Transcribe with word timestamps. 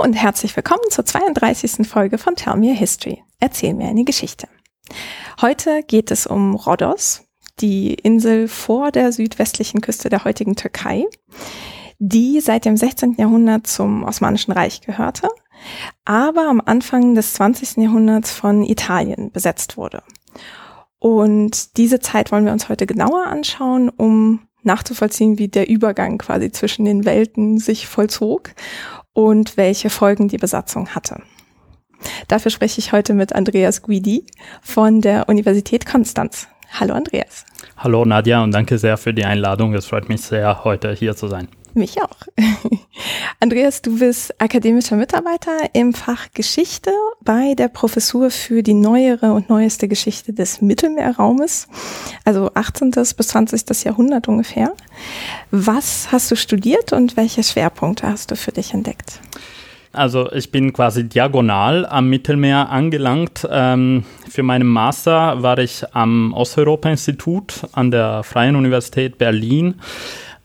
und 0.00 0.14
herzlich 0.14 0.56
willkommen 0.56 0.80
zur 0.88 1.04
32. 1.04 1.86
Folge 1.86 2.16
von 2.16 2.34
Tell 2.34 2.56
Me 2.56 2.70
a 2.70 2.74
History. 2.74 3.22
Erzähl 3.38 3.74
mir 3.74 3.88
eine 3.88 4.04
Geschichte. 4.04 4.48
Heute 5.42 5.82
geht 5.82 6.10
es 6.10 6.26
um 6.26 6.54
Rhodos, 6.54 7.24
die 7.60 7.92
Insel 7.92 8.48
vor 8.48 8.92
der 8.92 9.12
südwestlichen 9.12 9.82
Küste 9.82 10.08
der 10.08 10.24
heutigen 10.24 10.56
Türkei, 10.56 11.04
die 11.98 12.40
seit 12.40 12.64
dem 12.64 12.78
16. 12.78 13.16
Jahrhundert 13.18 13.66
zum 13.66 14.02
Osmanischen 14.04 14.52
Reich 14.52 14.80
gehörte, 14.80 15.28
aber 16.06 16.48
am 16.48 16.62
Anfang 16.64 17.14
des 17.14 17.34
20. 17.34 17.76
Jahrhunderts 17.76 18.32
von 18.32 18.64
Italien 18.64 19.30
besetzt 19.32 19.76
wurde. 19.76 20.02
Und 20.98 21.76
diese 21.76 22.00
Zeit 22.00 22.32
wollen 22.32 22.46
wir 22.46 22.52
uns 22.52 22.70
heute 22.70 22.86
genauer 22.86 23.26
anschauen, 23.26 23.90
um 23.90 24.48
nachzuvollziehen, 24.62 25.38
wie 25.38 25.48
der 25.48 25.68
Übergang 25.68 26.16
quasi 26.16 26.52
zwischen 26.52 26.86
den 26.86 27.04
Welten 27.04 27.58
sich 27.58 27.86
vollzog 27.86 28.54
und 29.12 29.56
welche 29.56 29.90
Folgen 29.90 30.28
die 30.28 30.38
Besatzung 30.38 30.88
hatte. 30.94 31.22
Dafür 32.28 32.50
spreche 32.50 32.78
ich 32.78 32.92
heute 32.92 33.14
mit 33.14 33.34
Andreas 33.34 33.82
Guidi 33.82 34.24
von 34.62 35.00
der 35.00 35.28
Universität 35.28 35.86
Konstanz. 35.86 36.48
Hallo 36.78 36.94
Andreas. 36.94 37.44
Hallo 37.76 38.04
Nadja 38.04 38.42
und 38.42 38.52
danke 38.52 38.78
sehr 38.78 38.96
für 38.96 39.12
die 39.12 39.24
Einladung. 39.24 39.74
Es 39.74 39.86
freut 39.86 40.08
mich 40.08 40.22
sehr, 40.22 40.64
heute 40.64 40.92
hier 40.92 41.16
zu 41.16 41.28
sein. 41.28 41.48
Mich 41.74 42.02
auch. 42.02 42.16
Andreas, 43.40 43.80
du 43.82 43.98
bist 43.98 44.40
akademischer 44.40 44.96
Mitarbeiter 44.96 45.52
im 45.72 45.94
Fach 45.94 46.26
Geschichte 46.34 46.90
bei 47.22 47.54
der 47.54 47.68
Professur 47.68 48.30
für 48.30 48.62
die 48.62 48.74
neuere 48.74 49.32
und 49.32 49.48
neueste 49.48 49.86
Geschichte 49.86 50.32
des 50.32 50.60
Mittelmeerraumes, 50.60 51.68
also 52.24 52.50
18. 52.54 52.90
bis 52.90 53.16
20. 53.16 53.84
Jahrhundert 53.84 54.26
ungefähr. 54.28 54.72
Was 55.50 56.10
hast 56.10 56.30
du 56.30 56.36
studiert 56.36 56.92
und 56.92 57.16
welche 57.16 57.42
Schwerpunkte 57.42 58.08
hast 58.08 58.30
du 58.30 58.36
für 58.36 58.52
dich 58.52 58.74
entdeckt? 58.74 59.20
Also 59.92 60.30
ich 60.32 60.52
bin 60.52 60.72
quasi 60.72 61.08
diagonal 61.08 61.84
am 61.84 62.08
Mittelmeer 62.08 62.68
angelangt. 62.70 63.46
Ähm, 63.50 64.04
für 64.28 64.44
meinen 64.44 64.68
Master 64.68 65.42
war 65.42 65.58
ich 65.58 65.84
am 65.92 66.32
Osteuropa-Institut 66.32 67.66
an 67.72 67.90
der 67.90 68.22
Freien 68.22 68.54
Universität 68.54 69.18
Berlin 69.18 69.80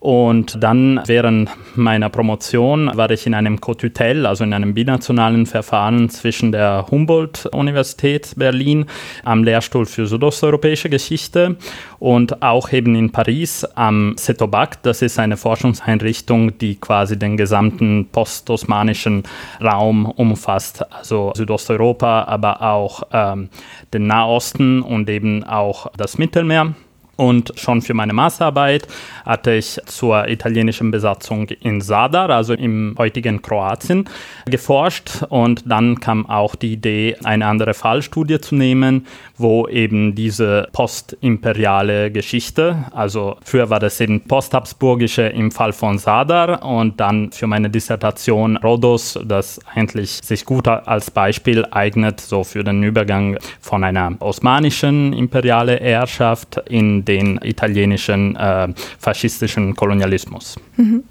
und 0.06 0.62
dann 0.62 1.00
während 1.06 1.50
meiner 1.74 2.08
Promotion 2.10 2.92
war 2.94 3.10
ich 3.10 3.26
in 3.26 3.34
einem 3.34 3.60
Cotutel, 3.60 4.24
also 4.24 4.44
in 4.44 4.52
einem 4.52 4.72
binationalen 4.72 5.46
Verfahren 5.46 6.08
zwischen 6.10 6.52
der 6.52 6.86
Humboldt-Universität 6.92 8.34
Berlin 8.36 8.86
am 9.24 9.42
Lehrstuhl 9.42 9.84
für 9.84 10.06
südosteuropäische 10.06 10.88
Geschichte 10.88 11.56
und 11.98 12.40
auch 12.40 12.70
eben 12.70 12.94
in 12.94 13.10
Paris 13.10 13.64
am 13.74 14.14
CETOBAC. 14.16 14.80
Das 14.84 15.02
ist 15.02 15.18
eine 15.18 15.36
Forschungseinrichtung, 15.36 16.56
die 16.58 16.76
quasi 16.76 17.18
den 17.18 17.36
gesamten 17.36 18.06
postosmanischen 18.12 19.24
Raum 19.60 20.06
umfasst, 20.06 20.84
also 20.92 21.32
Südosteuropa, 21.34 22.26
aber 22.28 22.62
auch 22.62 23.02
ähm, 23.12 23.48
den 23.92 24.06
Nahosten 24.06 24.82
und 24.82 25.10
eben 25.10 25.42
auch 25.42 25.90
das 25.96 26.16
Mittelmeer. 26.16 26.76
Und 27.16 27.52
schon 27.56 27.80
für 27.80 27.94
meine 27.94 28.12
Masterarbeit 28.12 28.86
hatte 29.24 29.54
ich 29.54 29.80
zur 29.86 30.28
italienischen 30.28 30.90
Besatzung 30.90 31.48
in 31.48 31.80
Sadar, 31.80 32.30
also 32.30 32.52
im 32.52 32.94
heutigen 32.98 33.40
Kroatien, 33.40 34.08
geforscht. 34.44 35.22
Und 35.30 35.62
dann 35.66 36.00
kam 36.00 36.28
auch 36.28 36.54
die 36.54 36.74
Idee, 36.74 37.16
eine 37.24 37.46
andere 37.46 37.72
Fallstudie 37.72 38.40
zu 38.40 38.54
nehmen, 38.54 39.06
wo 39.38 39.66
eben 39.66 40.14
diese 40.14 40.68
postimperiale 40.72 42.10
Geschichte, 42.10 42.84
also 42.92 43.36
früher 43.42 43.70
war 43.70 43.80
das 43.80 44.00
eben 44.00 44.22
posthabsburgische 44.22 45.22
im 45.22 45.50
Fall 45.50 45.72
von 45.72 45.98
Sadar 45.98 46.64
und 46.64 47.00
dann 47.00 47.32
für 47.32 47.46
meine 47.46 47.70
Dissertation 47.70 48.56
Rhodos, 48.56 49.18
das 49.24 49.60
eigentlich 49.74 50.20
sich 50.22 50.44
gut 50.44 50.68
als 50.68 51.10
Beispiel 51.10 51.64
eignet, 51.70 52.20
so 52.20 52.44
für 52.44 52.64
den 52.64 52.82
Übergang 52.82 53.38
von 53.60 53.84
einer 53.84 54.12
osmanischen 54.20 55.12
imperiale 55.12 55.76
Herrschaft 55.76 56.62
in 56.68 57.05
den 57.06 57.38
italienischen 57.42 58.36
äh, 58.36 58.68
faschistischen 58.98 59.74
Kolonialismus. 59.74 60.56
Mhm. 60.76 61.04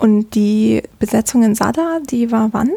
Und 0.00 0.34
die 0.34 0.82
Besetzung 0.98 1.42
in 1.42 1.54
Sada, 1.54 1.98
die 2.10 2.32
war 2.32 2.48
wann? 2.52 2.70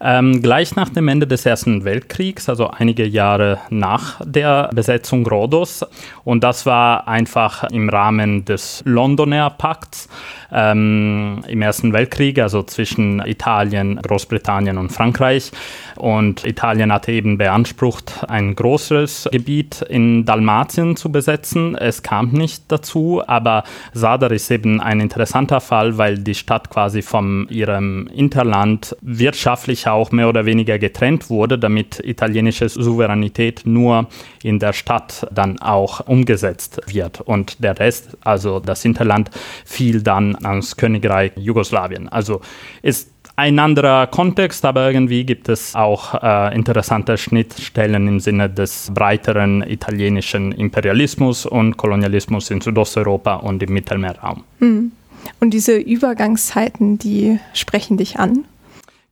Ähm, 0.00 0.42
gleich 0.42 0.74
nach 0.74 0.88
dem 0.88 1.06
Ende 1.08 1.26
des 1.26 1.46
Ersten 1.46 1.84
Weltkriegs, 1.84 2.48
also 2.48 2.68
einige 2.68 3.06
Jahre 3.06 3.58
nach 3.70 4.20
der 4.24 4.70
Besetzung 4.74 5.26
Rhodos. 5.26 5.84
Und 6.24 6.42
das 6.42 6.66
war 6.66 7.06
einfach 7.06 7.64
im 7.70 7.88
Rahmen 7.88 8.44
des 8.44 8.82
Londoner 8.84 9.50
Pakts 9.50 10.08
ähm, 10.52 11.44
im 11.46 11.62
Ersten 11.62 11.92
Weltkrieg, 11.92 12.38
also 12.38 12.62
zwischen 12.62 13.20
Italien, 13.24 14.00
Großbritannien 14.02 14.78
und 14.78 14.90
Frankreich. 14.90 15.52
Und 15.96 16.44
Italien 16.44 16.92
hatte 16.92 17.12
eben 17.12 17.38
beansprucht, 17.38 18.24
ein 18.28 18.54
größeres 18.56 19.28
Gebiet 19.30 19.82
in 19.82 20.24
Dalmatien 20.24 20.96
zu 20.96 21.10
besetzen. 21.10 21.76
Es 21.76 22.02
kam 22.02 22.30
nicht 22.30 22.64
dazu, 22.68 23.22
aber 23.26 23.64
Sadar 23.92 24.32
ist 24.32 24.50
eben 24.50 24.80
ein 24.80 25.00
interessanter 25.00 25.60
Fall, 25.60 25.98
weil 25.98 26.18
die 26.18 26.34
Stadt 26.34 26.63
quasi 26.70 27.02
von 27.02 27.46
ihrem 27.50 28.08
Interland 28.14 28.96
wirtschaftlich 29.00 29.86
auch 29.88 30.12
mehr 30.12 30.28
oder 30.28 30.46
weniger 30.46 30.78
getrennt 30.78 31.30
wurde, 31.30 31.58
damit 31.58 32.00
italienische 32.04 32.68
Souveränität 32.68 33.62
nur 33.64 34.08
in 34.42 34.58
der 34.58 34.72
Stadt 34.72 35.26
dann 35.32 35.60
auch 35.60 36.06
umgesetzt 36.06 36.80
wird. 36.86 37.20
Und 37.20 37.62
der 37.62 37.78
Rest, 37.78 38.16
also 38.24 38.60
das 38.60 38.82
Hinterland, 38.82 39.30
fiel 39.64 40.02
dann 40.02 40.36
ans 40.44 40.76
Königreich 40.76 41.32
Jugoslawien. 41.36 42.08
Also 42.08 42.40
ist 42.82 43.10
ein 43.36 43.58
anderer 43.58 44.06
Kontext, 44.06 44.64
aber 44.64 44.92
irgendwie 44.92 45.24
gibt 45.24 45.48
es 45.48 45.74
auch 45.74 46.14
äh, 46.22 46.54
interessante 46.54 47.18
Schnittstellen 47.18 48.06
im 48.06 48.20
Sinne 48.20 48.48
des 48.48 48.92
breiteren 48.94 49.62
italienischen 49.62 50.52
Imperialismus 50.52 51.44
und 51.44 51.76
Kolonialismus 51.76 52.50
in 52.50 52.60
Südosteuropa 52.60 53.36
und 53.36 53.62
im 53.62 53.72
Mittelmeerraum. 53.72 54.44
Hm. 54.60 54.92
Und 55.40 55.50
diese 55.50 55.76
Übergangszeiten, 55.76 56.98
die 56.98 57.38
sprechen 57.52 57.96
dich 57.96 58.18
an? 58.18 58.44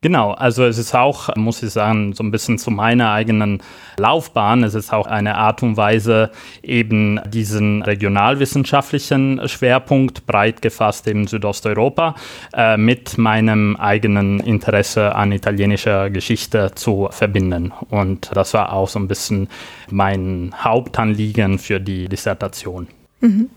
Genau, 0.02 0.32
also 0.32 0.64
es 0.64 0.78
ist 0.78 0.96
auch, 0.96 1.34
muss 1.36 1.62
ich 1.62 1.70
sagen, 1.70 2.12
so 2.12 2.24
ein 2.24 2.32
bisschen 2.32 2.58
zu 2.58 2.72
meiner 2.72 3.12
eigenen 3.12 3.62
Laufbahn. 3.96 4.64
Es 4.64 4.74
ist 4.74 4.92
auch 4.92 5.06
eine 5.06 5.36
Art 5.36 5.62
und 5.62 5.76
Weise, 5.76 6.32
eben 6.60 7.20
diesen 7.30 7.82
regionalwissenschaftlichen 7.82 9.48
Schwerpunkt 9.48 10.26
breit 10.26 10.60
gefasst 10.60 11.06
in 11.06 11.28
Südosteuropa 11.28 12.16
äh, 12.52 12.76
mit 12.76 13.16
meinem 13.16 13.76
eigenen 13.76 14.40
Interesse 14.40 15.14
an 15.14 15.30
italienischer 15.30 16.10
Geschichte 16.10 16.72
zu 16.74 17.08
verbinden. 17.12 17.72
Und 17.88 18.32
das 18.34 18.54
war 18.54 18.72
auch 18.72 18.88
so 18.88 18.98
ein 18.98 19.06
bisschen 19.06 19.48
mein 19.88 20.52
Hauptanliegen 20.58 21.60
für 21.60 21.78
die 21.78 22.08
Dissertation. 22.08 22.88
Mhm. 23.20 23.50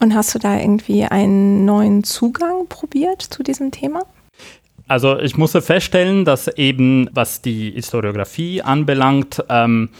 Und 0.00 0.14
hast 0.14 0.34
du 0.34 0.38
da 0.38 0.58
irgendwie 0.58 1.04
einen 1.04 1.64
neuen 1.64 2.04
Zugang 2.04 2.66
probiert 2.68 3.22
zu 3.22 3.42
diesem 3.42 3.70
Thema? 3.70 4.02
Also 4.88 5.18
ich 5.18 5.36
musste 5.36 5.62
feststellen, 5.62 6.24
dass 6.24 6.48
eben, 6.48 7.08
was 7.12 7.42
die 7.42 7.70
Historiografie 7.70 8.62
anbelangt, 8.62 9.44
ähm, 9.48 9.90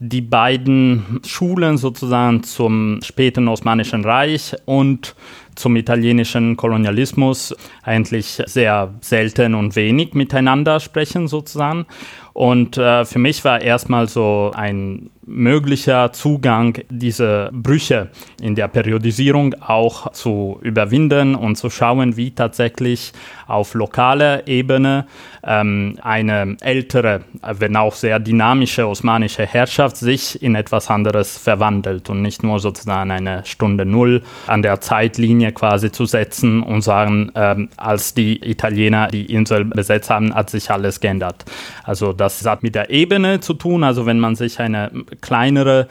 die 0.00 0.22
beiden 0.22 1.20
Schulen 1.26 1.76
sozusagen 1.76 2.42
zum 2.42 3.00
späten 3.02 3.48
Osmanischen 3.48 4.02
Reich 4.02 4.56
und 4.64 5.14
zum 5.56 5.76
italienischen 5.76 6.56
Kolonialismus 6.56 7.54
eigentlich 7.82 8.42
sehr 8.46 8.94
selten 9.02 9.54
und 9.54 9.76
wenig 9.76 10.14
miteinander 10.14 10.80
sprechen 10.80 11.28
sozusagen. 11.28 11.84
Und 12.32 12.78
äh, 12.78 13.04
für 13.04 13.18
mich 13.18 13.44
war 13.44 13.60
erstmal 13.60 14.08
so 14.08 14.52
ein 14.54 15.10
möglicher 15.30 16.12
Zugang, 16.12 16.78
diese 16.88 17.50
Brüche 17.52 18.08
in 18.42 18.54
der 18.54 18.68
Periodisierung 18.68 19.54
auch 19.60 20.12
zu 20.12 20.58
überwinden 20.62 21.34
und 21.34 21.56
zu 21.56 21.70
schauen, 21.70 22.16
wie 22.16 22.32
tatsächlich 22.32 23.12
auf 23.46 23.74
lokaler 23.74 24.46
Ebene 24.48 25.06
ähm, 25.44 25.98
eine 26.02 26.56
ältere, 26.60 27.22
wenn 27.42 27.76
auch 27.76 27.94
sehr 27.94 28.18
dynamische 28.18 28.86
osmanische 28.88 29.46
Herrschaft 29.46 29.96
sich 29.96 30.42
in 30.42 30.54
etwas 30.54 30.90
anderes 30.90 31.38
verwandelt 31.38 32.10
und 32.10 32.22
nicht 32.22 32.42
nur 32.42 32.58
sozusagen 32.58 33.10
eine 33.10 33.44
Stunde 33.46 33.86
Null 33.86 34.22
an 34.46 34.62
der 34.62 34.80
Zeitlinie 34.80 35.52
quasi 35.52 35.92
zu 35.92 36.06
setzen 36.06 36.62
und 36.62 36.82
sagen, 36.82 37.30
ähm, 37.34 37.68
als 37.76 38.14
die 38.14 38.50
Italiener 38.50 39.06
die 39.08 39.26
Insel 39.32 39.64
besetzt 39.64 40.10
haben, 40.10 40.34
hat 40.34 40.50
sich 40.50 40.70
alles 40.70 41.00
geändert. 41.00 41.44
Also 41.84 42.12
das 42.20 42.44
hat 42.44 42.62
mit 42.62 42.74
der 42.74 42.90
Ebene 42.90 43.40
zu 43.40 43.54
tun, 43.54 43.84
also 43.84 44.06
wenn 44.06 44.20
man 44.20 44.34
sich 44.34 44.60
eine 44.60 44.90
kleinere 45.20 45.88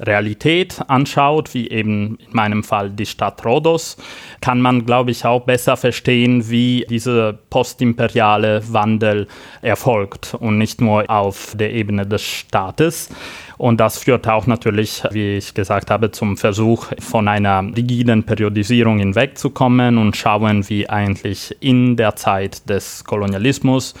Realität 0.00 0.80
anschaut, 0.88 1.52
wie 1.52 1.68
eben 1.68 2.16
in 2.16 2.32
meinem 2.34 2.64
Fall 2.64 2.90
die 2.90 3.04
Stadt 3.04 3.44
Rhodos, 3.44 3.98
kann 4.40 4.60
man, 4.60 4.86
glaube 4.86 5.10
ich, 5.10 5.26
auch 5.26 5.40
besser 5.40 5.76
verstehen, 5.76 6.48
wie 6.48 6.86
dieser 6.88 7.34
postimperiale 7.34 8.62
Wandel 8.72 9.28
erfolgt 9.60 10.34
und 10.34 10.56
nicht 10.56 10.80
nur 10.80 11.10
auf 11.10 11.54
der 11.58 11.72
Ebene 11.72 12.06
des 12.06 12.22
Staates. 12.22 13.10
Und 13.58 13.80
das 13.80 13.98
führt 13.98 14.26
auch 14.28 14.46
natürlich, 14.46 15.02
wie 15.10 15.36
ich 15.36 15.52
gesagt 15.52 15.90
habe, 15.90 16.10
zum 16.10 16.38
Versuch, 16.38 16.86
von 16.98 17.28
einer 17.28 17.62
rigiden 17.76 18.24
Periodisierung 18.24 18.98
hinwegzukommen 18.98 19.98
und 19.98 20.16
schauen, 20.16 20.68
wie 20.70 20.88
eigentlich 20.88 21.54
in 21.60 21.96
der 21.96 22.16
Zeit 22.16 22.68
des 22.68 23.04
Kolonialismus 23.04 23.94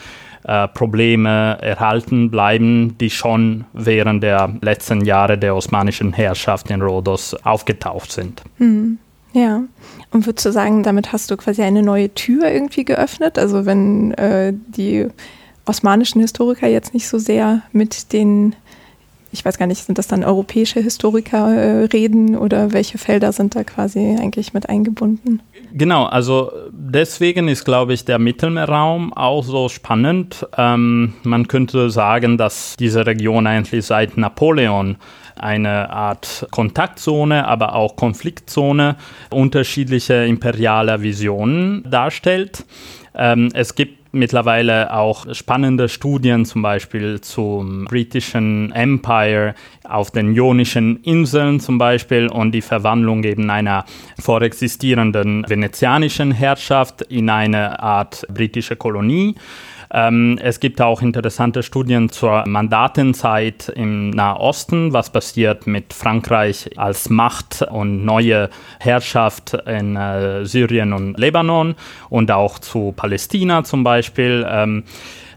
äh, 0.44 0.68
Probleme 0.68 1.58
erhalten 1.60 2.30
bleiben, 2.30 2.96
die 2.98 3.10
schon 3.10 3.64
während 3.72 4.22
der 4.22 4.52
letzten 4.60 5.04
Jahre 5.04 5.38
der 5.38 5.54
osmanischen 5.54 6.12
Herrschaft 6.12 6.70
in 6.70 6.82
Rhodos 6.82 7.34
aufgetaucht 7.44 8.12
sind. 8.12 8.42
Hm. 8.58 8.98
Ja, 9.34 9.62
und 10.10 10.26
würdest 10.26 10.44
du 10.44 10.52
sagen, 10.52 10.82
damit 10.82 11.12
hast 11.12 11.30
du 11.30 11.36
quasi 11.38 11.62
eine 11.62 11.82
neue 11.82 12.12
Tür 12.12 12.50
irgendwie 12.50 12.84
geöffnet? 12.84 13.38
Also 13.38 13.64
wenn 13.64 14.12
äh, 14.14 14.52
die 14.52 15.08
osmanischen 15.64 16.20
Historiker 16.20 16.68
jetzt 16.68 16.92
nicht 16.92 17.08
so 17.08 17.18
sehr 17.18 17.62
mit 17.72 18.12
den, 18.12 18.54
ich 19.32 19.44
weiß 19.44 19.58
gar 19.58 19.66
nicht, 19.66 19.82
sind 19.82 19.98
das 19.98 20.06
dann 20.06 20.24
europäische 20.24 20.80
Historiker 20.80 21.84
äh, 21.84 21.88
oder 22.36 22.72
welche 22.72 22.98
Felder 22.98 23.32
sind 23.32 23.56
da 23.56 23.64
quasi 23.64 24.16
eigentlich 24.20 24.52
mit 24.52 24.68
eingebunden? 24.68 25.40
Genau, 25.72 26.04
also 26.04 26.52
deswegen 26.70 27.48
ist, 27.48 27.64
glaube 27.64 27.94
ich, 27.94 28.04
der 28.04 28.18
Mittelmeerraum 28.18 29.12
auch 29.14 29.42
so 29.42 29.68
spannend. 29.68 30.46
Ähm, 30.58 31.14
man 31.22 31.48
könnte 31.48 31.90
sagen, 31.90 32.36
dass 32.36 32.76
diese 32.78 33.06
Region 33.06 33.46
eigentlich 33.46 33.86
seit 33.86 34.18
Napoleon 34.18 34.96
eine 35.36 35.90
Art 35.90 36.46
Kontaktzone, 36.50 37.48
aber 37.48 37.74
auch 37.74 37.96
Konfliktzone 37.96 38.96
unterschiedlicher 39.30 40.26
imperialer 40.26 41.00
Visionen 41.00 41.84
darstellt. 41.90 42.64
Ähm, 43.14 43.48
es 43.54 43.74
gibt 43.74 44.01
mittlerweile 44.12 44.94
auch 44.94 45.34
spannende 45.34 45.88
Studien 45.88 46.44
zum 46.44 46.62
Beispiel 46.62 47.20
zum 47.20 47.86
britischen 47.86 48.70
Empire 48.72 49.54
auf 49.84 50.10
den 50.10 50.34
Ionischen 50.34 51.02
Inseln 51.02 51.58
zum 51.60 51.78
Beispiel 51.78 52.28
und 52.28 52.52
die 52.52 52.62
Verwandlung 52.62 53.24
eben 53.24 53.50
einer 53.50 53.84
vorexistierenden 54.20 55.44
venezianischen 55.48 56.30
Herrschaft 56.30 57.02
in 57.02 57.30
eine 57.30 57.80
Art 57.80 58.26
britische 58.28 58.76
Kolonie. 58.76 59.34
Ähm, 59.92 60.38
es 60.42 60.58
gibt 60.58 60.80
auch 60.80 61.02
interessante 61.02 61.62
Studien 61.62 62.08
zur 62.08 62.46
Mandatenzeit 62.46 63.68
im 63.68 64.10
Nahosten, 64.10 64.94
was 64.94 65.10
passiert 65.10 65.66
mit 65.66 65.92
Frankreich 65.92 66.70
als 66.78 67.10
Macht 67.10 67.62
und 67.62 68.04
neue 68.04 68.48
Herrschaft 68.80 69.52
in 69.66 69.96
äh, 69.96 70.46
Syrien 70.46 70.94
und 70.94 71.18
Libanon 71.18 71.74
und 72.08 72.30
auch 72.30 72.58
zu 72.58 72.92
Palästina 72.96 73.64
zum 73.64 73.84
Beispiel. 73.84 74.46
Ähm, 74.48 74.84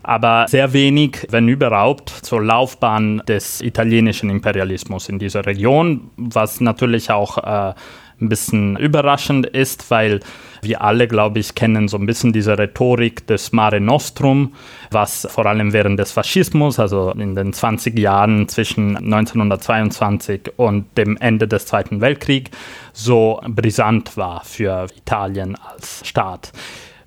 aber 0.04 0.46
sehr 0.48 0.72
wenig, 0.72 1.25
wenn 1.31 1.48
überhaupt, 1.50 2.10
zur 2.10 2.42
Laufbahn 2.44 3.24
des 3.28 3.60
italienischen 3.62 4.30
Imperialismus 4.30 5.10
in 5.10 5.18
dieser 5.18 5.48
Region, 5.48 6.12
was 6.16 6.62
natürlich 6.62 7.10
auch 7.10 7.40
äh, 7.40 7.74
ein 8.21 8.29
bisschen 8.29 8.77
überraschend 8.77 9.45
ist, 9.45 9.91
weil 9.91 10.21
wir 10.62 10.81
alle, 10.81 11.07
glaube 11.07 11.39
ich, 11.39 11.56
kennen 11.56 11.88
so 11.88 11.97
ein 11.97 12.06
bisschen 12.06 12.33
diese 12.33 12.57
Rhetorik 12.57 13.27
des 13.27 13.51
Mare 13.51 13.79
Nostrum, 13.79 14.53
was 14.91 15.27
vor 15.29 15.45
allem 15.45 15.73
während 15.73 16.00
des 16.00 16.12
Faschismus, 16.12 16.79
also 16.79 17.12
in 17.12 17.35
den 17.35 17.53
20 17.53 17.97
Jahren 17.97 18.47
zwischen 18.47 18.97
1922 18.97 20.53
und 20.57 20.97
dem 20.97 21.17
Ende 21.17 21.47
des 21.47 21.67
Zweiten 21.67 22.01
Weltkriegs, 22.01 22.51
so 22.94 23.41
brisant 23.47 24.17
war 24.17 24.44
für 24.44 24.88
Italien 24.97 25.56
als 25.56 26.07
Staat. 26.07 26.51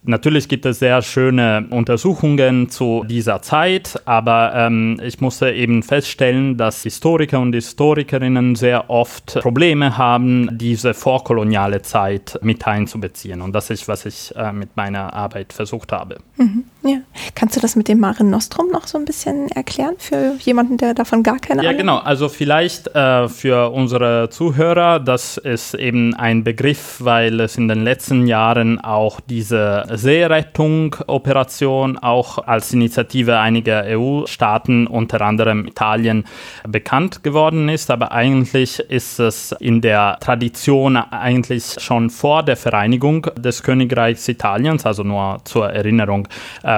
Natürlich 0.09 0.49
gibt 0.49 0.65
es 0.65 0.79
sehr 0.79 1.03
schöne 1.03 1.67
Untersuchungen 1.69 2.71
zu 2.71 3.05
dieser 3.07 3.43
Zeit, 3.43 4.01
aber 4.07 4.55
ähm, 4.55 4.99
ich 5.05 5.21
musste 5.21 5.51
eben 5.53 5.83
feststellen, 5.83 6.57
dass 6.57 6.83
Historiker 6.83 7.41
und 7.41 7.53
Historikerinnen 7.53 8.55
sehr 8.55 8.89
oft 8.89 9.39
Probleme 9.43 9.99
haben, 9.99 10.57
diese 10.57 10.95
vorkoloniale 10.95 11.83
Zeit 11.83 12.39
mit 12.41 12.67
einzubeziehen. 12.67 13.43
Und 13.43 13.53
das 13.53 13.69
ist, 13.69 13.87
was 13.87 14.07
ich 14.07 14.35
äh, 14.35 14.51
mit 14.51 14.79
meiner 14.79 15.13
Arbeit 15.13 15.53
versucht 15.53 15.93
habe. 15.93 16.17
Mhm, 16.39 16.65
ja. 16.89 16.99
Kannst 17.35 17.57
du 17.57 17.61
das 17.61 17.77
mit 17.77 17.89
dem 17.89 18.01
Mare 18.01 18.25
Nostrum 18.25 18.71
noch 18.71 18.87
so 18.87 18.99
ein 18.99 19.05
bisschen 19.05 19.51
erklären 19.51 19.95
für 19.99 20.35
jemanden, 20.41 20.77
der 20.77 20.95
davon 20.95 21.23
gar 21.23 21.39
keine 21.39 21.61
Ahnung 21.61 21.71
hat? 21.71 21.77
Ja, 21.77 21.81
genau. 21.81 21.99
Also 21.99 22.29
vielleicht 22.29 22.89
äh, 22.95 23.29
für 23.29 23.71
unsere 23.71 24.29
Zuhörer, 24.31 25.01
das 25.01 25.37
ist 25.37 25.75
eben 25.75 26.15
ein 26.15 26.45
Begriff, 26.45 26.97
weil 27.01 27.41
es 27.41 27.57
in 27.57 27.69
den 27.69 27.85
letzten 27.85 28.27
Jahren 28.27 28.81
auch 28.81 29.21
diese 29.21 29.85
Seerettung-Operation 29.93 31.99
auch 31.99 32.39
als 32.39 32.73
Initiative 32.73 33.39
einiger 33.39 33.85
EU-Staaten, 33.85 34.87
unter 34.87 35.21
anderem 35.21 35.67
Italien, 35.67 36.25
bekannt 36.67 37.23
geworden 37.23 37.69
ist. 37.69 37.91
Aber 37.91 38.13
eigentlich 38.13 38.81
ist 38.81 39.21
es 39.21 39.53
in 39.61 39.81
der 39.81 40.19
Tradition 40.21 40.97
eigentlich 40.97 41.77
schon 41.79 42.11
vor 42.11 42.43
der 42.43 42.57
Vereinigung 42.57 43.27
des 43.37 43.63
Königreichs 43.63 44.29
Italiens, 44.29 44.87
also 44.87 45.03
nur 45.03 45.39
zur 45.45 45.71
Erinnerung, 45.71 46.29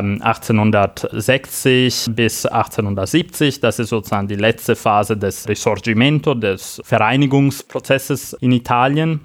ähm, 0.00 0.20
1860 0.22 2.10
bis 2.10 2.46
1870. 2.46 3.60
Das 3.60 3.78
ist 3.78 3.90
sozusagen 3.90 4.28
die 4.28 4.36
letzte 4.36 4.76
Phase 4.76 5.16
des 5.16 5.48
Risorgimento, 5.48 6.34
des 6.34 6.80
Vereinigungsprozesses 6.84 8.32
in 8.34 8.52
Italien 8.52 9.20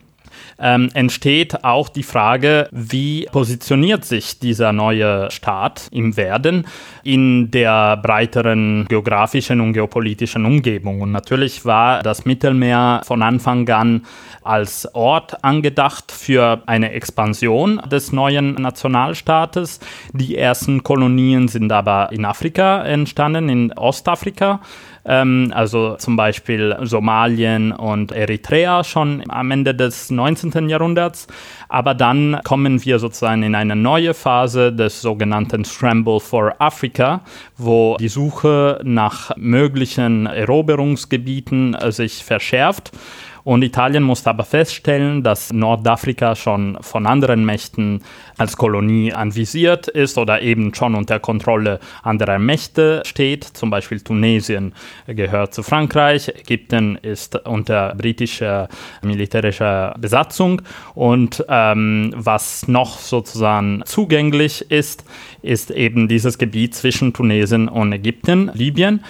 ähm, 0.60 0.90
entsteht 0.94 1.64
auch 1.64 1.90
die 1.90 2.04
Frage, 2.04 2.70
wie 2.72 3.28
positioniert 3.32 4.06
sich 4.06 4.40
dieser 4.40 4.72
neue 4.72 5.30
Staat 5.32 5.88
im 5.92 6.16
Werden 6.18 6.68
in 7.04 7.52
der 7.52 7.98
breiteren 7.98 8.86
geografischen 8.88 9.62
und 9.62 9.74
geopolitischen 9.74 10.46
Umgebung. 10.46 11.02
Und 11.02 11.12
natürlich 11.12 11.66
war 11.66 12.02
das 12.04 12.26
Mittelmeer 12.26 13.02
von 13.06 13.22
Anfang 13.22 13.68
an 13.70 14.06
als 14.44 14.94
Ort 14.94 15.44
angedacht 15.44 16.12
für 16.12 16.62
eine 16.68 16.92
Expansion 16.92 17.82
des 17.92 18.12
neuen 18.12 18.54
Nationalstaates. 18.54 19.80
Die 20.14 20.38
ersten 20.38 20.84
Kolonien 20.84 21.48
sind 21.48 21.72
aber 21.72 22.10
in 22.12 22.26
Afrika 22.26 22.84
entstanden, 22.84 23.50
in 23.50 23.74
Ostafrika 23.74 24.62
ähm, 25.06 25.52
also 25.54 25.96
zum 25.96 26.16
Beispiel 26.16 26.76
Somalien 26.82 27.72
und 27.72 28.12
Eritrea 28.12 28.84
schon 28.84 29.24
am 29.30 29.52
Ende 29.52 29.76
des 29.76 30.10
19. 30.10 30.70
Jahrhunderts. 30.70 31.28
Aber 31.70 31.94
dann 31.94 32.40
kommen 32.44 32.84
wir 32.84 33.00
sozusagen 33.00 33.44
in 33.44 33.56
eine 33.56 33.76
neue 33.76 34.14
Phase 34.14 34.72
des 34.72 35.02
sogenannten 35.02 35.66
Scramble 35.66 36.20
for 36.20 36.56
Africa, 36.60 37.22
wo 37.58 37.98
die 38.00 38.08
Suche 38.08 38.80
nach 38.84 39.36
möglichen 39.38 40.26
Eroberungsgebieten 40.26 41.74
äh, 41.76 41.92
sich 41.92 42.24
verschärft. 42.24 42.92
Und 43.46 43.64
Italien 43.64 44.02
musste 44.02 44.32
aber 44.32 44.44
feststellen, 44.44 45.22
dass 45.22 45.54
Nordafrika 45.54 46.36
schon 46.36 46.80
von 46.82 47.06
anderen 47.06 47.46
Mächten 47.46 48.02
als 48.40 48.58
Kolonie 48.58 49.14
anvisiert 49.14 49.88
ist 49.88 50.18
oder 50.18 50.42
eben 50.42 50.74
schon 50.74 50.96
unter 50.96 51.20
Kontrolle 51.20 51.80
anderer 52.02 52.40
Mächte 52.40 53.04
steht. 53.06 53.44
Zum 53.44 53.70
Beispiel 53.70 54.02
Tunesien 54.02 54.74
gehört 55.06 55.54
zu 55.54 55.62
Frankreich, 55.62 56.30
Ägypten 56.30 56.96
ist 56.96 57.36
unter 57.46 57.94
britischer 57.94 58.68
militärischer 59.04 59.94
Besatzung 60.00 60.64
und 60.96 61.46
ähm, 61.48 62.14
was 62.16 62.68
noch 62.68 62.98
sozusagen 62.98 63.84
zugänglich 63.86 64.72
ist, 64.72 65.06
ist 65.44 65.70
eben 65.70 66.08
dieses 66.08 66.40
Gebiet 66.40 66.74
zwischen 66.74 67.14
Tunesien 67.14 67.68
und 67.68 67.94
Ägypten, 67.94 68.50
Libyen. 68.56 69.02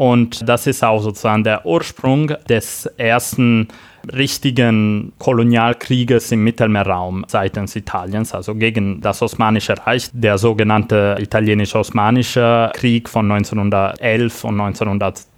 Und 0.00 0.48
das 0.48 0.66
ist 0.66 0.82
auch 0.82 1.02
sozusagen 1.02 1.44
der 1.44 1.66
Ursprung 1.66 2.28
des 2.48 2.86
ersten 2.96 3.68
richtigen 4.12 5.12
Kolonialkrieges 5.18 6.32
im 6.32 6.44
Mittelmeerraum 6.44 7.24
seitens 7.28 7.76
Italiens, 7.76 8.34
also 8.34 8.54
gegen 8.54 9.00
das 9.00 9.22
Osmanische 9.22 9.74
Reich, 9.86 10.10
der 10.12 10.38
sogenannte 10.38 11.16
italienisch-osmanische 11.18 12.70
Krieg 12.74 13.08
von 13.08 13.30
1911 13.30 14.44
und 14.44 14.60
1912. 14.60 15.29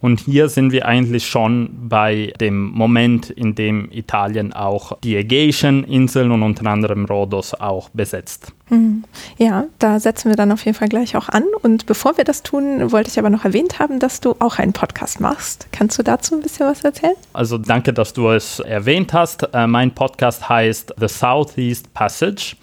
Und 0.00 0.20
hier 0.20 0.48
sind 0.48 0.72
wir 0.72 0.86
eigentlich 0.86 1.26
schon 1.26 1.88
bei 1.88 2.32
dem 2.40 2.70
Moment, 2.70 3.30
in 3.30 3.54
dem 3.54 3.90
Italien 3.92 4.52
auch 4.52 4.98
die 5.02 5.16
Ägäischen 5.16 5.84
Inseln 5.84 6.30
und 6.30 6.42
unter 6.42 6.66
anderem 6.66 7.04
Rhodos 7.04 7.54
auch 7.54 7.88
besetzt. 7.90 8.52
Mhm. 8.70 9.04
Ja, 9.36 9.64
da 9.78 9.98
setzen 10.00 10.28
wir 10.28 10.36
dann 10.36 10.52
auf 10.52 10.64
jeden 10.64 10.76
Fall 10.76 10.88
gleich 10.88 11.16
auch 11.16 11.28
an. 11.28 11.44
Und 11.62 11.86
bevor 11.86 12.16
wir 12.16 12.24
das 12.24 12.42
tun, 12.42 12.92
wollte 12.92 13.10
ich 13.10 13.18
aber 13.18 13.30
noch 13.30 13.44
erwähnt 13.44 13.78
haben, 13.78 13.98
dass 13.98 14.20
du 14.20 14.36
auch 14.38 14.58
einen 14.58 14.72
Podcast 14.72 15.20
machst. 15.20 15.66
Kannst 15.72 15.98
du 15.98 16.02
dazu 16.02 16.36
ein 16.36 16.40
bisschen 16.40 16.66
was 16.66 16.82
erzählen? 16.84 17.14
Also 17.32 17.58
danke, 17.58 17.92
dass 17.92 18.12
du 18.12 18.30
es 18.30 18.60
erwähnt 18.60 19.12
hast. 19.12 19.48
Äh, 19.52 19.66
mein 19.66 19.92
Podcast 19.92 20.48
heißt 20.48 20.94
The 20.98 21.08
Southeast 21.08 21.92
Passage 21.94 22.56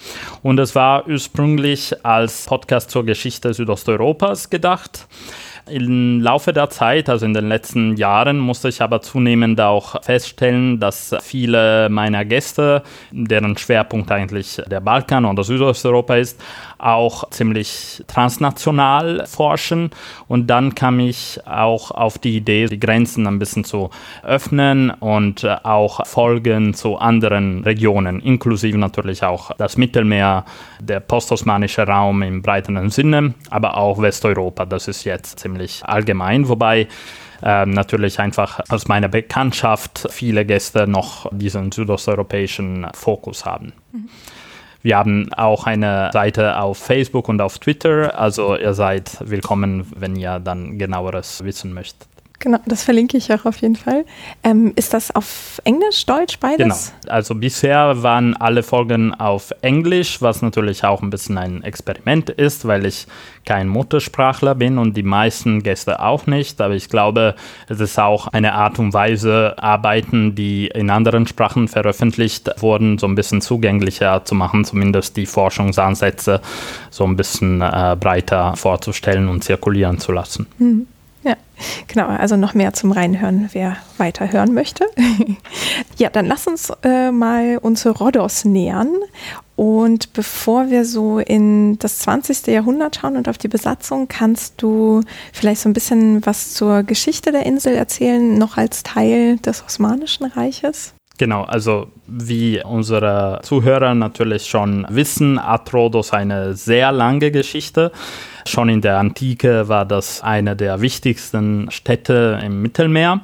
und 0.43 0.59
es 0.59 0.73
war 0.75 1.07
ursprünglich 1.07 1.93
als 2.05 2.45
Podcast 2.45 2.89
zur 2.89 3.05
Geschichte 3.05 3.53
Südosteuropas 3.53 4.49
gedacht. 4.49 5.07
Im 5.69 6.21
Laufe 6.21 6.53
der 6.53 6.69
Zeit, 6.69 7.09
also 7.09 7.25
in 7.25 7.33
den 7.33 7.50
letzten 7.50 7.97
Jahren, 7.97 8.39
musste 8.39 8.69
ich 8.69 8.81
aber 8.81 9.01
zunehmend 9.01 9.59
auch 9.59 10.01
feststellen, 10.03 10.79
dass 10.79 11.13
viele 11.21 11.89
meiner 11.89 12.24
Gäste, 12.24 12.83
deren 13.12 13.57
Schwerpunkt 13.57 14.12
eigentlich 14.12 14.62
der 14.67 14.79
Balkan 14.79 15.25
oder 15.25 15.43
Südosteuropa 15.43 16.15
ist, 16.15 16.41
auch 16.77 17.29
ziemlich 17.31 18.03
transnational 18.07 19.25
forschen. 19.25 19.89
Und 20.27 20.47
dann 20.47 20.75
kam 20.75 21.00
ich 21.00 21.39
auch 21.45 21.91
auf 21.91 22.17
die 22.17 22.38
Idee, 22.38 22.67
die 22.67 22.79
Grenzen 22.79 23.27
ein 23.27 23.39
bisschen 23.39 23.63
zu 23.63 23.89
öffnen 24.24 24.91
und 24.91 25.45
auch 25.65 26.05
Folgen 26.05 26.74
zu 26.74 26.97
anderen 26.97 27.63
Regionen, 27.63 28.21
inklusive 28.21 28.77
natürlich 28.77 29.24
auch 29.24 29.51
das 29.57 29.75
Mittelmeer, 29.77 30.45
der 30.79 31.00
postosmanische 31.00 31.83
Raum 31.83 32.21
im 32.21 32.41
breiteren 32.41 32.89
Sinne, 32.89 33.33
aber 33.50 33.77
auch 33.77 34.01
Westeuropa. 34.01 34.65
Das 34.65 34.88
ist 34.88 35.03
jetzt 35.03 35.39
ziemlich 35.39 35.56
allgemein, 35.83 36.47
wobei 36.47 36.87
ähm, 37.43 37.71
natürlich 37.71 38.19
einfach 38.19 38.59
aus 38.69 38.87
meiner 38.87 39.07
Bekanntschaft 39.07 40.07
viele 40.09 40.45
Gäste 40.45 40.87
noch 40.87 41.29
diesen 41.31 41.71
südosteuropäischen 41.71 42.87
Fokus 42.93 43.45
haben. 43.45 43.73
Mhm. 43.91 44.09
Wir 44.83 44.97
haben 44.97 45.33
auch 45.33 45.65
eine 45.65 46.11
Seite 46.13 46.59
auf 46.59 46.77
Facebook 46.77 47.27
und 47.29 47.41
auf 47.41 47.59
Twitter, 47.59 48.17
also 48.17 48.55
ihr 48.55 48.73
seid 48.73 49.17
willkommen, 49.19 49.85
wenn 49.95 50.15
ihr 50.15 50.39
dann 50.39 50.77
genaueres 50.77 51.43
wissen 51.43 51.73
möchtet. 51.73 52.07
Genau, 52.39 52.60
das 52.67 52.84
verlinke 52.84 53.17
ich 53.17 53.34
auch 53.34 53.46
auf 53.46 53.58
jeden 53.58 53.75
Fall. 53.75 54.06
Ähm, 54.44 54.72
ist 54.75 54.94
das 54.94 55.13
auf 55.15 55.60
Englisch, 55.63 56.06
Deutsch, 56.06 56.38
beides? 56.39 56.94
Genau. 57.01 57.13
Also 57.13 57.34
bisher 57.34 58.03
waren 58.03 58.36
alle 58.36 58.62
Folgen 58.62 59.12
auf 59.15 59.51
Englisch, 59.62 60.22
was 60.22 60.44
natürlich 60.44 60.84
auch 60.84 61.01
ein 61.01 61.10
bisschen 61.10 61.39
ein 61.39 61.63
Experiment 61.63 62.29
ist, 62.29 62.67
weil 62.67 62.86
ich 62.86 63.08
kein 63.44 63.67
Muttersprachler 63.67 64.53
bin 64.53 64.77
und 64.77 64.96
die 64.96 65.03
meisten 65.03 65.63
Gäste 65.63 66.00
auch 66.00 66.27
nicht. 66.27 66.62
Aber 66.62 66.75
ich 66.75 66.89
glaube, 66.89 67.34
es 67.70 67.79
ist 67.79 67.98
auch 67.98 68.27
eine 68.27 68.53
Art 68.53 68.77
und 68.77 68.94
Weise, 68.94 69.56
Arbeiten, 69.58 70.36
die 70.36 70.67
in 70.67 70.91
anderen 70.91 71.25
Sprachen 71.25 71.67
veröffentlicht 71.67 72.51
wurden, 72.62 73.00
so 73.00 73.08
ein 73.08 73.15
bisschen 73.15 73.41
zugänglicher 73.41 74.24
zu 74.25 74.36
machen, 74.36 74.63
zumindest 74.63 75.17
die 75.17 75.25
Forschungsansätze 75.25 76.41
so 76.91 77.03
ein 77.03 77.15
bisschen 77.15 77.62
äh, 77.62 77.98
breiter 78.00 78.56
vorzustellen 78.56 79.27
und 79.27 79.44
zirkulieren 79.44 79.98
zu 79.98 80.12
lassen. 80.12 80.46
Mhm. 80.60 80.88
Genau. 81.87 82.07
Also 82.07 82.37
noch 82.37 82.53
mehr 82.53 82.73
zum 82.73 82.91
Reinhören, 82.91 83.49
wer 83.53 83.77
weiter 83.97 84.31
hören 84.31 84.53
möchte. 84.53 84.85
ja, 85.97 86.09
dann 86.09 86.25
lass 86.25 86.47
uns 86.47 86.71
äh, 86.83 87.11
mal 87.11 87.57
uns 87.57 87.85
Rhodos 87.85 88.45
nähern. 88.45 88.89
Und 89.55 90.13
bevor 90.13 90.69
wir 90.69 90.85
so 90.85 91.17
in 91.17 91.79
das 91.79 91.99
20. 91.99 92.47
Jahrhundert 92.47 92.97
schauen 92.97 93.17
und 93.17 93.27
auf 93.27 93.39
die 93.39 93.47
Besatzung, 93.47 94.07
kannst 94.07 94.61
du 94.61 95.01
vielleicht 95.33 95.61
so 95.61 95.69
ein 95.69 95.73
bisschen 95.73 96.23
was 96.25 96.53
zur 96.53 96.83
Geschichte 96.83 97.31
der 97.31 97.45
Insel 97.45 97.73
erzählen, 97.73 98.37
noch 98.37 98.57
als 98.57 98.83
Teil 98.83 99.37
des 99.37 99.63
Osmanischen 99.63 100.25
Reiches? 100.25 100.93
Genau, 101.17 101.43
also 101.43 101.88
wie 102.05 102.62
unsere 102.63 103.39
Zuhörer 103.41 103.95
natürlich 103.95 104.45
schon 104.45 104.86
wissen, 104.89 105.43
hat 105.43 105.74
Rhodos 105.74 106.13
eine 106.13 106.53
sehr 106.53 106.91
lange 106.91 107.31
Geschichte. 107.31 107.91
Schon 108.45 108.69
in 108.69 108.81
der 108.81 109.00
Antike 109.00 109.67
war 109.67 109.86
das 109.86 110.21
eine 110.21 110.55
der 110.55 110.79
wichtigsten 110.81 111.71
Städte 111.71 112.39
im 112.43 112.62
Mittelmeer. 112.62 113.21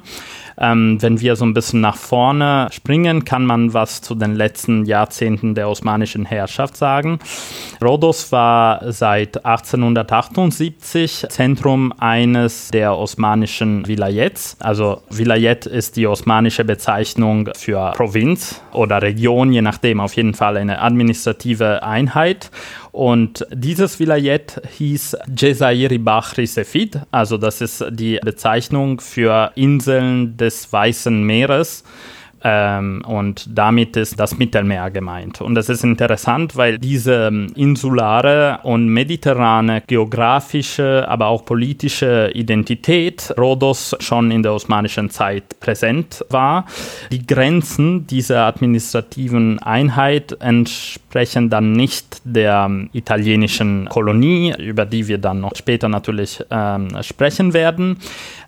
Ähm, 0.58 0.98
wenn 1.00 1.20
wir 1.20 1.36
so 1.36 1.44
ein 1.44 1.54
bisschen 1.54 1.80
nach 1.80 1.96
vorne 1.96 2.68
springen, 2.70 3.24
kann 3.24 3.44
man 3.44 3.74
was 3.74 4.00
zu 4.00 4.14
den 4.14 4.34
letzten 4.34 4.84
Jahrzehnten 4.84 5.54
der 5.54 5.68
osmanischen 5.68 6.24
Herrschaft 6.24 6.76
sagen. 6.76 7.18
Rhodos 7.82 8.32
war 8.32 8.92
seit 8.92 9.44
1878 9.44 11.26
Zentrum 11.28 11.92
eines 11.98 12.68
der 12.68 12.96
osmanischen 12.96 13.86
Vilayets. 13.86 14.56
Also 14.60 15.02
Vilayet 15.10 15.66
ist 15.66 15.96
die 15.96 16.06
osmanische 16.06 16.64
Bezeichnung 16.64 17.50
für 17.56 17.92
Provinz 17.96 18.62
oder 18.72 19.02
Region, 19.02 19.52
je 19.52 19.62
nachdem, 19.62 20.00
auf 20.00 20.14
jeden 20.14 20.34
Fall 20.34 20.56
eine 20.56 20.80
administrative 20.80 21.82
Einheit. 21.82 22.50
Und 22.94 23.44
dieses 23.52 23.98
Vilayet 23.98 24.62
hieß 24.78 25.16
Jezairi 25.36 25.98
Bahri 25.98 26.46
Sefid, 26.46 27.00
also 27.10 27.36
das 27.36 27.60
ist 27.60 27.84
die 27.90 28.20
Bezeichnung 28.22 29.00
für 29.00 29.50
Inseln 29.56 30.36
des 30.36 30.72
Weißen 30.72 31.24
Meeres. 31.24 31.82
Ähm, 32.46 33.02
und 33.06 33.48
damit 33.52 33.96
ist 33.96 34.20
das 34.20 34.38
Mittelmeer 34.38 34.90
gemeint. 34.90 35.40
Und 35.40 35.54
das 35.54 35.70
ist 35.70 35.82
interessant, 35.82 36.56
weil 36.56 36.78
diese 36.78 37.28
ähm, 37.28 37.46
insulare 37.56 38.60
und 38.64 38.86
mediterrane 38.86 39.82
geografische, 39.86 41.08
aber 41.08 41.28
auch 41.28 41.46
politische 41.46 42.30
Identität 42.34 43.34
Rhodos 43.38 43.96
schon 43.98 44.30
in 44.30 44.42
der 44.42 44.52
osmanischen 44.52 45.08
Zeit 45.08 45.58
präsent 45.58 46.22
war. 46.28 46.66
Die 47.10 47.26
Grenzen 47.26 48.06
dieser 48.06 48.44
administrativen 48.44 49.58
Einheit 49.60 50.36
entsprechen 50.40 51.03
dann 51.14 51.72
nicht 51.72 52.20
der 52.24 52.64
ähm, 52.66 52.90
italienischen 52.92 53.88
Kolonie, 53.88 54.54
über 54.58 54.84
die 54.84 55.06
wir 55.06 55.18
dann 55.18 55.40
noch 55.40 55.54
später 55.54 55.88
natürlich 55.88 56.42
ähm, 56.50 56.88
sprechen 57.02 57.54
werden. 57.54 57.98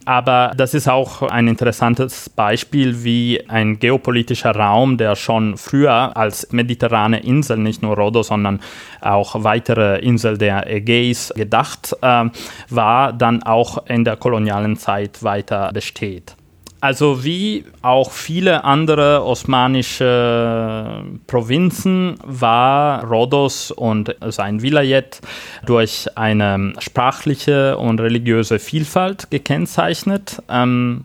Aber 0.05 0.53
das 0.57 0.75
ist 0.75 0.89
auch 0.89 1.23
ein 1.23 1.49
interessantes 1.49 2.29
Beispiel, 2.29 3.05
wie 3.05 3.43
ein 3.49 3.79
geopolitischer 3.79 4.55
Raum, 4.55 4.97
der 4.99 5.17
schon 5.17 5.57
früher 5.57 6.17
als 6.17 6.53
mediterrane 6.53 7.21
Insel, 7.21 7.59
nicht 7.59 7.83
nur 7.83 7.97
Rhodos, 7.97 8.29
sondern 8.29 8.61
auch 9.01 9.43
weitere 9.43 9.99
Inseln 10.01 10.39
der 10.39 10.71
Ägäis 10.71 11.33
gedacht 11.37 11.97
äh, 12.03 12.25
war, 12.71 13.13
dann 13.13 13.43
auch 13.43 13.87
in 13.87 14.05
der 14.05 14.17
kolonialen 14.17 14.77
Zeit 14.77 15.23
weiter 15.23 15.73
besteht. 15.73 16.37
Also 16.81 17.25
wie 17.25 17.65
auch 17.83 18.13
viele 18.13 18.65
andere 18.65 19.25
osmanische 19.25 21.05
Provinzen 21.27 22.17
war 22.23 23.05
Rhodos 23.05 23.71
und 23.71 24.15
sein 24.29 24.63
Vilayet 24.63 25.21
durch 25.65 26.07
eine 26.17 26.75
sprachliche 26.79 27.79
und 27.79 28.01
religiöse 28.01 28.59
Vielfalt 28.59 29.31
gekennzeichnet. 29.31 30.43
Ähm, 30.51 31.05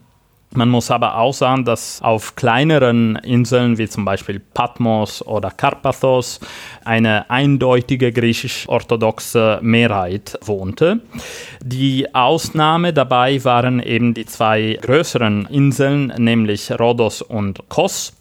man 0.54 0.70
muss 0.70 0.92
aber 0.92 1.18
auch 1.18 1.34
sagen, 1.34 1.66
dass 1.66 2.02
auf 2.02 2.36
kleineren 2.36 3.16
Inseln 3.18 3.78
wie 3.78 3.88
zum 3.88 4.04
Beispiel 4.04 4.40
Patmos 4.40 5.26
oder 5.26 5.50
Karpathos 5.50 6.40
eine 6.84 7.30
eindeutige 7.30 8.12
griechisch-orthodoxe 8.12 9.60
Mehrheit 9.62 10.38
wohnte. 10.44 11.00
Die 11.64 12.14
Ausnahme 12.14 12.94
dabei 12.94 13.44
waren 13.44 13.82
eben 13.82 14.14
die 14.14 14.26
zwei 14.26 14.78
größeren 14.82 15.46
Inseln, 15.46 16.14
nämlich 16.18 16.72
Rhodos 16.72 17.22
und 17.22 17.70
Kos. 17.70 18.14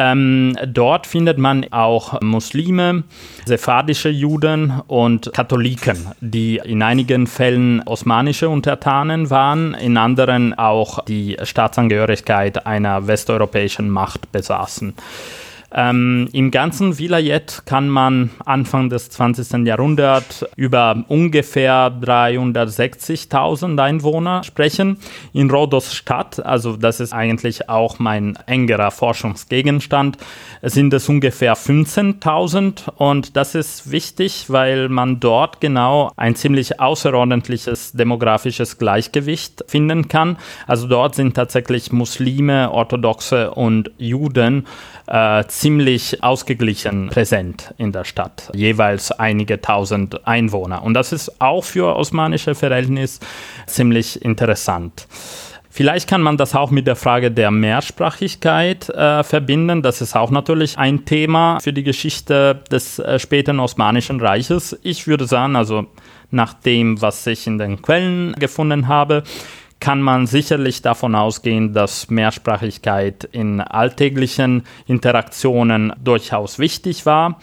Ähm, 0.00 0.56
dort 0.64 1.08
findet 1.08 1.38
man 1.38 1.66
auch 1.72 2.20
Muslime, 2.20 3.02
sephardische 3.44 4.08
Juden 4.08 4.80
und 4.86 5.32
Katholiken, 5.34 6.06
die 6.20 6.60
in 6.64 6.82
einigen 6.82 7.26
Fällen 7.26 7.82
osmanische 7.84 8.48
Untertanen 8.48 9.28
waren, 9.28 9.74
in 9.74 9.96
anderen 9.96 10.54
auch 10.54 11.04
die 11.04 11.36
Staatsangehörigkeit 11.42 12.64
einer 12.64 13.08
westeuropäischen 13.08 13.90
Macht 13.90 14.30
besaßen. 14.30 14.94
Ähm, 15.70 16.28
Im 16.32 16.50
ganzen 16.50 16.98
Vilayet 16.98 17.62
kann 17.66 17.90
man 17.90 18.30
Anfang 18.46 18.88
des 18.88 19.10
20. 19.10 19.66
Jahrhunderts 19.66 20.46
über 20.56 21.04
ungefähr 21.08 21.92
360.000 22.00 23.78
Einwohner 23.78 24.44
sprechen. 24.44 24.96
In 25.34 25.50
Rhodos 25.50 25.94
Stadt, 25.94 26.44
also 26.44 26.76
das 26.76 27.00
ist 27.00 27.12
eigentlich 27.12 27.68
auch 27.68 27.98
mein 27.98 28.38
engerer 28.46 28.90
Forschungsgegenstand, 28.90 30.16
sind 30.62 30.94
es 30.94 31.06
ungefähr 31.08 31.54
15.000 31.54 32.88
und 32.96 33.36
das 33.36 33.54
ist 33.54 33.90
wichtig, 33.90 34.46
weil 34.48 34.88
man 34.88 35.20
dort 35.20 35.60
genau 35.60 36.12
ein 36.16 36.34
ziemlich 36.34 36.80
außerordentliches 36.80 37.92
demografisches 37.92 38.78
Gleichgewicht 38.78 39.64
finden 39.68 40.08
kann. 40.08 40.38
Also 40.66 40.86
dort 40.86 41.14
sind 41.14 41.34
tatsächlich 41.34 41.92
Muslime, 41.92 42.70
Orthodoxe 42.72 43.50
und 43.50 43.90
Juden 43.98 44.66
äh, 45.08 45.44
ziemlich 45.58 46.22
ausgeglichen 46.22 47.08
präsent 47.08 47.74
in 47.78 47.90
der 47.90 48.04
Stadt, 48.04 48.48
jeweils 48.54 49.10
einige 49.10 49.60
tausend 49.60 50.24
Einwohner. 50.26 50.84
Und 50.84 50.94
das 50.94 51.12
ist 51.12 51.40
auch 51.40 51.64
für 51.64 51.96
osmanische 51.96 52.54
Verhältnisse 52.54 53.20
ziemlich 53.66 54.22
interessant. 54.22 55.08
Vielleicht 55.68 56.08
kann 56.08 56.22
man 56.22 56.36
das 56.36 56.54
auch 56.54 56.70
mit 56.70 56.86
der 56.86 56.96
Frage 56.96 57.30
der 57.30 57.50
Mehrsprachigkeit 57.50 58.88
äh, 58.88 59.24
verbinden. 59.24 59.82
Das 59.82 60.00
ist 60.00 60.14
auch 60.16 60.30
natürlich 60.30 60.78
ein 60.78 61.04
Thema 61.04 61.58
für 61.60 61.72
die 61.72 61.84
Geschichte 61.84 62.62
des 62.70 63.00
äh, 63.00 63.18
späten 63.18 63.58
Osmanischen 63.58 64.20
Reiches. 64.20 64.78
Ich 64.82 65.08
würde 65.08 65.26
sagen, 65.26 65.56
also 65.56 65.86
nach 66.30 66.54
dem, 66.54 67.00
was 67.02 67.26
ich 67.26 67.46
in 67.46 67.58
den 67.58 67.82
Quellen 67.82 68.32
gefunden 68.38 68.86
habe, 68.86 69.24
kann 69.80 70.02
man 70.02 70.26
sicherlich 70.26 70.82
davon 70.82 71.14
ausgehen, 71.14 71.72
dass 71.72 72.10
Mehrsprachigkeit 72.10 73.24
in 73.24 73.60
alltäglichen 73.60 74.64
Interaktionen 74.86 75.92
durchaus 76.02 76.58
wichtig 76.58 77.06
war. 77.06 77.38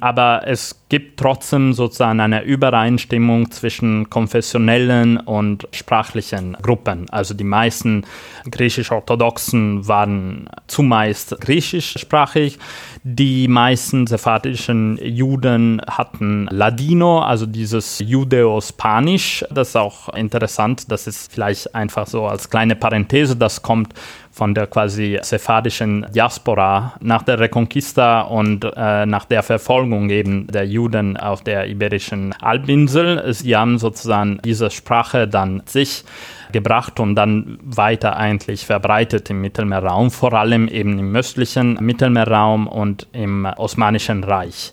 aber 0.00 0.42
es 0.44 0.74
gibt 0.88 1.18
trotzdem 1.18 1.72
sozusagen 1.72 2.20
eine 2.20 2.42
Übereinstimmung 2.42 3.50
zwischen 3.50 4.10
konfessionellen 4.10 5.16
und 5.16 5.66
sprachlichen 5.72 6.56
Gruppen. 6.60 7.08
Also 7.10 7.34
die 7.34 7.44
meisten 7.44 8.04
griechisch-orthodoxen 8.50 9.88
waren 9.88 10.48
zumeist 10.66 11.40
griechischsprachig, 11.40 12.58
die 13.02 13.48
meisten 13.48 14.06
sephardischen 14.06 14.98
Juden 15.02 15.80
hatten 15.86 16.48
Ladino, 16.50 17.20
also 17.20 17.46
dieses 17.46 17.98
Judeo-Spanisch. 17.98 19.44
Das 19.50 19.70
ist 19.70 19.76
auch 19.76 20.10
interessant, 20.14 20.90
das 20.90 21.06
ist 21.06 21.32
vielleicht 21.32 21.74
einfach 21.74 22.06
so 22.06 22.26
als 22.26 22.50
kleine 22.50 22.76
Parenthese, 22.76 23.36
das 23.36 23.62
kommt 23.62 23.94
von 24.34 24.52
der 24.52 24.66
quasi 24.66 25.18
sephardischen 25.22 26.06
Diaspora 26.12 26.94
nach 27.00 27.22
der 27.22 27.38
Reconquista 27.38 28.22
und 28.22 28.64
äh, 28.64 29.06
nach 29.06 29.26
der 29.26 29.44
Verfolgung 29.44 30.10
eben 30.10 30.48
der 30.48 30.66
Juden 30.74 31.16
auf 31.16 31.42
der 31.42 31.68
iberischen 31.68 32.34
Halbinsel. 32.42 33.32
Sie 33.32 33.56
haben 33.56 33.78
sozusagen 33.78 34.40
diese 34.44 34.70
Sprache 34.70 35.26
dann 35.26 35.62
sich 35.64 36.04
gebracht 36.52 37.00
und 37.00 37.16
dann 37.16 37.58
weiter 37.64 38.16
eigentlich 38.16 38.64
verbreitet 38.64 39.28
im 39.30 39.40
Mittelmeerraum, 39.40 40.10
vor 40.10 40.32
allem 40.34 40.68
eben 40.68 40.98
im 40.98 41.14
östlichen 41.16 41.74
Mittelmeerraum 41.80 42.66
und 42.66 43.08
im 43.12 43.44
Osmanischen 43.44 44.22
Reich. 44.22 44.72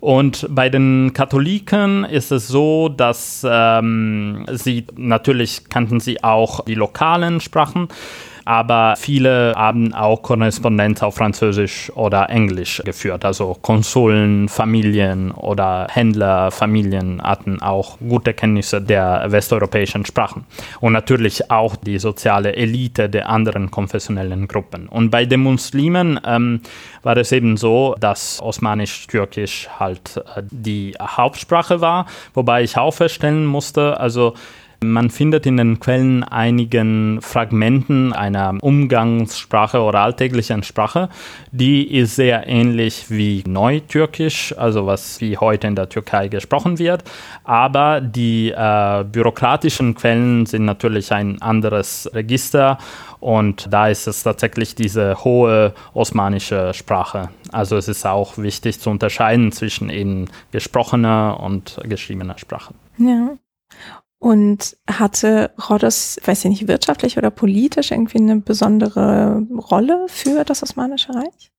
Und 0.00 0.46
bei 0.50 0.68
den 0.68 1.12
Katholiken 1.14 2.04
ist 2.04 2.32
es 2.32 2.48
so, 2.48 2.88
dass 2.88 3.46
ähm, 3.48 4.44
sie 4.52 4.86
natürlich 4.96 5.68
kannten 5.68 6.00
sie 6.00 6.22
auch 6.24 6.64
die 6.64 6.74
lokalen 6.74 7.40
Sprachen, 7.40 7.88
aber 8.44 8.94
viele 8.96 9.54
haben 9.56 9.94
auch 9.94 10.22
Korrespondenz 10.22 11.02
auf 11.02 11.16
Französisch 11.16 11.90
oder 11.94 12.28
Englisch 12.30 12.82
geführt. 12.84 13.24
Also 13.24 13.56
Konsuln, 13.60 14.48
Familien 14.48 15.30
oder 15.32 15.86
Händler, 15.90 16.50
Familien 16.50 17.22
hatten 17.22 17.60
auch 17.60 17.98
gute 17.98 18.34
Kenntnisse 18.34 18.80
der 18.80 19.24
westeuropäischen 19.28 20.04
Sprachen. 20.06 20.46
Und 20.80 20.92
natürlich 20.92 21.50
auch 21.50 21.76
die 21.76 21.98
soziale 21.98 22.54
Elite 22.54 23.08
der 23.08 23.28
anderen 23.28 23.70
konfessionellen 23.70 24.48
Gruppen. 24.48 24.88
Und 24.88 25.10
bei 25.10 25.24
den 25.24 25.40
Muslimen 25.40 26.20
ähm, 26.24 26.60
war 27.02 27.16
es 27.16 27.32
eben 27.32 27.56
so, 27.56 27.94
dass 27.98 28.40
Osmanisch-Türkisch 28.42 29.68
halt 29.78 30.16
äh, 30.16 30.42
die 30.50 30.94
Hauptsprache 31.00 31.80
war, 31.80 32.06
wobei 32.34 32.62
ich 32.62 32.76
auch 32.76 32.92
feststellen 32.92 33.46
musste, 33.46 33.98
also 33.98 34.34
man 34.82 35.10
findet 35.10 35.46
in 35.46 35.56
den 35.56 35.78
Quellen 35.78 36.24
einigen 36.24 37.20
Fragmenten 37.20 38.12
einer 38.12 38.56
Umgangssprache 38.60 39.80
oder 39.80 40.00
alltäglichen 40.00 40.62
Sprache, 40.62 41.08
die 41.52 41.96
ist 41.96 42.16
sehr 42.16 42.46
ähnlich 42.46 43.10
wie 43.10 43.44
Neutürkisch, 43.46 44.54
also 44.56 44.86
was 44.86 45.20
wie 45.20 45.36
heute 45.36 45.66
in 45.66 45.76
der 45.76 45.88
Türkei 45.88 46.28
gesprochen 46.28 46.78
wird, 46.78 47.04
aber 47.44 48.00
die 48.00 48.50
äh, 48.50 49.04
bürokratischen 49.04 49.94
Quellen 49.94 50.46
sind 50.46 50.64
natürlich 50.64 51.12
ein 51.12 51.42
anderes 51.42 52.10
Register 52.14 52.78
und 53.20 53.68
da 53.70 53.88
ist 53.88 54.06
es 54.06 54.22
tatsächlich 54.22 54.74
diese 54.74 55.24
hohe 55.24 55.74
osmanische 55.92 56.72
Sprache. 56.72 57.28
Also 57.52 57.76
es 57.76 57.88
ist 57.88 58.06
auch 58.06 58.38
wichtig 58.38 58.80
zu 58.80 58.88
unterscheiden 58.88 59.52
zwischen 59.52 59.90
eben 59.90 60.26
gesprochener 60.52 61.38
und 61.40 61.78
geschriebener 61.84 62.38
Sprache. 62.38 62.72
Ja. 62.96 63.36
Und 64.22 64.76
hatte 64.86 65.50
Rhodos, 65.68 66.18
weiß 66.22 66.44
ich 66.44 66.50
nicht, 66.50 66.68
wirtschaftlich 66.68 67.16
oder 67.16 67.30
politisch 67.30 67.90
irgendwie 67.90 68.18
eine 68.18 68.36
besondere 68.40 69.46
Rolle 69.70 70.06
für 70.08 70.44
das 70.44 70.62
Osmanische 70.62 71.14
Reich? 71.14 71.49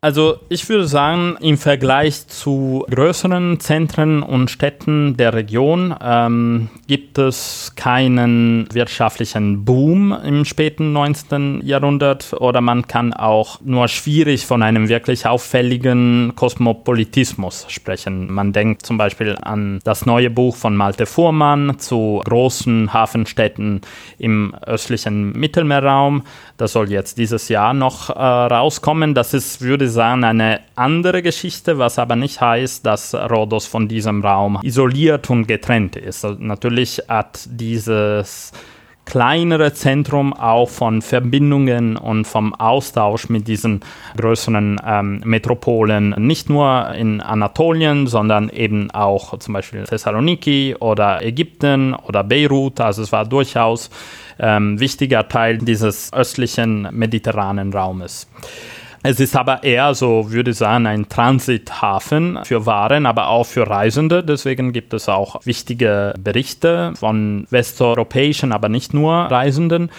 Also 0.00 0.36
ich 0.48 0.68
würde 0.68 0.86
sagen, 0.86 1.36
im 1.40 1.58
Vergleich 1.58 2.28
zu 2.28 2.86
größeren 2.88 3.58
Zentren 3.58 4.22
und 4.22 4.48
Städten 4.48 5.16
der 5.16 5.34
Region 5.34 5.92
ähm, 6.00 6.70
gibt 6.86 7.18
es 7.18 7.72
keinen 7.74 8.68
wirtschaftlichen 8.72 9.64
Boom 9.64 10.16
im 10.24 10.44
späten 10.44 10.92
19. 10.92 11.62
Jahrhundert 11.64 12.32
oder 12.34 12.60
man 12.60 12.86
kann 12.86 13.12
auch 13.12 13.60
nur 13.60 13.88
schwierig 13.88 14.46
von 14.46 14.62
einem 14.62 14.88
wirklich 14.88 15.26
auffälligen 15.26 16.32
Kosmopolitismus 16.36 17.66
sprechen. 17.68 18.32
Man 18.32 18.52
denkt 18.52 18.86
zum 18.86 18.98
Beispiel 18.98 19.36
an 19.42 19.80
das 19.82 20.06
neue 20.06 20.30
Buch 20.30 20.54
von 20.54 20.76
Malte 20.76 21.06
Fuhrmann 21.06 21.80
zu 21.80 22.22
großen 22.24 22.92
Hafenstädten 22.92 23.80
im 24.16 24.54
östlichen 24.64 25.32
Mittelmeerraum. 25.32 26.22
Das 26.56 26.72
soll 26.74 26.88
jetzt 26.88 27.18
dieses 27.18 27.48
Jahr 27.48 27.74
noch 27.74 28.10
äh, 28.10 28.12
rauskommen. 28.22 29.14
Das 29.14 29.34
ist, 29.34 29.60
würde 29.60 29.87
ich 29.88 29.94
sagen, 29.94 30.24
eine 30.24 30.60
andere 30.76 31.22
Geschichte, 31.22 31.78
was 31.78 31.98
aber 31.98 32.16
nicht 32.16 32.40
heißt, 32.40 32.86
dass 32.86 33.14
Rhodos 33.14 33.66
von 33.66 33.88
diesem 33.88 34.22
Raum 34.24 34.58
isoliert 34.62 35.28
und 35.30 35.46
getrennt 35.46 35.96
ist. 35.96 36.24
Also 36.24 36.38
natürlich 36.40 37.02
hat 37.08 37.40
dieses 37.50 38.52
kleinere 39.08 39.72
Zentrum 39.72 40.34
auch 40.34 40.68
von 40.68 41.00
Verbindungen 41.00 41.96
und 41.96 42.26
vom 42.26 42.54
Austausch 42.54 43.30
mit 43.30 43.48
diesen 43.48 43.80
größeren 44.18 44.78
ähm, 44.84 45.22
Metropolen, 45.24 46.10
nicht 46.18 46.50
nur 46.50 46.90
in 46.90 47.22
Anatolien, 47.22 48.06
sondern 48.06 48.50
eben 48.50 48.90
auch 48.90 49.38
zum 49.38 49.54
Beispiel 49.54 49.84
Thessaloniki 49.84 50.76
oder 50.78 51.22
Ägypten 51.22 51.94
oder 51.94 52.22
Beirut. 52.22 52.80
Also 52.82 53.02
es 53.02 53.10
war 53.10 53.24
durchaus 53.24 53.88
ähm, 54.38 54.78
wichtiger 54.78 55.26
Teil 55.26 55.56
dieses 55.56 56.12
östlichen 56.12 56.88
mediterranen 56.92 57.72
Raumes. 57.72 58.28
Es 59.02 59.20
ist 59.20 59.36
aber 59.36 59.62
eher 59.62 59.94
so, 59.94 60.30
würde 60.32 60.50
ich 60.50 60.56
sagen, 60.56 60.86
ein 60.86 61.08
Transithafen 61.08 62.40
für 62.44 62.66
Waren, 62.66 63.06
aber 63.06 63.28
auch 63.28 63.44
für 63.44 63.68
Reisende. 63.68 64.24
Deswegen 64.24 64.72
gibt 64.72 64.92
es 64.92 65.08
auch 65.08 65.44
wichtige 65.46 66.14
Berichte 66.18 66.92
von 66.96 67.46
westeuropäischen, 67.50 68.52
aber 68.52 68.68
nicht 68.68 68.94
nur 68.94 69.14
Reisenden. 69.14 69.90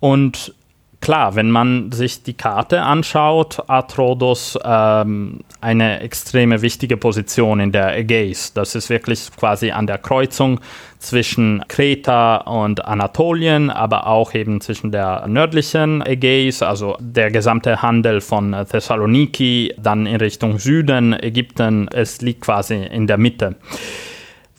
Und 0.00 0.54
klar, 1.00 1.34
wenn 1.34 1.50
man 1.50 1.92
sich 1.92 2.22
die 2.22 2.34
Karte 2.34 2.82
anschaut, 2.82 3.62
hat 3.68 3.96
Rhodos 3.98 4.58
ähm, 4.64 5.40
eine 5.60 6.00
extreme 6.00 6.62
wichtige 6.62 6.96
Position 6.96 7.60
in 7.60 7.72
der 7.72 7.96
Ägäis. 7.96 8.52
Das 8.52 8.74
ist 8.74 8.90
wirklich 8.90 9.30
quasi 9.36 9.70
an 9.70 9.86
der 9.86 9.98
Kreuzung 9.98 10.60
zwischen 10.98 11.64
Kreta 11.68 12.36
und 12.36 12.84
Anatolien, 12.84 13.70
aber 13.70 14.06
auch 14.06 14.34
eben 14.34 14.60
zwischen 14.60 14.92
der 14.92 15.26
nördlichen 15.26 16.04
Ägäis, 16.04 16.62
also 16.62 16.96
der 17.00 17.30
gesamte 17.30 17.80
Handel 17.80 18.20
von 18.20 18.54
Thessaloniki, 18.70 19.74
dann 19.78 20.06
in 20.06 20.16
Richtung 20.16 20.58
Süden, 20.58 21.14
Ägypten, 21.14 21.88
es 21.88 22.20
liegt 22.20 22.42
quasi 22.42 22.74
in 22.84 23.06
der 23.06 23.16
Mitte. 23.16 23.56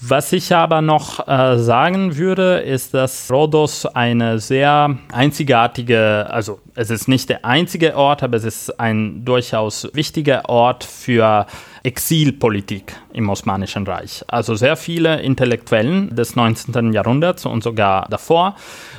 Was 0.03 0.33
ich 0.33 0.51
aber 0.55 0.81
noch 0.81 1.27
äh, 1.27 1.59
sagen 1.59 2.17
würde, 2.17 2.57
ist, 2.61 2.95
dass 2.95 3.29
Rhodos 3.31 3.85
eine 3.85 4.39
sehr 4.39 4.97
einzigartige, 5.11 6.25
also 6.27 6.59
es 6.73 6.89
ist 6.89 7.07
nicht 7.07 7.29
der 7.29 7.45
einzige 7.45 7.95
Ort, 7.95 8.23
aber 8.23 8.37
es 8.37 8.43
ist 8.43 8.79
ein 8.79 9.23
durchaus 9.23 9.87
wichtiger 9.93 10.49
Ort 10.49 10.83
für 10.83 11.45
Exilpolitik 11.83 12.95
im 13.13 13.29
Osmanischen 13.29 13.85
Reich. 13.85 14.25
Also 14.27 14.55
sehr 14.55 14.75
viele 14.75 15.21
Intellektuellen 15.21 16.15
des 16.15 16.35
19. 16.35 16.93
Jahrhunderts 16.93 17.45
und 17.45 17.61
sogar 17.61 18.07
davor 18.09 18.55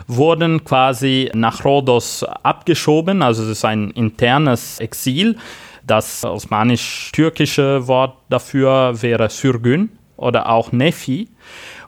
wurden 0.07 0.65
quasi 0.65 1.33
nach 1.35 1.65
Rhodos 1.65 2.23
abgeschoben, 2.23 3.23
also 3.23 3.43
es 3.43 3.49
ist 3.49 3.65
ein 3.65 3.91
internes 3.91 4.79
Exil. 4.79 5.37
Das 5.85 6.25
osmanisch-türkische 6.25 7.89
Wort 7.89 8.15
dafür 8.29 9.03
wäre 9.03 9.29
Sürgün 9.31 9.91
oder 10.23 10.49
auch 10.49 10.73
Nefi. 10.73 11.29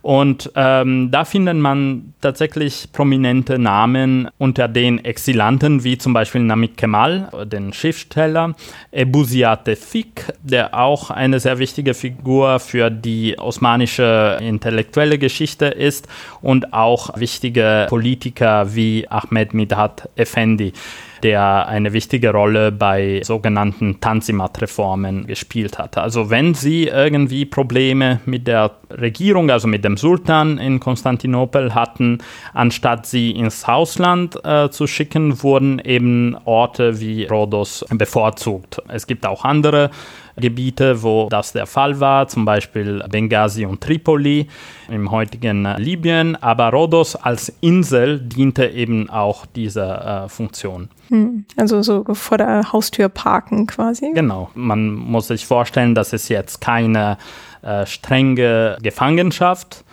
Und 0.02 0.52
ähm, 0.54 1.10
da 1.10 1.24
findet 1.24 1.56
man 1.56 2.12
tatsächlich 2.20 2.88
prominente 2.92 3.58
Namen 3.58 4.28
unter 4.36 4.68
den 4.68 5.02
Exilanten, 5.02 5.82
wie 5.82 5.96
zum 5.96 6.12
Beispiel 6.12 6.42
Namik 6.42 6.76
Kemal, 6.76 7.30
den 7.46 7.72
Schriftsteller, 7.72 8.54
Ebusiate 8.92 9.76
Fik, 9.76 10.26
der 10.42 10.78
auch 10.78 11.08
eine 11.08 11.40
sehr 11.40 11.58
wichtige 11.58 11.94
Figur 11.94 12.60
für 12.60 12.90
die 12.90 13.38
osmanische 13.38 14.36
intellektuelle 14.42 15.16
Geschichte 15.18 15.66
ist, 15.68 16.06
und 16.42 16.74
auch 16.74 17.18
wichtige 17.18 17.86
Politiker 17.88 18.74
wie 18.74 19.08
Ahmed 19.08 19.54
Midhat 19.54 20.10
Effendi 20.16 20.74
der 21.24 21.66
eine 21.66 21.92
wichtige 21.94 22.30
Rolle 22.30 22.70
bei 22.70 23.22
sogenannten 23.24 23.98
Tanzimat-Reformen 24.00 25.26
gespielt 25.26 25.78
hat. 25.78 25.98
Also 25.98 26.28
wenn 26.30 26.54
Sie 26.54 26.84
irgendwie 26.84 27.46
Probleme 27.46 28.20
mit 28.26 28.46
der 28.46 28.72
Regierung, 28.90 29.50
also 29.50 29.66
mit 29.66 29.84
dem 29.84 29.96
Sultan 29.96 30.58
in 30.58 30.80
Konstantinopel 30.80 31.74
hatten, 31.74 32.18
anstatt 32.52 33.06
sie 33.06 33.30
ins 33.30 33.64
Ausland 33.64 34.38
äh, 34.44 34.68
zu 34.70 34.86
schicken, 34.86 35.42
wurden 35.42 35.78
eben 35.78 36.36
Orte 36.44 37.00
wie 37.00 37.24
Rhodos 37.24 37.84
bevorzugt. 37.90 38.82
Es 38.88 39.06
gibt 39.06 39.26
auch 39.26 39.44
andere 39.44 39.90
Gebiete, 40.36 41.02
wo 41.02 41.28
das 41.30 41.52
der 41.52 41.66
Fall 41.66 42.00
war, 42.00 42.28
zum 42.28 42.44
Beispiel 42.44 43.02
Benghazi 43.08 43.66
und 43.66 43.80
Tripoli 43.80 44.48
im 44.88 45.10
heutigen 45.10 45.64
Libyen. 45.76 46.36
Aber 46.36 46.70
Rhodos 46.70 47.16
als 47.16 47.52
Insel 47.60 48.20
diente 48.20 48.66
eben 48.66 49.08
auch 49.10 49.46
dieser 49.46 50.24
äh, 50.24 50.28
Funktion. 50.28 50.88
Hm, 51.08 51.44
also 51.56 51.82
so 51.82 52.04
vor 52.12 52.38
der 52.38 52.72
Haustür 52.72 53.08
parken 53.08 53.66
quasi. 53.66 54.12
Genau. 54.14 54.50
Man 54.54 54.94
muss 54.94 55.28
sich 55.28 55.46
vorstellen, 55.46 55.94
das 55.94 56.12
ist 56.12 56.28
jetzt 56.28 56.60
keine 56.60 57.18
äh, 57.62 57.86
strenge 57.86 58.78
Gefangenschaft, 58.82 59.84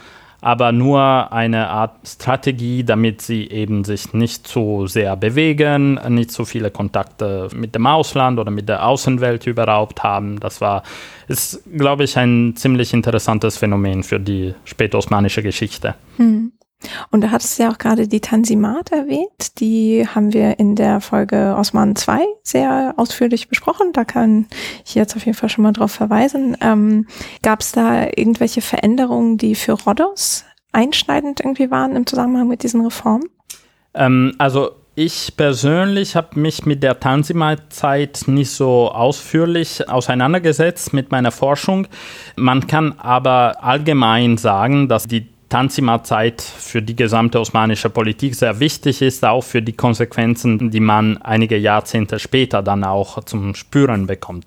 aber 0.41 0.71
nur 0.71 1.31
eine 1.31 1.69
Art 1.69 2.07
Strategie, 2.07 2.83
damit 2.83 3.21
sie 3.21 3.47
eben 3.49 3.83
sich 3.83 4.13
nicht 4.13 4.47
zu 4.47 4.87
sehr 4.87 5.15
bewegen, 5.15 5.99
nicht 6.09 6.31
zu 6.31 6.45
viele 6.45 6.71
Kontakte 6.71 7.47
mit 7.55 7.75
dem 7.75 7.85
Ausland 7.85 8.39
oder 8.39 8.49
mit 8.49 8.67
der 8.67 8.85
Außenwelt 8.85 9.45
überhaupt 9.45 10.01
haben. 10.01 10.39
Das 10.39 10.59
war, 10.59 10.81
ist, 11.27 11.61
glaube 11.77 12.03
ich, 12.03 12.17
ein 12.17 12.55
ziemlich 12.55 12.91
interessantes 12.93 13.57
Phänomen 13.57 14.01
für 14.03 14.19
die 14.19 14.55
spätosmanische 14.65 15.43
Geschichte. 15.43 15.93
Hm. 16.17 16.51
Und 17.09 17.21
da 17.21 17.31
hattest 17.31 17.57
du 17.57 17.63
ja 17.63 17.71
auch 17.71 17.77
gerade 17.77 18.07
die 18.07 18.21
Tansimat 18.21 18.91
erwähnt. 18.91 19.59
Die 19.59 20.07
haben 20.07 20.33
wir 20.33 20.59
in 20.59 20.75
der 20.75 21.01
Folge 21.01 21.55
Osman 21.57 21.95
2 21.95 22.19
sehr 22.43 22.93
ausführlich 22.97 23.47
besprochen. 23.47 23.93
Da 23.93 24.03
kann 24.03 24.47
ich 24.85 24.95
jetzt 24.95 25.15
auf 25.15 25.25
jeden 25.25 25.37
Fall 25.37 25.49
schon 25.49 25.63
mal 25.63 25.73
drauf 25.73 25.91
verweisen. 25.91 26.57
Ähm, 26.61 27.07
Gab 27.41 27.61
es 27.61 27.71
da 27.71 28.05
irgendwelche 28.15 28.61
Veränderungen, 28.61 29.37
die 29.37 29.55
für 29.55 29.73
Rhodos 29.73 30.45
einschneidend 30.71 31.41
irgendwie 31.41 31.69
waren 31.69 31.95
im 31.95 32.07
Zusammenhang 32.07 32.47
mit 32.47 32.63
diesen 32.63 32.81
Reformen? 32.81 33.25
Ähm, 33.93 34.33
also 34.37 34.71
ich 34.95 35.37
persönlich 35.37 36.15
habe 36.15 36.39
mich 36.39 36.65
mit 36.65 36.83
der 36.83 36.99
Tanzimat-Zeit 36.99 38.23
nicht 38.27 38.51
so 38.51 38.91
ausführlich 38.91 39.89
auseinandergesetzt 39.89 40.93
mit 40.93 41.11
meiner 41.11 41.31
Forschung. 41.31 41.87
Man 42.35 42.67
kann 42.67 42.99
aber 42.99 43.63
allgemein 43.63 44.37
sagen, 44.37 44.89
dass 44.89 45.07
die 45.07 45.29
Tanzimat-Zeit 45.51 46.41
für 46.41 46.81
die 46.81 46.95
gesamte 46.95 47.39
osmanische 47.39 47.89
Politik 47.89 48.35
sehr 48.35 48.59
wichtig 48.59 49.01
ist, 49.01 49.23
auch 49.25 49.43
für 49.43 49.61
die 49.61 49.73
Konsequenzen, 49.73 50.71
die 50.71 50.79
man 50.79 51.17
einige 51.17 51.57
Jahrzehnte 51.57 52.19
später 52.19 52.63
dann 52.63 52.83
auch 52.83 53.23
zum 53.25 53.53
Spüren 53.53 54.07
bekommt. 54.07 54.45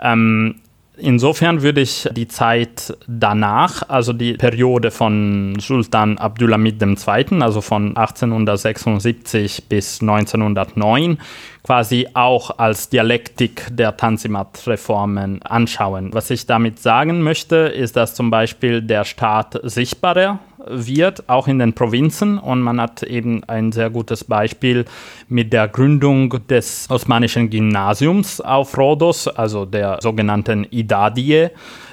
Ähm, 0.00 0.56
Insofern 0.98 1.62
würde 1.62 1.80
ich 1.80 2.08
die 2.12 2.28
Zeit 2.28 2.96
danach, 3.06 3.82
also 3.88 4.12
die 4.12 4.34
Periode 4.34 4.90
von 4.90 5.56
Sultan 5.60 6.18
Abdulhamid 6.18 6.82
II., 6.82 7.40
also 7.40 7.60
von 7.60 7.96
1876 7.96 9.64
bis 9.68 10.00
1909, 10.00 11.18
quasi 11.62 12.08
auch 12.14 12.58
als 12.58 12.88
Dialektik 12.88 13.66
der 13.70 13.96
Tanzimat-Reformen 13.96 15.42
anschauen. 15.42 16.12
Was 16.14 16.30
ich 16.30 16.46
damit 16.46 16.80
sagen 16.80 17.22
möchte, 17.22 17.56
ist, 17.56 17.96
dass 17.96 18.14
zum 18.14 18.30
Beispiel 18.30 18.82
der 18.82 19.04
Staat 19.04 19.60
sichtbarer 19.62 20.40
wird, 20.70 21.28
auch 21.28 21.48
in 21.48 21.58
den 21.58 21.72
Provinzen. 21.72 22.38
Und 22.38 22.62
man 22.62 22.80
hat 22.80 23.02
eben 23.02 23.44
ein 23.44 23.72
sehr 23.72 23.90
gutes 23.90 24.24
Beispiel 24.24 24.84
mit 25.28 25.52
der 25.52 25.68
Gründung 25.68 26.46
des 26.48 26.86
Osmanischen 26.90 27.50
Gymnasiums 27.50 28.40
auf 28.40 28.76
Rhodos, 28.76 29.28
also 29.28 29.64
der 29.64 29.98
sogenannten 30.00 30.64
Idadie 30.70 31.48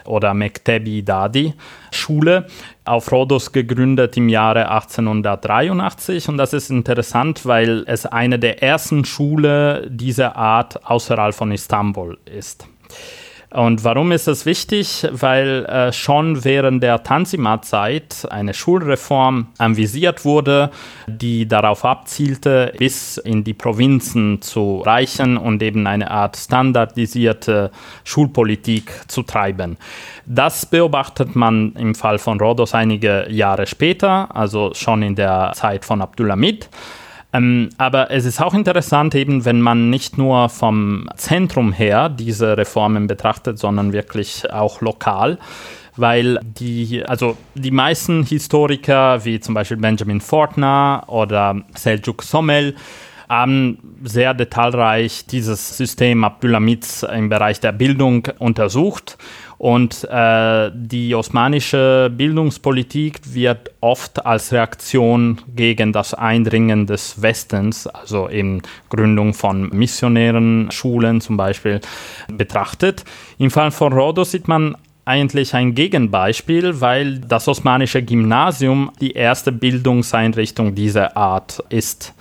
oder 0.06 0.34
Mektebi 0.34 1.00
Idadi 1.00 1.54
Schule 1.92 2.48
auf 2.84 3.12
Rhodos 3.12 3.52
gegründet 3.52 4.18
im 4.18 4.30
Jahre 4.30 4.70
1883 4.70 6.30
und 6.30 6.38
das 6.38 6.54
ist 6.54 6.70
interessant, 6.70 7.46
weil 7.46 7.84
es 7.88 8.06
eine 8.06 8.38
der 8.38 8.62
ersten 8.62 9.06
Schulen 9.06 9.98
dieser 9.98 10.36
Art 10.36 10.86
außerhalb 10.86 11.34
von 11.34 11.52
Istanbul 11.52 12.18
ist. 12.26 12.68
Und 13.56 13.86
warum 13.86 14.12
ist 14.12 14.28
das 14.28 14.46
wichtig? 14.46 15.08
Weil 15.12 15.66
äh, 15.66 15.94
schon 15.94 16.44
während 16.44 16.84
der 16.84 17.04
Tanzimat-Zeit 17.04 18.28
eine 18.30 18.54
Schulreform 18.54 19.48
anvisiert 19.58 20.26
wurde, 20.26 20.72
die 21.08 21.48
darauf 21.48 21.86
abzielte, 21.86 22.74
bis 22.78 23.16
in 23.16 23.46
die 23.46 23.54
Provinzen 23.54 24.42
zu 24.42 24.80
reichen 24.80 25.38
und 25.38 25.64
eben 25.64 25.88
eine 25.88 26.12
Art 26.12 26.36
standardisierte 26.36 27.72
Schulpolitik 28.04 28.92
zu 29.08 29.24
treiben. 29.24 29.78
Das 30.26 30.66
beobachtet 30.66 31.38
man 31.38 31.74
im 31.78 31.96
Fall 31.96 32.18
von 32.18 32.42
Rhodos 32.42 32.74
einige 32.74 33.26
Jahre 33.30 33.68
später, 33.68 34.36
also 34.36 34.74
schon 34.74 35.02
in 35.02 35.16
der 35.16 35.54
Zeit 35.56 35.86
von 35.86 36.02
Abdulhamid. 36.02 36.70
Ähm, 37.36 37.70
aber 37.78 38.12
es 38.12 38.26
ist 38.26 38.42
auch 38.42 38.54
interessant, 38.54 39.16
eben 39.16 39.46
wenn 39.46 39.62
man 39.62 39.90
nicht 39.90 40.18
nur 40.18 40.50
vom 40.50 41.10
Zentrum 41.16 41.72
her 41.72 42.10
diese 42.10 42.58
Reformen 42.58 43.08
betrachtet, 43.08 43.60
sondern 43.60 43.94
wirklich 43.94 44.52
auch 44.52 44.82
lokal 44.82 45.38
weil 45.98 46.40
die, 46.44 47.04
also 47.06 47.38
die 47.54 47.72
meisten 47.72 48.24
Historiker, 48.24 49.24
wie 49.24 49.40
zum 49.40 49.54
Beispiel 49.54 49.78
Benjamin 49.78 50.20
Fortner 50.20 51.04
oder 51.08 51.62
Seljuk 51.74 52.22
Sommel, 52.24 52.76
haben 53.30 53.80
sehr 54.04 54.34
detailreich 54.34 55.26
dieses 55.26 55.78
System 55.78 56.24
Abdulhamids 56.24 57.04
im 57.04 57.30
Bereich 57.30 57.60
der 57.60 57.72
Bildung 57.72 58.28
untersucht 58.40 59.18
und 59.58 60.04
äh, 60.10 60.72
die 60.74 61.16
osmanische 61.16 62.12
Bildungspolitik 62.16 63.22
wird 63.34 63.72
oft 63.82 64.26
als 64.26 64.52
Reaktion 64.52 65.42
gegen 65.56 65.94
das 65.94 66.14
Eindringen 66.14 66.88
des 66.88 67.22
Westens, 67.22 67.88
also 67.88 68.30
eben 68.30 68.62
Gründung 68.90 69.34
von 69.34 69.70
missionären 69.70 70.70
Schulen 70.72 71.22
zum 71.22 71.38
Beispiel, 71.38 71.80
betrachtet. 72.28 73.06
Im 73.38 73.52
Fall 73.52 73.72
von 73.72 73.94
Rhodos 73.94 74.32
sieht 74.32 74.48
man 74.48 74.76
eigentlich 75.06 75.54
ein 75.54 75.76
Gegenbeispiel, 75.76 76.82
weil 76.82 77.20
das 77.20 77.48
osmanische 77.48 78.04
Gymnasium 78.04 78.92
die 79.00 79.12
erste 79.12 79.52
Bildungseinrichtung 79.52 80.76
dieser 80.76 81.16
Art 81.16 81.64
ist 81.70 82.14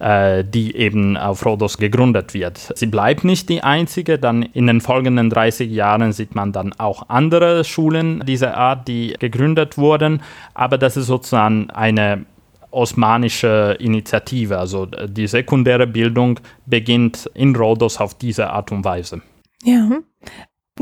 äh, 0.00 0.44
die 0.44 0.74
eben 0.76 1.16
auf 1.16 1.44
Rhodos 1.44 1.76
gegründet 1.76 2.32
wird. 2.32 2.72
Sie 2.74 2.86
bleibt 2.86 3.22
nicht 3.22 3.48
die 3.48 3.62
einzige, 3.62 4.18
dann 4.18 4.42
in 4.42 4.66
den 4.66 4.80
folgenden 4.80 5.28
30 5.28 5.70
Jahren 5.70 6.12
sieht 6.12 6.34
man 6.34 6.52
dann 6.52 6.72
auch 6.78 7.08
andere 7.08 7.64
Schulen 7.64 8.24
dieser 8.26 8.56
Art, 8.56 8.88
die 8.88 9.14
gegründet 9.18 9.76
wurden, 9.76 10.22
aber 10.54 10.78
das 10.78 10.96
ist 10.96 11.06
sozusagen 11.06 11.68
eine 11.70 12.24
osmanische 12.70 13.76
Initiative, 13.78 14.58
also 14.58 14.86
die 14.86 15.26
sekundäre 15.26 15.86
Bildung 15.86 16.40
beginnt 16.66 17.28
in 17.34 17.54
Rhodos 17.54 18.00
auf 18.00 18.14
diese 18.14 18.48
Art 18.50 18.72
und 18.72 18.84
Weise. 18.84 19.20
Ja. 19.64 19.90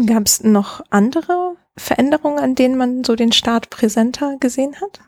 Gab 0.06 0.26
es 0.26 0.44
noch 0.44 0.80
andere 0.90 1.47
Veränderungen, 1.78 2.38
an 2.38 2.54
denen 2.54 2.76
man 2.76 3.04
so 3.04 3.16
den 3.16 3.32
Staat 3.32 3.70
präsenter 3.70 4.36
gesehen 4.38 4.76
hat? 4.80 5.00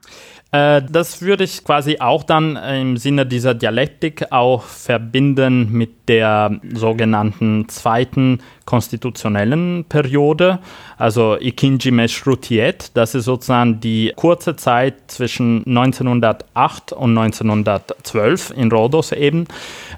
Äh, 0.52 0.82
das 0.90 1.22
würde 1.22 1.44
ich 1.44 1.64
quasi 1.64 1.98
auch 2.00 2.24
dann 2.24 2.56
im 2.56 2.96
Sinne 2.96 3.26
dieser 3.26 3.54
Dialektik 3.54 4.32
auch 4.32 4.62
verbinden 4.62 5.70
mit 5.72 6.08
der 6.08 6.60
sogenannten 6.74 7.68
zweiten 7.68 8.40
konstitutionellen 8.70 9.84
Periode, 9.88 10.60
also 10.96 11.36
Ikinji 11.40 11.90
Meshrutiet. 11.90 12.92
Das 12.94 13.16
ist 13.16 13.24
sozusagen 13.24 13.80
die 13.80 14.12
kurze 14.14 14.54
Zeit 14.54 14.94
zwischen 15.08 15.64
1908 15.66 16.92
und 16.92 17.18
1912 17.18 18.52
in 18.56 18.70
Rhodos 18.70 19.10
eben, 19.10 19.46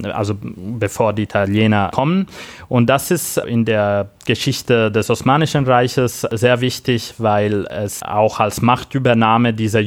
also 0.02 0.34
bevor 0.40 1.12
die 1.12 1.24
Italiener 1.24 1.90
kommen. 1.92 2.26
Und 2.68 2.86
das 2.88 3.10
ist 3.10 3.36
in 3.36 3.66
der 3.66 4.08
Geschichte 4.24 4.90
des 4.90 5.10
Osmanischen 5.10 5.66
Reiches 5.66 6.22
sehr 6.30 6.62
wichtig, 6.62 7.14
weil 7.18 7.66
es 7.66 8.02
auch 8.02 8.40
als 8.40 8.62
Machtübernahme 8.62 9.52
dieser 9.52 9.80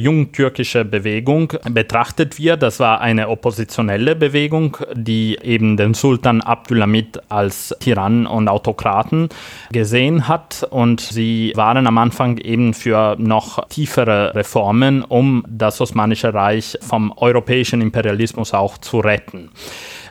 jungtürkischen 0.56 0.90
Bewegung 0.90 1.52
betrachtet 1.70 2.38
wird. 2.38 2.62
Das 2.62 2.80
war 2.80 3.00
eine 3.00 3.28
oppositionelle 3.28 4.16
Bewegung, 4.16 4.76
die 4.94 5.38
eben 5.42 5.76
den 5.76 5.94
Sultan 5.94 6.40
Abdulhamid 6.40 7.20
als 7.28 7.74
Tyrann 7.80 8.26
und 8.26 8.48
Autokrat 8.48 8.66
Autokraten 8.66 9.28
gesehen 9.72 10.28
hat 10.28 10.66
und 10.70 11.00
sie 11.00 11.52
waren 11.54 11.86
am 11.86 11.98
Anfang 11.98 12.38
eben 12.38 12.74
für 12.74 13.16
noch 13.18 13.66
tiefere 13.68 14.34
Reformen, 14.34 15.02
um 15.02 15.44
das 15.48 15.80
Osmanische 15.80 16.34
Reich 16.34 16.78
vom 16.80 17.12
europäischen 17.16 17.80
Imperialismus 17.80 18.54
auch 18.54 18.78
zu 18.78 19.00
retten. 19.00 19.50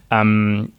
Ähm, 0.09 0.71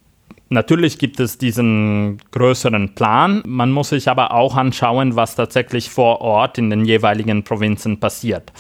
Natürlich 0.48 0.98
gibt 0.98 1.18
es 1.18 1.38
diesen 1.38 2.18
größeren 2.30 2.94
Plan. 2.94 3.42
Man 3.46 3.72
muss 3.72 3.88
sich 3.88 4.09
aber 4.09 4.32
auch 4.32 4.56
anschauen, 4.56 5.16
was 5.16 5.35
tatsächlich 5.35 5.90
vor 5.90 6.20
Ort 6.20 6.56
in 6.59 6.70
den 6.70 6.85
jeweiligen 6.85 7.42
Provinzen 7.42 7.98
passiert. 7.98 8.52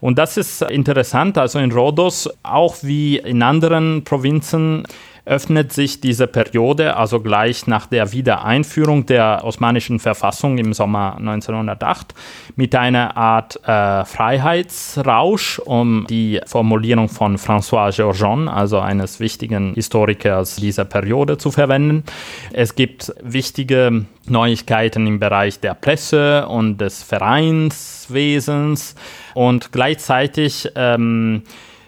Und 0.00 0.18
das 0.18 0.38
ist 0.38 0.62
interessant. 0.62 1.36
Also 1.36 1.58
in 1.58 1.72
Rhodos, 1.72 2.30
auch 2.42 2.76
wie 2.82 3.18
in 3.18 3.42
anderen 3.42 4.02
Provinzen, 4.04 4.84
öffnet 5.26 5.72
sich 5.72 6.00
diese 6.00 6.28
Periode, 6.28 6.96
also 6.96 7.20
gleich 7.20 7.66
nach 7.66 7.86
der 7.86 8.12
Wiedereinführung 8.12 9.06
der 9.06 9.40
osmanischen 9.42 9.98
Verfassung 9.98 10.56
im 10.56 10.72
Sommer 10.72 11.16
1908, 11.16 12.14
mit 12.54 12.74
einer 12.76 13.16
Art 13.16 13.56
äh, 13.66 14.04
Freiheitsrausch, 14.04 15.58
um 15.58 16.06
die 16.08 16.40
Formulierung 16.46 17.08
von 17.08 17.36
François 17.38 17.94
Georgeon, 17.94 18.48
also 18.48 18.78
eines 18.78 19.18
wichtigen 19.18 19.74
Historikers 19.74 20.56
dieser 20.56 20.84
Periode, 20.84 21.36
zu 21.38 21.50
verwenden. 21.50 22.04
Es 22.52 22.76
gibt 22.76 23.12
wichtige 23.20 24.06
Neuigkeiten 24.28 25.06
im 25.08 25.18
Bereich 25.18 25.58
der 25.58 25.74
Presse 25.74 26.46
und 26.46 26.78
des 26.78 27.02
Vereinswesens 27.02 28.94
und 29.34 29.72
gleichzeitig 29.72 30.70
ähm, 30.76 31.42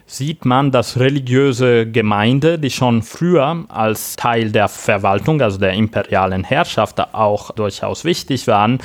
sieht 0.08 0.44
man, 0.44 0.70
dass 0.72 0.98
religiöse 0.98 1.86
Gemeinde, 1.86 2.58
die 2.58 2.70
schon 2.70 3.02
früher 3.02 3.64
als 3.68 4.16
Teil 4.16 4.50
der 4.50 4.68
Verwaltung, 4.68 5.40
also 5.40 5.58
der 5.58 5.74
imperialen 5.74 6.44
Herrschaft, 6.44 6.98
auch 7.14 7.50
durchaus 7.52 8.04
wichtig 8.04 8.46
waren, 8.46 8.78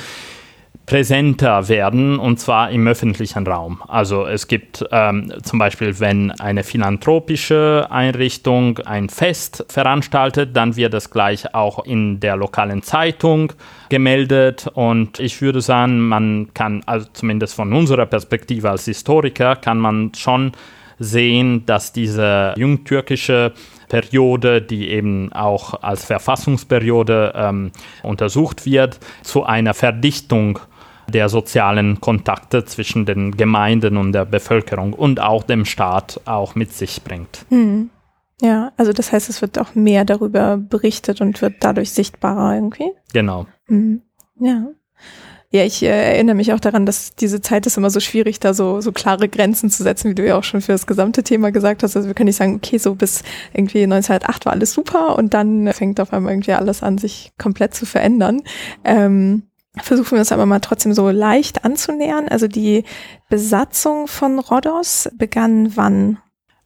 präsenter 0.86 1.66
werden 1.68 2.18
und 2.18 2.38
zwar 2.38 2.70
im 2.70 2.86
öffentlichen 2.86 3.46
Raum. 3.46 3.82
Also 3.88 4.26
es 4.26 4.48
gibt 4.48 4.84
ähm, 4.92 5.32
zum 5.42 5.58
Beispiel, 5.58 5.98
wenn 5.98 6.30
eine 6.32 6.62
philanthropische 6.62 7.86
Einrichtung 7.88 8.78
ein 8.80 9.08
Fest 9.08 9.64
veranstaltet, 9.70 10.54
dann 10.54 10.76
wird 10.76 10.92
es 10.92 11.10
gleich 11.10 11.54
auch 11.54 11.86
in 11.86 12.20
der 12.20 12.36
lokalen 12.36 12.82
Zeitung 12.82 13.54
gemeldet 13.88 14.68
und 14.74 15.20
ich 15.20 15.40
würde 15.40 15.62
sagen, 15.62 16.00
man 16.00 16.52
kann, 16.52 16.82
also 16.84 17.06
zumindest 17.14 17.54
von 17.54 17.72
unserer 17.72 18.04
Perspektive 18.04 18.68
als 18.68 18.84
Historiker, 18.84 19.56
kann 19.56 19.78
man 19.78 20.12
schon 20.14 20.52
sehen, 20.98 21.64
dass 21.66 21.92
diese 21.92 22.54
jungtürkische 22.56 23.52
Periode, 23.88 24.62
die 24.62 24.88
eben 24.90 25.32
auch 25.32 25.82
als 25.82 26.04
Verfassungsperiode 26.04 27.32
ähm, 27.36 27.72
untersucht 28.02 28.66
wird, 28.66 28.98
zu 29.22 29.44
einer 29.44 29.74
Verdichtung 29.74 30.58
der 31.08 31.28
sozialen 31.28 32.00
Kontakte 32.00 32.64
zwischen 32.64 33.04
den 33.06 33.36
Gemeinden 33.36 33.96
und 33.96 34.12
der 34.12 34.24
Bevölkerung 34.24 34.94
und 34.94 35.20
auch 35.20 35.42
dem 35.42 35.64
Staat 35.64 36.20
auch 36.24 36.54
mit 36.54 36.72
sich 36.72 37.02
bringt. 37.02 37.44
Hm. 37.50 37.90
Ja, 38.40 38.72
also 38.76 38.92
das 38.92 39.12
heißt, 39.12 39.28
es 39.28 39.42
wird 39.42 39.58
auch 39.58 39.74
mehr 39.74 40.04
darüber 40.04 40.56
berichtet 40.56 41.20
und 41.20 41.40
wird 41.40 41.56
dadurch 41.60 41.92
sichtbarer 41.92 42.54
irgendwie. 42.54 42.90
Genau. 43.12 43.46
Hm. 43.66 44.02
Ja. 44.40 44.66
Ja, 45.54 45.62
ich 45.64 45.84
äh, 45.84 45.86
erinnere 45.86 46.34
mich 46.34 46.52
auch 46.52 46.58
daran, 46.58 46.84
dass 46.84 47.14
diese 47.14 47.40
Zeit 47.40 47.64
ist 47.64 47.76
immer 47.76 47.88
so 47.88 48.00
schwierig, 48.00 48.40
da 48.40 48.54
so, 48.54 48.80
so 48.80 48.90
klare 48.90 49.28
Grenzen 49.28 49.70
zu 49.70 49.84
setzen, 49.84 50.10
wie 50.10 50.16
du 50.16 50.26
ja 50.26 50.36
auch 50.36 50.42
schon 50.42 50.60
für 50.60 50.72
das 50.72 50.84
gesamte 50.84 51.22
Thema 51.22 51.52
gesagt 51.52 51.84
hast. 51.84 51.94
Also 51.94 52.08
wir 52.08 52.14
können 52.14 52.26
nicht 52.26 52.38
sagen, 52.38 52.56
okay, 52.56 52.78
so 52.78 52.96
bis 52.96 53.22
irgendwie 53.52 53.84
1908 53.84 54.46
war 54.46 54.52
alles 54.52 54.72
super 54.72 55.16
und 55.16 55.32
dann 55.32 55.72
fängt 55.72 56.00
auf 56.00 56.12
einmal 56.12 56.32
irgendwie 56.32 56.54
alles 56.54 56.82
an, 56.82 56.98
sich 56.98 57.30
komplett 57.38 57.72
zu 57.72 57.86
verändern. 57.86 58.42
Ähm, 58.82 59.44
versuchen 59.80 60.10
wir 60.10 60.18
uns 60.18 60.32
aber 60.32 60.44
mal 60.44 60.58
trotzdem 60.58 60.92
so 60.92 61.08
leicht 61.10 61.64
anzunähern. 61.64 62.26
Also 62.26 62.48
die 62.48 62.82
Besatzung 63.28 64.08
von 64.08 64.40
Rhodos 64.40 65.08
begann 65.16 65.76
wann? 65.76 66.18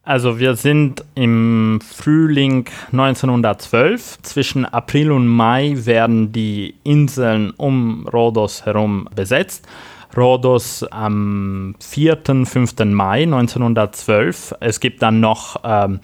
Also 0.08 0.38
wir 0.38 0.56
sind 0.56 1.04
im 1.14 1.80
Frühling 1.86 2.64
1912. 2.92 4.22
Zwischen 4.22 4.64
April 4.64 5.12
und 5.12 5.26
Mai 5.26 5.74
werden 5.76 6.32
die 6.32 6.76
Inseln 6.82 7.50
um 7.58 8.08
Rhodos 8.08 8.64
herum 8.64 9.06
besetzt. 9.14 9.68
Rhodos 10.16 10.82
am 10.84 11.74
4. 11.80 12.20
5. 12.46 12.74
Mai 12.86 13.24
1912. 13.24 14.54
Es 14.60 14.80
gibt 14.80 15.02
dann 15.02 15.20
noch 15.20 15.60
ähm, 15.62 16.00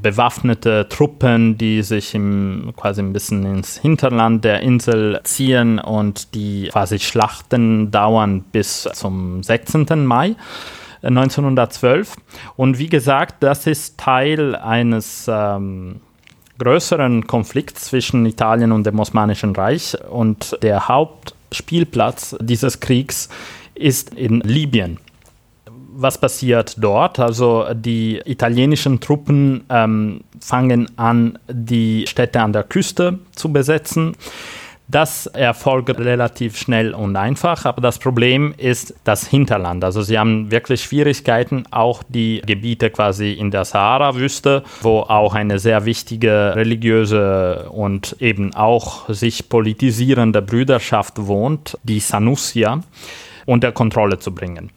bewaffnete 0.00 0.88
Truppen, 0.88 1.58
die 1.58 1.82
sich 1.82 2.14
im, 2.14 2.72
quasi 2.76 3.02
ein 3.02 3.12
bisschen 3.12 3.44
ins 3.46 3.78
Hinterland 3.78 4.44
der 4.44 4.60
Insel 4.60 5.18
ziehen 5.24 5.80
und 5.80 6.36
die 6.36 6.68
quasi 6.68 7.00
Schlachten 7.00 7.90
dauern 7.90 8.44
bis 8.52 8.88
zum 8.94 9.42
16. 9.42 10.06
Mai. 10.06 10.36
1912. 11.02 12.16
Äh, 12.16 12.20
und 12.56 12.78
wie 12.78 12.88
gesagt, 12.88 13.42
das 13.42 13.66
ist 13.66 13.98
Teil 13.98 14.54
eines 14.54 15.26
ähm, 15.28 16.00
größeren 16.58 17.26
Konflikts 17.26 17.86
zwischen 17.86 18.26
Italien 18.26 18.72
und 18.72 18.84
dem 18.84 18.98
Osmanischen 18.98 19.54
Reich. 19.54 19.96
Und 20.10 20.58
der 20.62 20.88
Hauptspielplatz 20.88 22.36
dieses 22.40 22.80
Kriegs 22.80 23.28
ist 23.74 24.14
in 24.14 24.40
Libyen 24.40 24.98
was 25.92 26.18
passiert 26.18 26.76
dort? 26.78 27.18
Also 27.18 27.66
die 27.74 28.20
italienischen 28.24 29.00
Truppen 29.00 29.64
ähm, 29.68 30.22
fangen 30.40 30.90
an, 30.96 31.38
die 31.48 32.06
Städte 32.06 32.40
an 32.40 32.52
der 32.52 32.64
Küste 32.64 33.18
zu 33.34 33.52
besetzen. 33.52 34.16
Das 34.90 35.26
erfolgt 35.26 36.00
relativ 36.00 36.56
schnell 36.56 36.94
und 36.94 37.14
einfach, 37.14 37.64
aber 37.64 37.80
das 37.80 38.00
Problem 38.00 38.52
ist 38.56 38.92
das 39.04 39.24
Hinterland. 39.24 39.84
Also 39.84 40.02
sie 40.02 40.18
haben 40.18 40.50
wirklich 40.50 40.82
Schwierigkeiten, 40.82 41.62
auch 41.70 42.02
die 42.08 42.42
Gebiete 42.44 42.90
quasi 42.90 43.32
in 43.32 43.52
der 43.52 43.64
Sahara-Wüste, 43.64 44.64
wo 44.82 45.00
auch 45.00 45.34
eine 45.36 45.60
sehr 45.60 45.84
wichtige 45.84 46.56
religiöse 46.56 47.68
und 47.70 48.16
eben 48.18 48.52
auch 48.54 49.08
sich 49.08 49.48
politisierende 49.48 50.42
Brüderschaft 50.42 51.24
wohnt, 51.24 51.78
die 51.84 52.00
Sanussia, 52.00 52.82
unter 53.46 53.70
Kontrolle 53.70 54.18
zu 54.18 54.34
bringen. 54.34 54.70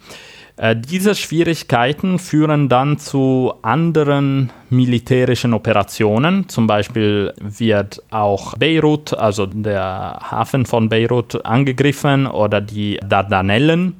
Äh, 0.56 0.76
diese 0.76 1.16
Schwierigkeiten 1.16 2.20
führen 2.20 2.70
dann 2.70 3.00
zu 3.00 3.54
anderen 3.64 4.52
militärischen 4.70 5.54
Operationen. 5.54 6.48
Zum 6.48 6.68
Beispiel 6.68 7.34
wird 7.40 8.04
auch 8.12 8.56
Beirut, 8.58 9.14
also 9.14 9.48
der 9.48 10.20
Hafen 10.22 10.66
von 10.66 10.90
Beirut, 10.90 11.44
angegriffen 11.44 12.28
oder 12.28 12.62
die 12.62 13.00
Dardanellen. 13.04 13.96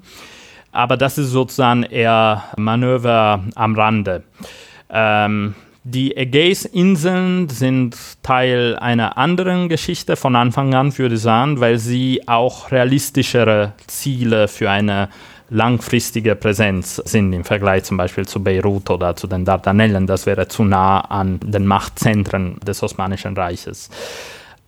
Aber 0.72 0.96
das 0.98 1.18
ist 1.18 1.30
sozusagen 1.30 1.84
eher 1.84 2.44
Manöver 2.56 3.44
am 3.56 3.76
Rande. 3.76 4.24
Ähm, 4.90 5.56
die 5.86 6.16
Ägäisinseln 6.16 7.50
sind 7.50 7.98
Teil 8.22 8.78
einer 8.78 9.18
anderen 9.18 9.70
Geschichte 9.70 10.16
von 10.16 10.36
Anfang 10.36 10.74
an, 10.74 10.98
würde 10.98 11.16
ich 11.16 11.22
sagen, 11.22 11.60
weil 11.60 11.78
sie 11.78 12.22
auch 12.28 12.72
realistischere 12.72 13.74
Ziele 13.88 14.48
für 14.48 14.70
eine 14.70 15.10
langfristige 15.50 16.36
Präsenz 16.36 16.96
sind 16.96 17.34
im 17.34 17.44
Vergleich 17.44 17.84
zum 17.84 17.98
Beispiel 17.98 18.28
zu 18.28 18.44
Beirut 18.44 18.90
oder 18.90 19.16
zu 19.16 19.28
den 19.28 19.46
Dardanellen. 19.46 20.08
Das 20.08 20.26
wäre 20.26 20.48
zu 20.48 20.64
nah 20.64 21.02
an 21.02 21.40
den 21.42 21.66
Machtzentren 21.66 22.60
des 22.66 22.82
Osmanischen 22.84 23.36
Reiches. 23.36 23.90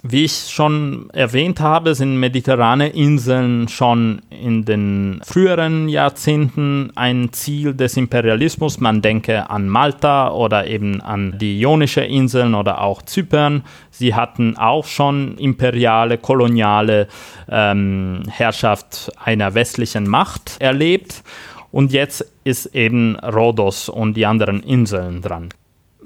Wie 0.07 0.25
ich 0.25 0.51
schon 0.51 1.09
erwähnt 1.13 1.59
habe, 1.59 1.95
sind 1.95 2.19
mediterrane 2.19 2.89
Inseln 2.89 3.67
schon 3.67 4.21
in 4.29 4.63
den 4.63 5.19
früheren 5.25 5.89
Jahrzehnten 5.89 6.91
ein 6.93 7.33
Ziel 7.33 7.73
des 7.73 7.97
Imperialismus. 7.97 8.79
Man 8.79 9.01
denke 9.01 9.49
an 9.49 9.67
Malta 9.67 10.29
oder 10.31 10.67
eben 10.67 11.01
an 11.01 11.39
die 11.39 11.59
Ionischen 11.59 12.03
Inseln 12.03 12.53
oder 12.53 12.81
auch 12.81 13.01
Zypern. 13.01 13.63
Sie 13.89 14.13
hatten 14.13 14.57
auch 14.57 14.85
schon 14.85 15.39
imperiale, 15.39 16.19
koloniale 16.19 17.07
ähm, 17.49 18.25
Herrschaft 18.29 19.11
einer 19.17 19.55
westlichen 19.55 20.07
Macht 20.07 20.57
erlebt. 20.59 21.23
Und 21.71 21.91
jetzt 21.93 22.31
ist 22.43 22.67
eben 22.75 23.15
Rhodos 23.21 23.89
und 23.89 24.13
die 24.13 24.27
anderen 24.27 24.61
Inseln 24.61 25.23
dran. 25.23 25.49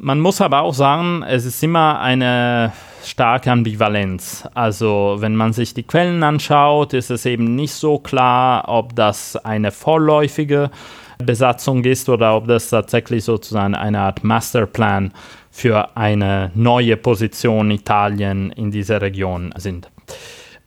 Man 0.01 0.21
muss 0.21 0.39
aber 0.39 0.61
auch 0.61 0.73
sagen, 0.73 1.23
es 1.23 1.43
ist 1.43 1.61
immer 1.61 1.99
eine 1.99 2.71
starke 3.03 3.51
Ambivalenz. 3.51 4.47
Also 4.53 5.17
wenn 5.19 5.35
man 5.35 5.51
sich 5.51 5.73
die 5.73 5.83
Quellen 5.83 6.23
anschaut, 6.23 6.93
ist 6.93 7.11
es 7.11 7.25
eben 7.25 7.55
nicht 7.55 7.73
so 7.73 7.99
klar, 7.99 8.63
ob 8.69 8.95
das 8.95 9.35
eine 9.35 9.71
vorläufige 9.71 10.71
Besatzung 11.17 11.83
ist 11.83 12.07
oder 12.07 12.37
ob 12.37 12.47
das 12.47 12.69
tatsächlich 12.69 13.25
sozusagen 13.25 13.75
eine 13.75 13.99
Art 13.99 14.23
Masterplan 14.23 15.11
für 15.51 15.97
eine 15.97 16.51
neue 16.55 16.95
Position 16.95 17.69
Italien 17.69 18.53
in 18.53 18.71
dieser 18.71 19.01
Region 19.01 19.53
sind. 19.57 19.91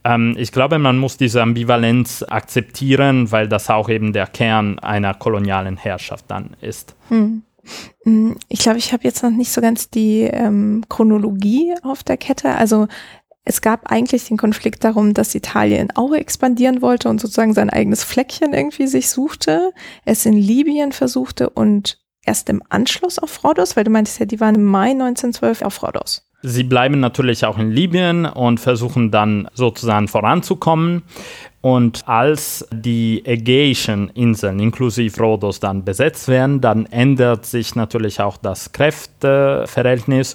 Ähm, 0.04 0.34
ich 0.36 0.52
glaube, 0.52 0.78
man 0.78 0.98
muss 0.98 1.16
diese 1.16 1.40
Ambivalenz 1.40 2.22
akzeptieren, 2.28 3.32
weil 3.32 3.48
das 3.48 3.70
auch 3.70 3.88
eben 3.88 4.12
der 4.12 4.26
Kern 4.26 4.78
einer 4.78 5.14
kolonialen 5.14 5.78
Herrschaft 5.78 6.26
dann 6.28 6.50
ist. 6.60 6.94
Hm. 7.08 7.44
Mm, 8.04 8.32
ich 8.48 8.60
glaube, 8.60 8.78
ich 8.78 8.92
habe 8.92 9.04
jetzt 9.04 9.22
noch 9.22 9.30
nicht 9.30 9.52
so 9.52 9.60
ganz 9.60 9.90
die 9.90 10.22
ähm, 10.22 10.84
Chronologie 10.88 11.74
auf 11.82 12.02
der 12.02 12.16
Kette. 12.16 12.54
Also 12.54 12.88
es 13.44 13.60
gab 13.60 13.90
eigentlich 13.90 14.28
den 14.28 14.36
Konflikt 14.36 14.84
darum, 14.84 15.14
dass 15.14 15.34
Italien 15.34 15.90
auch 15.94 16.12
expandieren 16.12 16.80
wollte 16.80 17.08
und 17.08 17.20
sozusagen 17.20 17.54
sein 17.54 17.70
eigenes 17.70 18.04
Fleckchen 18.04 18.52
irgendwie 18.52 18.86
sich 18.86 19.08
suchte, 19.10 19.72
es 20.04 20.26
in 20.26 20.36
Libyen 20.36 20.92
versuchte 20.92 21.50
und 21.50 21.98
erst 22.24 22.48
im 22.48 22.62
Anschluss 22.68 23.18
auf 23.18 23.42
Rhodos, 23.42 23.76
weil 23.76 23.84
du 23.84 23.90
meintest 23.90 24.20
ja, 24.20 24.26
die 24.26 24.40
waren 24.40 24.54
im 24.54 24.64
Mai 24.64 24.90
1912 24.90 25.62
auf 25.62 25.82
Rhodos. 25.82 26.28
Sie 26.44 26.64
bleiben 26.64 26.98
natürlich 26.98 27.44
auch 27.44 27.58
in 27.58 27.70
Libyen 27.70 28.26
und 28.26 28.58
versuchen 28.58 29.12
dann 29.12 29.48
sozusagen 29.54 30.08
voranzukommen. 30.08 31.02
Und 31.62 32.06
als 32.08 32.66
die 32.72 33.24
Ägäischen 33.24 34.10
Inseln 34.10 34.58
inklusive 34.58 35.18
Rhodos 35.20 35.60
dann 35.60 35.84
besetzt 35.84 36.26
werden, 36.26 36.60
dann 36.60 36.86
ändert 36.86 37.46
sich 37.46 37.76
natürlich 37.76 38.20
auch 38.20 38.36
das 38.36 38.72
Kräfteverhältnis. 38.72 40.34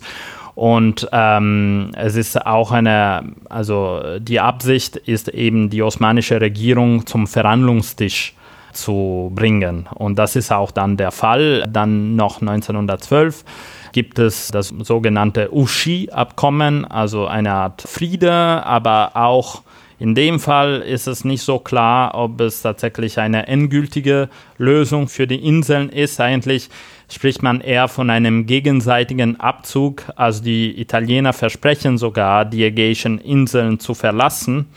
Und 0.55 1.07
ähm, 1.11 1.91
es 1.95 2.15
ist 2.15 2.45
auch 2.45 2.71
eine, 2.71 3.33
also 3.49 4.01
die 4.19 4.39
Absicht 4.39 4.95
ist 4.95 5.27
eben 5.27 5.69
die 5.69 5.83
osmanische 5.83 6.39
Regierung 6.39 7.05
zum 7.05 7.27
Verhandlungstisch 7.27 8.33
zu 8.71 9.31
bringen. 9.35 9.87
Und 9.93 10.17
das 10.17 10.37
ist 10.37 10.51
auch 10.51 10.71
dann 10.71 10.95
der 10.95 11.11
Fall. 11.11 11.67
Dann 11.69 12.15
noch 12.15 12.39
1912 12.41 13.43
gibt 13.91 14.17
es 14.17 14.47
das 14.47 14.69
sogenannte 14.69 15.53
Ushi-Abkommen, 15.53 16.85
also 16.85 17.27
eine 17.27 17.51
Art 17.51 17.81
Friede, 17.81 18.31
aber 18.31 19.11
auch 19.15 19.61
in 19.99 20.13
dem 20.13 20.39
Fall 20.39 20.81
ist 20.81 21.07
es 21.07 21.25
nicht 21.25 21.41
so 21.41 21.57
klar, 21.57 22.13
ob 22.13 22.39
es 22.41 22.61
tatsächlich 22.61 23.17
eine 23.19 23.47
endgültige 23.47 24.29
Lösung 24.57 25.07
für 25.07 25.25
die 25.25 25.43
Inseln 25.43 25.89
ist. 25.89 26.21
Eigentlich 26.21 26.69
spricht 27.09 27.41
man 27.41 27.61
eher 27.61 27.87
von 27.87 28.09
einem 28.09 28.45
gegenseitigen 28.45 29.39
Abzug. 29.39 30.03
Also 30.15 30.43
die 30.43 30.79
Italiener 30.79 31.33
versprechen 31.33 31.97
sogar, 31.97 32.45
die 32.45 32.63
Ägäischen 32.63 33.19
Inseln 33.19 33.79
zu 33.79 33.93
verlassen 33.93 34.67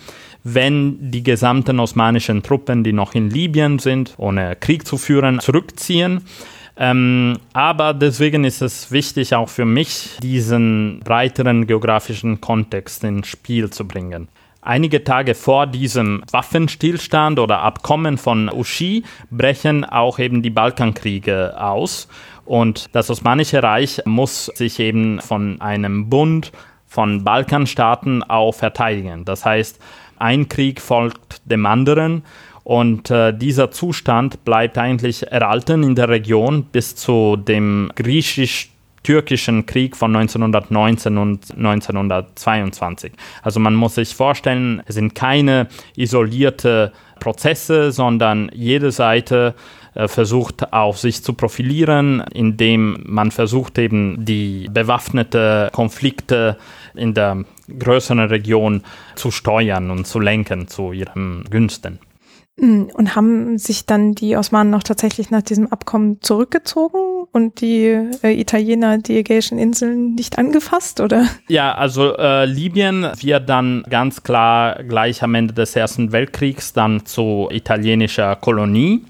wenn 0.42 1.11
die 1.11 1.22
gesamten 1.22 1.80
osmanischen 1.80 2.42
Truppen, 2.42 2.83
die 2.83 2.94
noch 2.94 3.14
in 3.14 3.28
Libyen 3.28 3.78
sind, 3.78 4.14
ohne 4.16 4.56
Krieg 4.56 4.87
zu 4.87 4.96
führen, 4.96 5.40
zurückziehen. 5.40 6.22
Ähm, 6.76 7.37
aber 7.52 7.92
deswegen 7.92 8.44
ist 8.44 8.62
es 8.62 8.90
wichtig 8.90 9.35
auch 9.35 9.50
für 9.50 9.66
mich, 9.66 10.16
diesen 10.22 11.00
breiteren 11.00 11.66
geografischen 11.66 12.40
Kontext 12.40 13.04
ins 13.04 13.28
Spiel 13.28 13.68
zu 13.68 13.87
bringen. 13.87 14.28
Einige 14.62 15.05
Tage 15.05 15.35
vor 15.35 15.66
diesem 15.66 16.23
Waffenstillstand 16.31 17.38
oder 17.38 17.61
Abkommen 17.61 18.18
von 18.18 18.51
Ushi 18.51 19.05
brechen 19.31 19.87
auch 19.87 20.18
eben 20.18 20.42
die 20.42 20.51
Balkankriege 20.51 21.55
aus. 21.59 22.09
Und 22.44 22.94
das 22.94 23.09
Osmanische 23.09 23.62
Reich 23.62 24.03
muss 24.05 24.46
sich 24.46 24.79
eben 24.79 25.20
von 25.20 25.61
einem 25.62 26.11
Bund 26.11 26.53
von 26.87 27.25
Balkanstaaten 27.25 28.23
auch 28.23 28.53
verteidigen. 28.53 29.25
Das 29.25 29.46
heißt, 29.46 29.81
ein 30.18 30.49
Krieg 30.49 30.81
folgt 30.81 31.40
dem 31.44 31.64
anderen 31.64 32.25
und 32.62 33.11
äh, 33.11 33.33
dieser 33.33 33.70
Zustand 33.70 34.44
bleibt 34.44 34.77
eigentlich 34.77 35.27
erhalten 35.27 35.83
in 35.83 35.94
der 35.94 36.09
Region 36.11 36.64
bis 36.64 36.96
zu 36.96 37.37
dem 37.37 37.90
griechisch 37.94 38.70
türkischen 39.03 39.67
Krieg 39.67 39.97
von 39.97 40.15
1919 40.15 41.17
und 41.19 41.51
1922. 41.57 43.13
Also 43.43 43.61
man 43.61 43.75
muss 43.75 43.95
sich 43.95 44.15
vorstellen, 44.15 44.83
es 44.87 44.95
sind 44.95 45.15
keine 45.15 45.69
isolierte 45.97 46.93
Prozesse, 47.19 47.93
sondern 47.93 48.51
jede 48.53 48.91
Seite 48.93 49.55
äh, 49.95 50.09
versucht 50.09 50.73
auch 50.73 50.97
sich 50.97 51.23
zu 51.23 51.35
profilieren, 51.35 52.25
indem 52.33 53.03
man 53.07 53.31
versucht 53.31 53.79
eben 53.79 54.25
die 54.25 54.69
bewaffnete 54.71 55.69
Konflikte 55.73 56.57
in 56.95 57.15
der 57.15 57.45
größeren 57.79 58.21
Region 58.21 58.83
zu 59.15 59.31
steuern 59.31 59.91
und 59.91 60.07
zu 60.07 60.21
lenken 60.21 60.69
zu 60.69 60.93
ihrem 60.93 61.45
Günsten. 61.51 61.99
Hm, 62.59 62.91
und 62.95 63.17
haben 63.17 63.59
sich 63.59 63.87
dann 63.87 64.13
die 64.13 64.37
Osmanen 64.37 64.71
noch 64.71 64.83
tatsächlich 64.83 65.31
nach 65.31 65.43
diesem 65.43 65.69
Abkommen 65.69 66.21
zurückgezogen 66.21 67.10
und 67.33 67.61
die 67.61 67.87
äh, 68.23 68.40
Italiener 68.40 68.99
die 68.99 69.19
Ägäischen 69.19 69.59
Inseln 69.59 70.14
nicht 70.14 70.38
angefasst, 70.38 71.01
oder? 71.01 71.27
Ja, 71.49 71.75
also 71.75 72.16
äh, 72.16 72.45
Libyen 72.45 73.07
wird 73.21 73.49
dann 73.49 73.85
ganz 73.88 74.23
klar 74.23 74.83
gleich 74.83 75.23
am 75.23 75.35
Ende 75.35 75.55
des 75.55 75.77
Ersten 75.77 76.12
Weltkriegs 76.12 76.73
dann 76.73 77.07
zu 77.07 77.49
italienischer 77.51 78.37
Kolonie. 78.37 79.05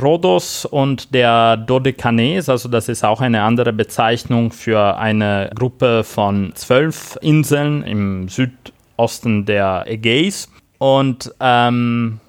Rhodos 0.00 0.64
und 0.64 1.14
der 1.14 1.58
Dodekanes, 1.58 2.48
also 2.48 2.68
das 2.68 2.88
ist 2.88 3.04
auch 3.04 3.20
eine 3.20 3.42
andere 3.42 3.72
Bezeichnung 3.72 4.50
für 4.50 4.96
eine 4.96 5.50
Gruppe 5.54 6.04
von 6.04 6.52
zwölf 6.54 7.18
Inseln 7.20 7.82
im 7.82 8.28
Südosten 8.28 9.44
der 9.44 9.84
Ägäis. 9.86 10.48
Und 10.78 11.32
ähm, 11.40 12.20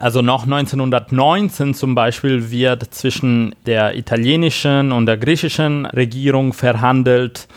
also 0.00 0.22
noch 0.22 0.44
1919 0.44 1.74
zum 1.74 1.94
Beispiel 1.94 2.50
wird 2.50 2.94
zwischen 2.94 3.54
der 3.66 3.96
italienischen 3.96 4.92
und 4.92 5.06
der 5.06 5.16
griechischen 5.16 5.86
Regierung 5.86 6.52
verhandelt, 6.52 7.48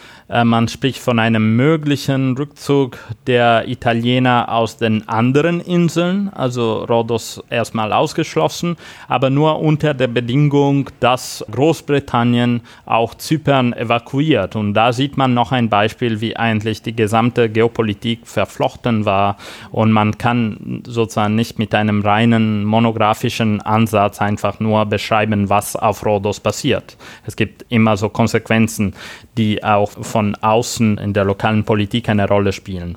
man 0.46 0.70
spricht 0.70 1.00
von 1.00 1.20
einem 1.20 1.58
möglichen 1.58 2.38
Rückzug 2.38 2.98
der 3.28 3.67
Italiener 3.67 4.48
aus 4.50 4.78
den 4.78 5.08
anderen 5.10 5.60
Inseln, 5.60 6.30
also 6.30 6.86
Rhodos 6.86 7.44
erstmal 7.50 7.91
ausgeschlossen, 7.91 8.78
aber 9.10 9.30
nur 9.30 9.60
unter 9.60 9.94
der 9.94 10.08
Bedingung, 10.08 10.89
dass 11.02 11.46
Großbritannien 11.52 12.62
auch 12.86 13.15
Zypern 13.15 13.74
evakuiert. 13.74 14.56
Und 14.56 14.74
da 14.74 14.94
sieht 14.94 15.17
man 15.17 15.34
noch 15.34 15.52
ein 15.52 15.67
Beispiel, 15.67 16.22
wie 16.22 16.38
eigentlich 16.38 16.82
die 16.82 16.96
gesamte 16.96 17.50
Geopolitik 17.50 18.26
verflochten 18.26 19.04
war 19.04 19.36
und 19.72 19.91
man 19.91 20.17
kann 20.17 20.82
sozusagen 20.88 21.36
nicht 21.36 21.60
mit 21.60 21.76
einem 21.76 22.02
reinen 22.02 22.63
monografischen 22.63 23.62
Ansatz 23.62 24.22
einfach 24.22 24.62
nur 24.62 24.86
beschreiben, 24.86 25.50
was 25.50 25.76
auf 25.76 26.06
Rhodos 26.06 26.39
passiert. 26.39 26.96
Es 27.26 27.36
gibt 27.36 27.65
immer 27.67 27.98
so 27.98 28.08
Konsequenzen, 28.08 28.94
die 29.38 29.63
auch 29.63 29.91
von 29.91 30.20
von 30.21 30.36
außen 30.36 30.99
in 30.99 31.13
der 31.13 31.25
lokalen 31.25 31.63
Politik 31.63 32.07
eine 32.07 32.27
Rolle 32.27 32.53
spielen. 32.53 32.95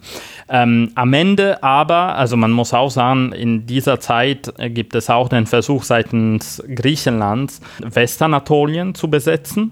Ähm, 0.50 0.90
am 0.94 1.14
Ende 1.14 1.62
aber, 1.62 2.16
also 2.16 2.36
man 2.36 2.50
muss 2.50 2.74
auch 2.74 2.90
sagen, 2.90 3.32
in 3.32 3.64
dieser 3.64 3.98
Zeit 3.98 4.52
gibt 4.58 4.94
es 4.94 5.08
auch 5.08 5.30
den 5.30 5.46
Versuch 5.46 5.84
seitens 5.84 6.62
Griechenlands, 6.74 7.62
Westanatolien 7.80 8.94
zu 8.94 9.08
besetzen. 9.08 9.70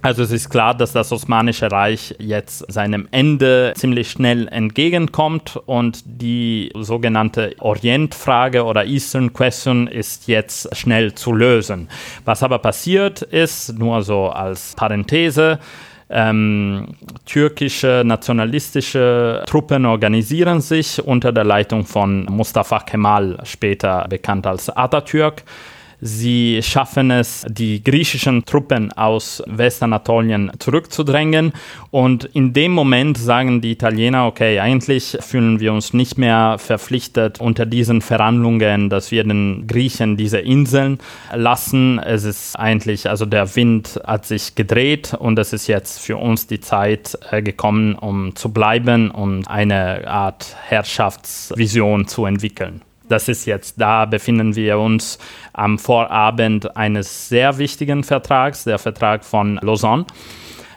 Also 0.00 0.22
es 0.22 0.32
ist 0.32 0.48
klar, 0.48 0.74
dass 0.74 0.92
das 0.92 1.12
Osmanische 1.12 1.70
Reich 1.70 2.14
jetzt 2.18 2.70
seinem 2.72 3.08
Ende 3.10 3.72
ziemlich 3.76 4.10
schnell 4.10 4.48
entgegenkommt 4.48 5.58
und 5.66 6.02
die 6.04 6.70
sogenannte 6.74 7.54
Orientfrage 7.58 8.64
oder 8.64 8.86
Eastern 8.86 9.34
Question 9.34 9.86
ist 9.86 10.28
jetzt 10.28 10.74
schnell 10.74 11.14
zu 11.14 11.32
lösen. 11.32 11.88
Was 12.24 12.42
aber 12.42 12.58
passiert 12.58 13.20
ist, 13.20 13.78
nur 13.78 14.02
so 14.02 14.28
als 14.28 14.74
Parenthese, 14.76 15.58
ähm, 16.10 16.88
türkische 17.26 18.02
nationalistische 18.04 19.42
Truppen 19.46 19.86
organisieren 19.86 20.60
sich 20.60 21.02
unter 21.02 21.32
der 21.32 21.44
Leitung 21.44 21.84
von 21.84 22.26
Mustafa 22.26 22.80
Kemal, 22.80 23.38
später 23.44 24.06
bekannt 24.08 24.46
als 24.46 24.68
Atatürk. 24.68 25.42
Sie 26.06 26.60
schaffen 26.62 27.10
es, 27.10 27.46
die 27.48 27.82
griechischen 27.82 28.44
Truppen 28.44 28.92
aus 28.92 29.42
Westanatolien 29.46 30.52
zurückzudrängen. 30.58 31.54
Und 31.90 32.26
in 32.26 32.52
dem 32.52 32.72
Moment 32.72 33.16
sagen 33.16 33.62
die 33.62 33.70
Italiener, 33.70 34.26
okay, 34.26 34.60
eigentlich 34.60 35.16
fühlen 35.20 35.60
wir 35.60 35.72
uns 35.72 35.94
nicht 35.94 36.18
mehr 36.18 36.56
verpflichtet 36.58 37.40
unter 37.40 37.64
diesen 37.64 38.02
Verhandlungen, 38.02 38.90
dass 38.90 39.12
wir 39.12 39.24
den 39.24 39.66
Griechen 39.66 40.18
diese 40.18 40.40
Inseln 40.40 40.98
lassen. 41.32 41.98
Es 42.00 42.24
ist 42.24 42.54
eigentlich, 42.54 43.08
also 43.08 43.24
der 43.24 43.56
Wind 43.56 43.98
hat 44.04 44.26
sich 44.26 44.54
gedreht 44.54 45.14
und 45.18 45.38
es 45.38 45.54
ist 45.54 45.68
jetzt 45.68 46.00
für 46.00 46.18
uns 46.18 46.46
die 46.46 46.60
Zeit 46.60 47.18
äh, 47.30 47.40
gekommen, 47.40 47.94
um 47.94 48.36
zu 48.36 48.52
bleiben 48.52 49.10
und 49.10 49.48
eine 49.48 50.06
Art 50.06 50.54
Herrschaftsvision 50.68 52.06
zu 52.08 52.26
entwickeln. 52.26 52.82
Das 53.08 53.28
ist 53.28 53.44
jetzt, 53.44 53.80
da 53.80 54.06
befinden 54.06 54.56
wir 54.56 54.78
uns 54.78 55.18
am 55.52 55.78
Vorabend 55.78 56.76
eines 56.76 57.28
sehr 57.28 57.58
wichtigen 57.58 58.02
Vertrags, 58.02 58.64
der 58.64 58.78
Vertrag 58.78 59.24
von 59.24 59.58
Lausanne, 59.62 60.06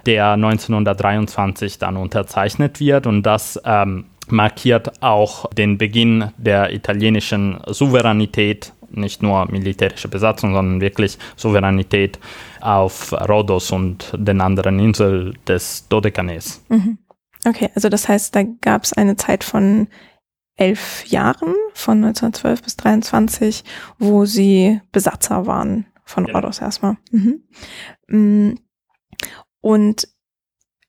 der 0.05 0.31
1923 0.31 1.79
dann 1.79 1.95
unterzeichnet 1.97 2.79
wird 2.79 3.07
und 3.07 3.23
das 3.23 3.59
ähm, 3.63 4.05
markiert 4.29 5.01
auch 5.01 5.49
den 5.51 5.77
Beginn 5.77 6.31
der 6.37 6.73
italienischen 6.73 7.59
Souveränität, 7.67 8.73
nicht 8.89 9.21
nur 9.21 9.49
militärische 9.49 10.07
Besatzung, 10.07 10.53
sondern 10.53 10.81
wirklich 10.81 11.17
Souveränität 11.35 12.19
auf 12.61 13.13
Rhodos 13.13 13.71
und 13.71 14.13
den 14.17 14.41
anderen 14.41 14.79
Inseln 14.79 15.37
des 15.47 15.87
Dodekanes. 15.87 16.63
Mhm. 16.69 16.97
Okay, 17.45 17.69
also 17.75 17.89
das 17.89 18.09
heißt, 18.09 18.35
da 18.35 18.43
gab 18.61 18.83
es 18.83 18.93
eine 18.93 19.15
Zeit 19.15 19.43
von 19.43 19.87
elf 20.57 21.05
Jahren, 21.05 21.53
von 21.73 22.03
1912 22.03 22.63
bis 22.63 22.75
23, 22.77 23.63
wo 23.99 24.25
sie 24.25 24.81
Besatzer 24.91 25.45
waren 25.45 25.85
von 26.03 26.25
ja. 26.25 26.33
Rhodos 26.33 26.59
erstmal. 26.59 26.97
Mhm. 27.11 27.43
Mm. 28.07 28.55
Und 29.61 30.07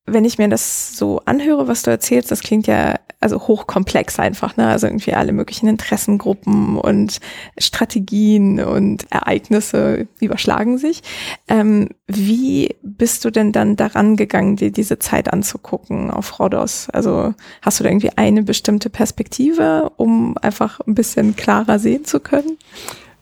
wenn 0.07 0.25
ich 0.25 0.39
mir 0.39 0.49
das 0.49 0.97
so 0.97 1.21
anhöre, 1.27 1.69
was 1.69 1.83
du 1.83 1.91
erzählst, 1.91 2.31
das 2.31 2.41
klingt 2.41 2.67
ja 2.67 2.99
also 3.21 3.49
hochkomplex 3.49 4.19
einfach, 4.21 4.57
ne? 4.57 4.69
Also 4.69 4.87
irgendwie 4.87 5.15
alle 5.15 5.33
möglichen 5.33 5.69
Interessengruppen 5.69 6.77
und 6.79 7.19
Strategien 7.59 8.61
und 8.61 9.11
Ereignisse 9.11 10.07
überschlagen 10.21 10.79
sich. 10.79 11.03
Ähm, 11.49 11.89
wie 12.07 12.77
bist 12.83 13.25
du 13.25 13.31
denn 13.31 13.53
dann 13.53 13.75
daran 13.77 14.17
gegangen, 14.17 14.57
dir 14.57 14.71
diese 14.71 14.99
Zeit 15.01 15.33
anzugucken 15.33 16.11
auf 16.11 16.39
Rhodos? 16.39 16.89
Also 16.91 17.35
hast 17.61 17.81
du 17.81 17.85
da 17.85 17.91
irgendwie 17.91 18.17
eine 18.17 18.45
bestimmte 18.45 18.89
Perspektive, 18.89 19.91
um 19.97 20.37
einfach 20.39 20.81
ein 20.87 20.95
bisschen 20.95 21.35
klarer 21.35 21.79
sehen 21.81 22.05
zu 22.05 22.21
können? 22.21 22.57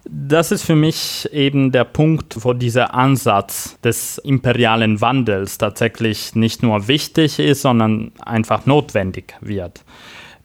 Das 0.08 0.52
ist 0.52 0.62
für 0.62 0.76
mich 0.76 1.28
eben 1.32 1.72
der 1.72 1.84
Punkt, 1.84 2.44
wo 2.44 2.52
dieser 2.52 2.94
Ansatz 2.94 3.78
des 3.82 4.18
imperialen 4.18 5.00
Wandels 5.00 5.58
tatsächlich 5.58 6.34
nicht 6.34 6.62
nur 6.62 6.86
wichtig 6.88 7.38
ist, 7.38 7.62
sondern 7.62 8.12
einfach 8.24 8.66
notwendig 8.66 9.34
wird. 9.40 9.84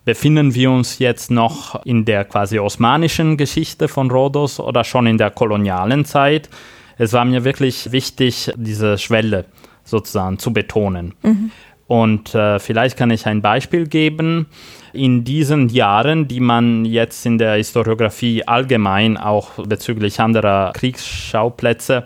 Befinden 0.03 0.55
wir 0.55 0.71
uns 0.71 0.97
jetzt 0.97 1.29
noch 1.29 1.85
in 1.85 2.05
der 2.05 2.25
quasi 2.25 2.57
osmanischen 2.57 3.37
Geschichte 3.37 3.87
von 3.87 4.09
Rhodos 4.09 4.59
oder 4.59 4.83
schon 4.83 5.05
in 5.05 5.19
der 5.19 5.29
kolonialen 5.29 6.05
Zeit? 6.05 6.49
Es 6.97 7.13
war 7.13 7.25
mir 7.25 7.43
wirklich 7.43 7.91
wichtig, 7.91 8.51
diese 8.55 8.97
Schwelle 8.97 9.45
sozusagen 9.83 10.39
zu 10.39 10.53
betonen. 10.53 11.13
Mhm. 11.21 11.51
Und 11.85 12.33
äh, 12.33 12.57
vielleicht 12.59 12.97
kann 12.97 13.11
ich 13.11 13.27
ein 13.27 13.41
Beispiel 13.41 13.85
geben. 13.85 14.47
In 14.93 15.23
diesen 15.23 15.69
Jahren, 15.69 16.27
die 16.27 16.39
man 16.39 16.85
jetzt 16.85 17.25
in 17.25 17.37
der 17.37 17.55
Historiografie 17.55 18.43
allgemein 18.43 19.17
auch 19.17 19.51
bezüglich 19.65 20.19
anderer 20.19 20.73
Kriegsschauplätze 20.73 22.03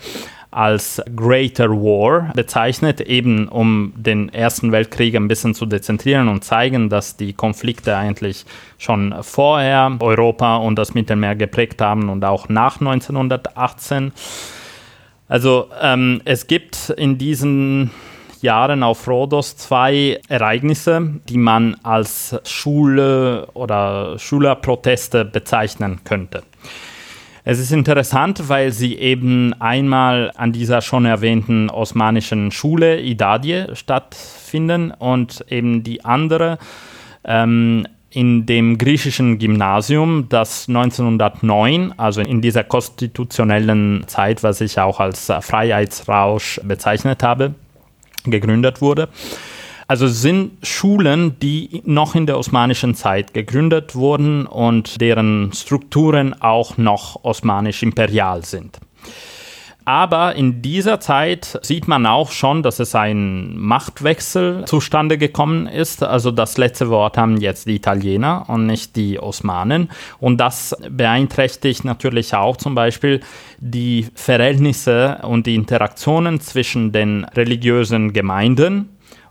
als 0.56 1.02
Greater 1.14 1.70
War 1.70 2.32
bezeichnet, 2.34 3.02
eben 3.02 3.50
um 3.50 3.92
den 3.98 4.30
Ersten 4.30 4.72
Weltkrieg 4.72 5.14
ein 5.16 5.28
bisschen 5.28 5.54
zu 5.54 5.66
dezentrieren 5.66 6.30
und 6.30 6.46
zeigen, 6.46 6.90
dass 6.90 7.18
die 7.18 7.34
Konflikte 7.34 7.98
eigentlich 7.98 8.46
schon 8.78 9.14
vorher 9.22 9.98
Europa 10.00 10.56
und 10.58 10.78
das 10.78 10.94
Mittelmeer 10.94 11.36
geprägt 11.36 11.82
haben 11.82 12.08
und 12.08 12.24
auch 12.24 12.48
nach 12.48 12.80
1918. 12.80 14.14
Also 15.28 15.68
ähm, 15.82 16.22
es 16.24 16.48
gibt 16.48 16.90
in 16.96 17.18
diesen 17.18 17.92
Jahren 18.46 18.84
auf 18.84 19.08
Rhodos 19.08 19.58
zwei 19.58 20.22
Ereignisse, 20.30 21.20
die 21.28 21.38
man 21.38 21.76
als 21.84 22.40
Schule 22.46 23.48
oder 23.54 24.18
Schülerproteste 24.18 25.26
bezeichnen 25.26 26.00
könnte. 26.06 26.44
Es 27.44 27.60
ist 27.60 27.72
interessant, 27.72 28.50
weil 28.50 28.72
sie 28.72 28.96
eben 28.96 29.54
einmal 29.60 30.32
an 30.36 30.52
dieser 30.52 30.82
schon 30.82 31.06
erwähnten 31.06 31.70
osmanischen 31.70 32.52
Schule 32.52 33.00
Idadie 33.02 33.66
stattfinden 33.74 34.92
und 34.92 35.46
eben 35.50 35.84
die 35.84 36.04
andere 36.04 36.58
ähm, 37.24 37.86
in 38.10 38.46
dem 38.46 38.78
griechischen 38.78 39.38
Gymnasium, 39.38 40.28
das 40.30 40.70
1909, 40.70 41.94
also 41.98 42.22
in 42.22 42.42
dieser 42.42 42.64
konstitutionellen 42.64 44.06
Zeit, 44.08 44.42
was 44.42 44.62
ich 44.62 44.80
auch 44.80 45.00
als 45.00 45.32
Freiheitsrausch 45.42 46.62
bezeichnet 46.64 47.22
habe, 47.24 47.54
gegründet 48.32 48.82
wurde. 48.82 49.10
Also 49.88 50.08
sind 50.08 50.66
Schulen, 50.66 51.38
die 51.40 51.82
noch 51.86 52.16
in 52.16 52.26
der 52.26 52.40
osmanischen 52.40 52.96
Zeit 52.96 53.34
gegründet 53.34 53.96
wurden 53.96 54.48
und 54.48 55.00
deren 55.00 55.52
Strukturen 55.54 56.34
auch 56.42 56.78
noch 56.78 57.24
osmanisch-imperial 57.24 58.44
sind. 58.44 58.80
Aber 59.88 60.34
in 60.34 60.64
dieser 60.64 61.00
Zeit 61.00 61.60
sieht 61.62 61.88
man 61.88 62.08
auch 62.08 62.32
schon, 62.32 62.64
dass 62.64 62.80
es 62.80 62.96
ein 62.96 63.56
Machtwechsel 63.56 64.66
zustande 64.66 65.20
gekommen 65.20 65.68
ist. 65.68 66.02
Also 66.02 66.32
das 66.32 66.58
letzte 66.58 66.90
Wort 66.90 67.20
haben 67.20 67.38
jetzt 67.38 67.68
die 67.68 67.76
Italiener 67.76 68.46
und 68.48 68.66
nicht 68.66 68.96
die 68.96 69.20
Osmanen. 69.20 69.90
Und 70.20 70.38
das 70.38 70.76
beeinträchtigt 70.90 71.86
natürlich 71.86 72.34
auch 72.34 72.58
zum 72.58 72.74
Beispiel 72.74 73.20
die 73.60 74.08
Verhältnisse 74.16 75.20
und 75.22 75.46
die 75.46 75.54
Interaktionen 75.54 76.42
zwischen 76.42 76.92
den 76.92 77.24
religiösen 77.24 78.12
Gemeinden 78.12 78.90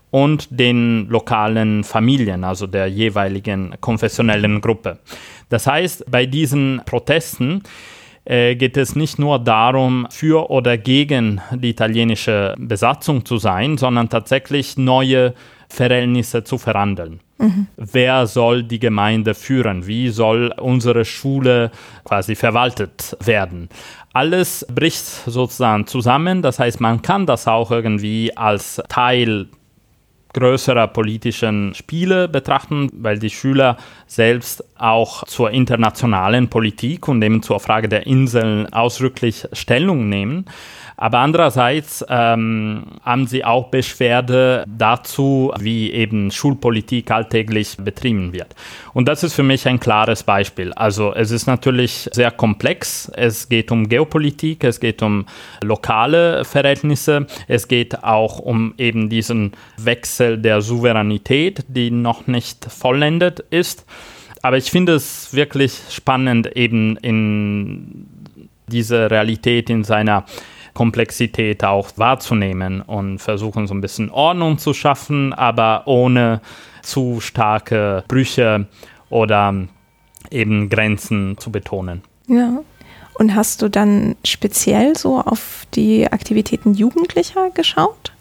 und 0.09 0.47
den 0.49 1.09
lokalen 1.09 1.83
Familien, 1.83 2.45
also 2.45 2.67
der 2.67 2.87
jeweiligen 2.87 3.75
konfessionellen 3.81 4.61
Gruppe. 4.61 4.99
Das 5.49 5.67
heißt, 5.67 6.09
bei 6.09 6.25
diesen 6.25 6.81
Protesten 6.85 7.63
äh, 8.25 8.55
geht 8.55 8.77
es 8.77 8.95
nicht 8.95 9.19
nur 9.19 9.39
darum, 9.39 10.07
für 10.09 10.49
oder 10.49 10.77
gegen 10.77 11.41
die 11.53 11.69
italienische 11.69 12.55
Besatzung 12.57 13.25
zu 13.25 13.37
sein, 13.37 13.77
sondern 13.77 14.09
tatsächlich 14.09 14.77
neue 14.77 15.33
Verhältnisse 15.69 16.43
zu 16.43 16.57
verhandeln. 16.57 17.19
Mhm. 17.37 17.67
Wer 17.75 18.27
soll 18.27 18.63
die 18.63 18.79
Gemeinde 18.79 19.33
führen? 19.33 19.87
Wie 19.87 20.09
soll 20.09 20.53
unsere 20.57 21.05
Schule 21.05 21.71
quasi 22.03 22.35
verwaltet 22.35 23.17
werden? 23.23 23.69
Alles 24.13 24.65
bricht 24.73 25.05
sozusagen 25.25 25.87
zusammen. 25.87 26.41
Das 26.41 26.59
heißt, 26.59 26.79
man 26.79 27.01
kann 27.01 27.25
das 27.25 27.47
auch 27.47 27.71
irgendwie 27.71 28.35
als 28.37 28.81
Teil 28.87 29.47
größerer 30.35 30.87
politischen 30.87 31.73
Spiele 31.73 32.27
betrachten, 32.27 32.89
weil 32.93 33.17
die 33.17 33.29
Schüler 33.29 33.77
selbst 34.05 34.63
auch 34.77 35.23
zur 35.23 35.51
internationalen 35.51 36.49
Politik 36.49 37.07
und 37.07 37.21
eben 37.23 37.41
zur 37.41 37.61
Frage 37.61 37.87
der 37.87 38.05
Inseln 38.05 38.71
ausdrücklich 38.71 39.47
Stellung 39.53 40.09
nehmen. 40.09 40.45
Aber 40.97 41.19
andererseits 41.19 42.05
ähm, 42.07 42.83
haben 43.03 43.27
sie 43.27 43.43
auch 43.43 43.67
Beschwerde 43.69 44.63
dazu, 44.67 45.51
wie 45.59 45.91
eben 45.91 46.31
Schulpolitik 46.31 47.11
alltäglich 47.11 47.75
betrieben 47.77 48.31
wird. 48.31 48.55
Und 48.93 49.07
das 49.07 49.23
ist 49.23 49.33
für 49.33 49.43
mich 49.43 49.67
ein 49.67 49.79
klares 49.79 50.23
Beispiel. 50.23 50.71
Also 50.73 51.13
es 51.13 51.31
ist 51.31 51.47
natürlich 51.47 52.09
sehr 52.13 52.31
komplex. 52.31 53.11
Es 53.13 53.49
geht 53.49 53.71
um 53.71 53.89
Geopolitik, 53.89 54.63
es 54.63 54.79
geht 54.79 55.01
um 55.01 55.25
lokale 55.61 56.45
Verhältnisse, 56.45 57.27
es 57.47 57.67
geht 57.67 58.03
auch 58.03 58.39
um 58.39 58.73
eben 58.77 59.09
diesen 59.09 59.51
Wechsel 59.77 60.37
der 60.37 60.61
Souveränität, 60.61 61.65
die 61.67 61.91
noch 61.91 62.27
nicht 62.27 62.65
vollendet 62.65 63.41
ist. 63.49 63.85
Aber 64.41 64.57
ich 64.57 64.69
finde 64.71 64.93
es 64.93 65.33
wirklich 65.33 65.81
spannend, 65.89 66.55
eben 66.55 66.97
in 66.97 68.07
diese 68.67 69.09
Realität 69.11 69.69
in 69.69 69.83
seiner 69.83 70.25
Komplexität 70.75 71.63
auch 71.63 71.89
wahrzunehmen 71.95 72.81
und 72.81 73.17
versuchen 73.17 73.65
so 73.65 73.73
ein 73.73 73.81
bisschen 73.81 74.11
Ordnung 74.11 74.59
zu 74.59 74.75
schaffen, 74.75 75.33
aber 75.33 75.83
ohne 75.87 76.41
zu 76.83 77.19
starke 77.21 78.03
Brüche 78.07 78.67
oder 79.09 79.55
eben 80.29 80.69
Grenzen 80.69 81.37
zu 81.39 81.51
betonen. 81.51 82.03
Ja. 82.27 82.59
Und 83.17 83.33
hast 83.33 83.61
du 83.61 83.69
dann 83.69 84.17
speziell 84.25 84.95
so 84.97 85.21
auf 85.21 85.65
die 85.73 86.11
Aktivitäten 86.11 86.73
Jugendlicher 86.73 87.49
geschaut? 87.51 88.11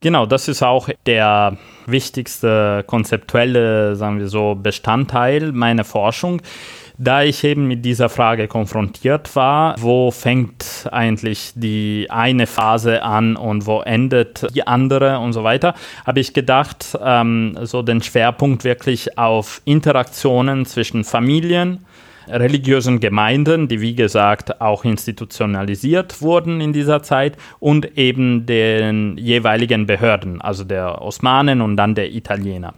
Genau, 0.00 0.26
das 0.26 0.48
ist 0.48 0.62
auch 0.62 0.88
der 1.06 1.56
wichtigste 1.86 2.84
konzeptuelle, 2.86 3.96
sagen 3.96 4.18
wir 4.18 4.28
so, 4.28 4.54
Bestandteil 4.54 5.52
meiner 5.52 5.84
Forschung 5.84 6.42
da 6.96 7.22
ich 7.22 7.42
eben 7.42 7.66
mit 7.66 7.84
dieser 7.84 8.08
Frage 8.08 8.46
konfrontiert 8.46 9.34
war, 9.34 9.74
wo 9.80 10.10
fängt 10.10 10.88
eigentlich 10.92 11.52
die 11.54 12.06
eine 12.08 12.46
Phase 12.46 13.02
an 13.02 13.36
und 13.36 13.66
wo 13.66 13.80
endet 13.80 14.46
die 14.54 14.66
andere 14.66 15.18
und 15.18 15.32
so 15.32 15.42
weiter, 15.42 15.74
habe 16.06 16.20
ich 16.20 16.34
gedacht, 16.34 16.96
ähm, 17.02 17.58
so 17.62 17.82
den 17.82 18.02
Schwerpunkt 18.02 18.64
wirklich 18.64 19.18
auf 19.18 19.60
Interaktionen 19.64 20.66
zwischen 20.66 21.02
Familien, 21.04 21.84
religiösen 22.28 23.00
Gemeinden, 23.00 23.68
die 23.68 23.80
wie 23.80 23.94
gesagt 23.94 24.60
auch 24.60 24.84
institutionalisiert 24.84 26.22
wurden 26.22 26.60
in 26.60 26.72
dieser 26.72 27.02
Zeit 27.02 27.36
und 27.58 27.98
eben 27.98 28.46
den 28.46 29.18
jeweiligen 29.18 29.86
Behörden, 29.86 30.40
also 30.40 30.64
der 30.64 31.02
Osmanen 31.02 31.60
und 31.60 31.76
dann 31.76 31.94
der 31.94 32.12
Italiener. 32.12 32.74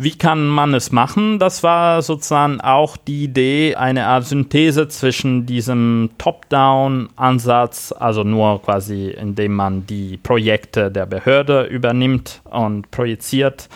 Wie 0.00 0.16
kann 0.16 0.46
man 0.46 0.74
es 0.74 0.92
machen? 0.92 1.40
Das 1.40 1.64
war 1.64 2.02
sozusagen 2.02 2.60
auch 2.60 2.96
die 2.96 3.24
Idee, 3.24 3.74
eine 3.74 4.06
Art 4.06 4.26
Synthese 4.26 4.86
zwischen 4.86 5.44
diesem 5.44 6.10
Top-Down-Ansatz, 6.18 7.90
also 7.90 8.22
nur 8.22 8.62
quasi 8.62 9.08
indem 9.08 9.56
man 9.56 9.86
die 9.88 10.16
Projekte 10.16 10.92
der 10.92 11.06
Behörde 11.06 11.64
übernimmt 11.64 12.42
und 12.44 12.92
projiziert, 12.92 13.68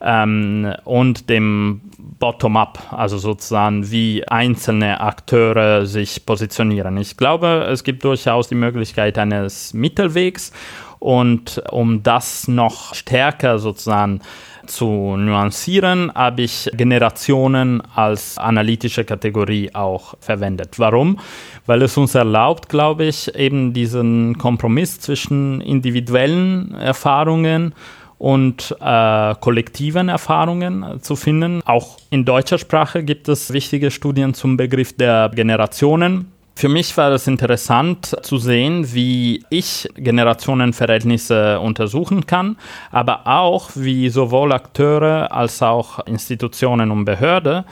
ähm, 0.00 0.72
und 0.84 1.28
dem 1.28 1.80
Bottom-up, 2.20 2.78
also 2.92 3.18
sozusagen 3.18 3.90
wie 3.90 4.22
einzelne 4.28 5.00
Akteure 5.00 5.86
sich 5.86 6.24
positionieren. 6.24 6.98
Ich 6.98 7.16
glaube, 7.16 7.66
es 7.68 7.82
gibt 7.82 8.04
durchaus 8.04 8.46
die 8.46 8.54
Möglichkeit 8.54 9.18
eines 9.18 9.74
Mittelwegs 9.74 10.52
und 11.00 11.60
um 11.70 12.04
das 12.04 12.46
noch 12.46 12.94
stärker 12.94 13.58
sozusagen 13.58 14.20
zu 14.66 15.16
nuancieren, 15.16 16.12
habe 16.14 16.42
ich 16.42 16.70
Generationen 16.74 17.82
als 17.94 18.38
analytische 18.38 19.04
Kategorie 19.04 19.74
auch 19.74 20.14
verwendet. 20.20 20.78
Warum? 20.78 21.18
Weil 21.66 21.82
es 21.82 21.96
uns 21.96 22.14
erlaubt, 22.14 22.68
glaube 22.68 23.04
ich, 23.04 23.34
eben 23.34 23.72
diesen 23.72 24.38
Kompromiss 24.38 25.00
zwischen 25.00 25.60
individuellen 25.60 26.74
Erfahrungen 26.74 27.74
und 28.18 28.74
äh, 28.80 29.34
kollektiven 29.40 30.08
Erfahrungen 30.08 31.00
zu 31.02 31.16
finden. 31.16 31.62
Auch 31.64 31.98
in 32.10 32.24
deutscher 32.24 32.58
Sprache 32.58 33.02
gibt 33.02 33.28
es 33.28 33.52
wichtige 33.52 33.90
Studien 33.90 34.34
zum 34.34 34.56
Begriff 34.56 34.96
der 34.96 35.30
Generationen. 35.34 36.33
Für 36.56 36.68
mich 36.68 36.96
war 36.96 37.10
es 37.10 37.26
interessant 37.26 38.16
zu 38.22 38.38
sehen, 38.38 38.94
wie 38.94 39.44
ich 39.50 39.88
Generationenverhältnisse 39.96 41.58
untersuchen 41.58 42.26
kann, 42.26 42.56
aber 42.92 43.26
auch 43.26 43.70
wie 43.74 44.08
sowohl 44.08 44.52
Akteure 44.52 45.32
als 45.32 45.62
auch 45.62 46.06
Institutionen 46.06 46.92
und 46.92 47.04
Behörden 47.04 47.64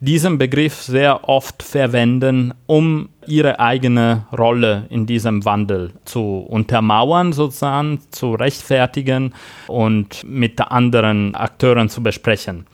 diesen 0.00 0.36
Begriff 0.36 0.82
sehr 0.82 1.28
oft 1.28 1.62
verwenden, 1.62 2.54
um 2.66 3.10
ihre 3.28 3.60
eigene 3.60 4.26
Rolle 4.36 4.86
in 4.88 5.06
diesem 5.06 5.44
Wandel 5.44 5.92
zu 6.04 6.38
untermauern, 6.38 7.32
sozusagen, 7.32 8.00
zu 8.10 8.34
rechtfertigen 8.34 9.32
und 9.68 10.24
mit 10.24 10.60
anderen 10.60 11.36
Akteuren 11.36 11.88
zu 11.88 12.02
besprechen. 12.02 12.66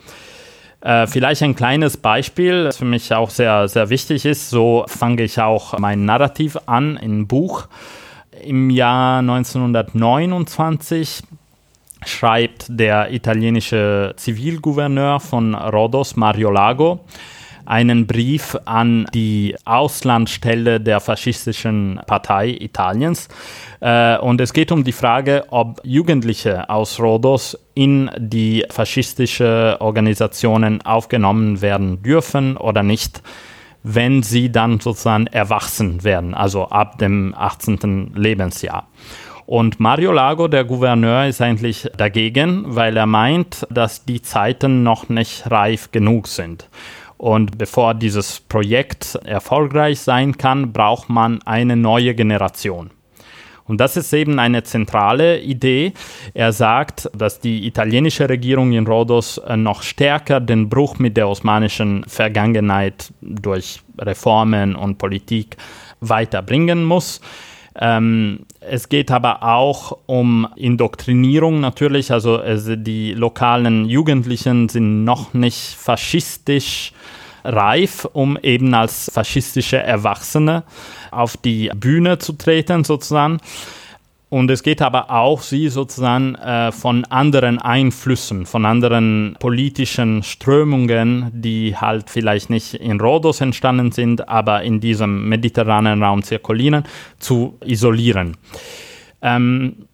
Äh, 0.81 1.09
vielleicht 1.09 1.43
ein 1.43 1.57
kleines 1.57 1.97
Beispiel, 1.97 2.63
das 2.65 2.77
für 2.79 2.85
mich 2.85 3.13
auch 3.13 3.31
sehr, 3.31 3.67
sehr 3.69 3.91
wichtig 3.91 4.25
ist. 4.25 4.51
So 4.51 4.85
fange 4.87 5.25
ich 5.25 5.41
auch 5.41 5.77
mein 5.79 6.05
Narrativ 6.05 6.57
an 6.67 6.97
im 6.97 7.27
Buch. 7.27 7.67
Im 8.45 8.71
Jahr 8.71 9.19
1929 9.19 11.23
schreibt 12.07 12.67
der 12.69 13.13
italienische 13.13 14.15
Zivilgouverneur 14.17 15.19
von 15.19 15.57
Rhodos, 15.57 16.15
Mario 16.15 16.53
Lago, 16.53 17.01
einen 17.69 18.07
Brief 18.07 18.57
an 18.65 19.07
die 19.13 19.55
Auslandsstelle 19.65 20.81
der 20.81 21.01
faschistischen 21.01 22.01
Partei 22.07 22.49
Italiens. 22.49 23.29
Äh, 23.81 24.19
und 24.19 24.41
es 24.41 24.53
geht 24.53 24.73
um 24.73 24.85
die 24.85 24.93
Frage, 24.93 25.45
ob 25.51 25.81
Jugendliche 25.85 26.69
aus 26.71 26.99
Rhodos 26.99 27.59
in 27.75 28.11
die 28.17 28.65
faschistische 28.71 29.77
Organisationen 29.81 30.83
aufgenommen 30.83 31.61
werden 31.61 32.03
dürfen 32.03 32.57
oder 32.57 32.83
nicht 32.83 33.23
wenn 33.85 34.25
sie 34.25 34.51
dann 34.51 34.81
sozusagen 34.81 35.29
erwachsen 35.29 36.03
werden, 36.03 36.35
also 36.35 36.67
ab 36.67 36.99
dem 36.99 37.33
18. 37.35 38.13
Lebensjahr. 38.15 38.89
Und 39.47 39.81
Mario 39.81 40.13
Lago, 40.13 40.47
der 40.47 40.65
Gouverneur, 40.65 41.27
ist 41.27 41.41
eigentlich 41.41 41.89
dagegen, 41.97 42.65
weil 42.67 42.97
er 42.99 43.07
meint, 43.07 43.67
dass 43.71 44.05
die 44.05 44.21
Zeiten 44.21 44.83
noch 44.83 45.09
nicht 45.09 45.51
reif 45.51 45.91
genug 45.91 46.27
sind. 46.27 46.69
Und 47.19 47.59
bevor 47.59 47.95
dieses 47.95 48.41
Projekt 48.41 49.17
erfolgreich 49.25 50.01
sein 50.01 50.39
kann, 50.39 50.73
braucht 50.73 51.11
man 51.11 51.43
eine 51.43 51.77
neue 51.77 52.15
Generation. 52.15 52.91
Und 53.69 53.81
das 53.83 53.97
ist 53.99 54.13
eben 54.15 54.39
eine 54.39 54.63
zentrale 54.63 55.41
Idee. 55.41 55.93
Er 56.33 56.53
sagt, 56.53 57.11
dass 57.13 57.39
die 57.39 57.67
italienische 57.67 58.29
Regierung 58.29 58.73
in 58.73 58.87
Rhodos 58.87 59.37
äh, 59.39 59.57
noch 59.57 59.83
stärker 59.83 60.41
den 60.41 60.71
Bruch 60.71 60.99
mit 60.99 61.19
der 61.19 61.29
osmanischen 61.29 62.03
Vergangenheit 62.09 63.13
durch 63.21 63.81
Reformen 63.99 64.75
und 64.75 64.97
Politik 64.97 65.59
weiterbringen 66.01 66.85
muss. 66.85 67.21
Ähm, 67.81 68.41
es 68.61 68.89
geht 68.89 69.11
aber 69.11 69.43
auch 69.43 69.99
um 70.07 70.49
Indoktrinierung 70.57 71.61
natürlich. 71.61 72.11
Also, 72.13 72.39
also 72.39 72.75
die 72.77 73.15
lokalen 73.15 73.87
Jugendlichen 73.87 74.69
sind 74.69 75.05
noch 75.05 75.33
nicht 75.33 75.77
faschistisch 75.79 76.93
reif, 77.45 78.05
um 78.13 78.37
eben 78.43 78.75
als 78.75 79.11
faschistische 79.13 79.79
Erwachsene 79.79 80.65
auf 81.11 81.37
die 81.37 81.71
Bühne 81.75 82.19
zu 82.19 82.33
treten 82.33 82.85
sozusagen. 82.85 83.39
Und 84.31 84.51
es 84.51 84.63
geht 84.63 84.83
aber 84.83 85.11
auch, 85.11 85.41
sie 85.41 85.69
sozusagen 85.69 86.35
äh, 86.35 86.71
von 86.71 87.07
anderen 87.07 87.59
Einflüssen, 87.59 88.45
von 88.45 88.67
anderen 88.67 89.37
politischen 89.41 90.23
Strömungen, 90.23 91.31
die 91.33 91.75
halt 91.77 92.11
vielleicht 92.11 92.51
nicht 92.51 92.75
in 92.75 93.01
Rhodos 93.01 93.41
entstanden 93.41 93.91
sind, 93.91 94.29
aber 94.29 94.63
in 94.63 94.81
diesem 94.81 95.29
mediterranen 95.29 96.03
Raum 96.03 96.23
zirkulieren, 96.23 96.85
zu 97.19 97.57
isolieren. 97.65 98.37
Ähm, 99.23 99.88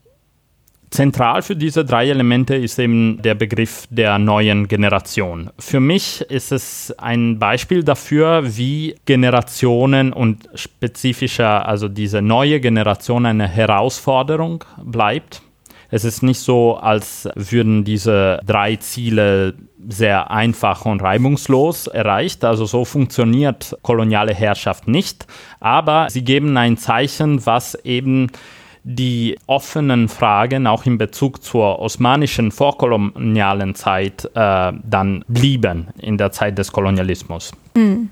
Zentral 0.94 1.42
für 1.42 1.56
diese 1.56 1.84
drei 1.84 2.08
Elemente 2.08 2.54
ist 2.54 2.78
eben 2.78 3.20
der 3.20 3.34
Begriff 3.34 3.88
der 3.90 4.16
neuen 4.20 4.68
Generation. 4.68 5.50
Für 5.58 5.80
mich 5.80 6.20
ist 6.20 6.52
es 6.52 6.94
ein 6.98 7.40
Beispiel 7.40 7.82
dafür, 7.82 8.56
wie 8.56 8.94
Generationen 9.04 10.12
und 10.12 10.48
spezifischer, 10.54 11.66
also 11.66 11.88
diese 11.88 12.22
neue 12.22 12.60
Generation 12.60 13.26
eine 13.26 13.48
Herausforderung 13.48 14.62
bleibt. 14.84 15.42
Es 15.90 16.04
ist 16.04 16.22
nicht 16.22 16.38
so, 16.38 16.76
als 16.76 17.28
würden 17.34 17.82
diese 17.82 18.38
drei 18.46 18.76
Ziele 18.76 19.54
sehr 19.88 20.30
einfach 20.30 20.86
und 20.86 21.02
reibungslos 21.02 21.88
erreicht. 21.88 22.44
Also 22.44 22.66
so 22.66 22.84
funktioniert 22.84 23.76
koloniale 23.82 24.32
Herrschaft 24.32 24.86
nicht. 24.86 25.26
Aber 25.58 26.06
sie 26.08 26.22
geben 26.22 26.56
ein 26.56 26.76
Zeichen, 26.76 27.44
was 27.44 27.74
eben 27.84 28.28
die 28.84 29.38
offenen 29.46 30.08
Fragen 30.08 30.66
auch 30.66 30.84
in 30.84 30.98
Bezug 30.98 31.42
zur 31.42 31.78
osmanischen 31.78 32.52
vorkolonialen 32.52 33.74
Zeit 33.74 34.30
äh, 34.34 34.72
dann 34.82 35.24
blieben 35.26 35.88
in 35.98 36.18
der 36.18 36.32
Zeit 36.32 36.58
des 36.58 36.70
Kolonialismus. 36.70 37.52
Mhm. 37.74 38.10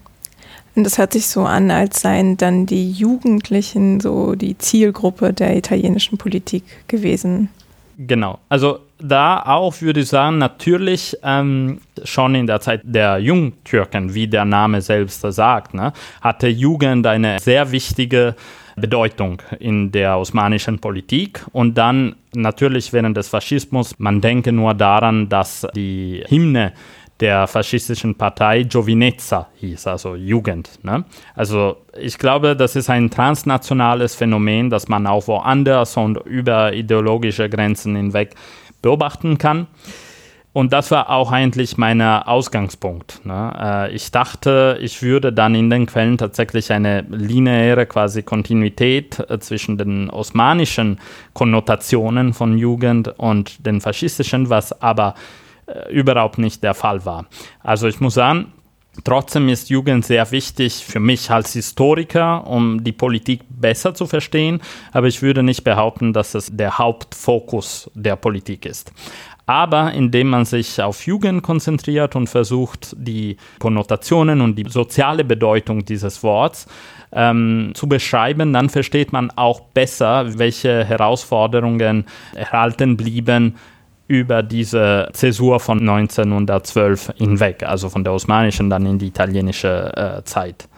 Und 0.74 0.84
das 0.84 0.96
hört 0.96 1.12
sich 1.12 1.26
so 1.26 1.42
an, 1.42 1.70
als 1.70 2.00
seien 2.00 2.38
dann 2.38 2.64
die 2.64 2.90
Jugendlichen 2.90 4.00
so 4.00 4.34
die 4.34 4.56
Zielgruppe 4.56 5.34
der 5.34 5.54
italienischen 5.54 6.16
Politik 6.16 6.64
gewesen. 6.88 7.50
Genau. 7.98 8.38
Also 8.48 8.78
da 8.98 9.42
auch 9.44 9.82
würde 9.82 10.00
ich 10.00 10.08
sagen, 10.08 10.38
natürlich 10.38 11.16
ähm, 11.22 11.80
schon 12.04 12.34
in 12.34 12.46
der 12.46 12.60
Zeit 12.60 12.80
der 12.84 13.18
Jungtürken, 13.18 14.14
wie 14.14 14.26
der 14.26 14.46
Name 14.46 14.80
selbst 14.80 15.20
sagt, 15.20 15.74
ne, 15.74 15.92
hatte 16.22 16.48
Jugend 16.48 17.06
eine 17.06 17.38
sehr 17.40 17.70
wichtige 17.70 18.34
Bedeutung 18.76 19.42
in 19.58 19.92
der 19.92 20.18
osmanischen 20.18 20.78
Politik. 20.78 21.44
Und 21.52 21.76
dann 21.76 22.16
natürlich 22.34 22.92
während 22.92 23.16
des 23.16 23.28
Faschismus, 23.28 23.98
man 23.98 24.20
denke 24.20 24.52
nur 24.52 24.74
daran, 24.74 25.28
dass 25.28 25.66
die 25.74 26.24
Hymne 26.28 26.72
der 27.20 27.46
faschistischen 27.46 28.16
Partei 28.16 28.64
Giovinezza 28.64 29.48
hieß, 29.54 29.86
also 29.86 30.16
Jugend. 30.16 30.70
Ne? 30.82 31.04
Also 31.36 31.76
ich 31.96 32.18
glaube, 32.18 32.56
das 32.56 32.74
ist 32.74 32.90
ein 32.90 33.10
transnationales 33.10 34.16
Phänomen, 34.16 34.70
das 34.70 34.88
man 34.88 35.06
auch 35.06 35.28
woanders 35.28 35.96
und 35.96 36.16
über 36.26 36.72
ideologische 36.72 37.48
Grenzen 37.48 37.94
hinweg 37.94 38.34
beobachten 38.82 39.38
kann. 39.38 39.68
Und 40.52 40.74
das 40.74 40.90
war 40.90 41.08
auch 41.08 41.32
eigentlich 41.32 41.78
mein 41.78 42.02
Ausgangspunkt. 42.02 43.24
Ne? 43.24 43.52
Äh, 43.58 43.94
ich 43.94 44.10
dachte, 44.10 44.78
ich 44.82 45.02
würde 45.02 45.32
dann 45.32 45.54
in 45.54 45.70
den 45.70 45.86
Quellen 45.86 46.18
tatsächlich 46.18 46.70
eine 46.70 47.00
lineare 47.08 47.86
quasi 47.86 48.22
Kontinuität 48.22 49.18
äh, 49.30 49.38
zwischen 49.38 49.78
den 49.78 50.10
osmanischen 50.10 51.00
Konnotationen 51.32 52.34
von 52.34 52.58
Jugend 52.58 53.08
und 53.18 53.64
den 53.66 53.80
faschistischen, 53.80 54.50
was 54.50 54.82
aber 54.82 55.14
äh, 55.66 55.90
überhaupt 55.90 56.36
nicht 56.36 56.62
der 56.62 56.74
Fall 56.74 57.06
war. 57.06 57.26
Also 57.62 57.88
ich 57.88 58.00
muss 58.00 58.14
sagen, 58.14 58.52
Trotzdem 59.04 59.48
ist 59.48 59.70
Jugend 59.70 60.04
sehr 60.04 60.30
wichtig 60.32 60.84
für 60.84 61.00
mich 61.00 61.30
als 61.30 61.54
Historiker, 61.54 62.46
um 62.46 62.84
die 62.84 62.92
Politik 62.92 63.40
besser 63.48 63.94
zu 63.94 64.06
verstehen, 64.06 64.60
aber 64.92 65.06
ich 65.06 65.22
würde 65.22 65.42
nicht 65.42 65.64
behaupten, 65.64 66.12
dass 66.12 66.34
es 66.34 66.54
der 66.54 66.76
Hauptfokus 66.76 67.90
der 67.94 68.16
Politik 68.16 68.66
ist. 68.66 68.92
Aber 69.46 69.92
indem 69.92 70.28
man 70.28 70.44
sich 70.44 70.80
auf 70.80 71.06
Jugend 71.06 71.42
konzentriert 71.42 72.14
und 72.16 72.28
versucht, 72.28 72.94
die 72.98 73.38
Konnotationen 73.58 74.42
und 74.42 74.56
die 74.56 74.68
soziale 74.68 75.24
Bedeutung 75.24 75.84
dieses 75.84 76.22
Worts 76.22 76.66
ähm, 77.12 77.72
zu 77.74 77.88
beschreiben, 77.88 78.52
dann 78.52 78.68
versteht 78.68 79.12
man 79.12 79.30
auch 79.30 79.60
besser, 79.60 80.38
welche 80.38 80.84
Herausforderungen 80.84 82.04
erhalten 82.34 82.96
blieben 82.96 83.56
über 84.12 84.42
diese 84.42 85.08
Zäsur 85.14 85.58
von 85.58 85.80
1912 85.80 87.14
hinweg, 87.16 87.62
also 87.62 87.88
von 87.88 88.04
der 88.04 88.12
osmanischen 88.12 88.68
dann 88.68 88.84
in 88.84 88.98
die 88.98 89.06
italienische 89.06 89.92
äh, 89.96 90.22
Zeit. 90.24 90.68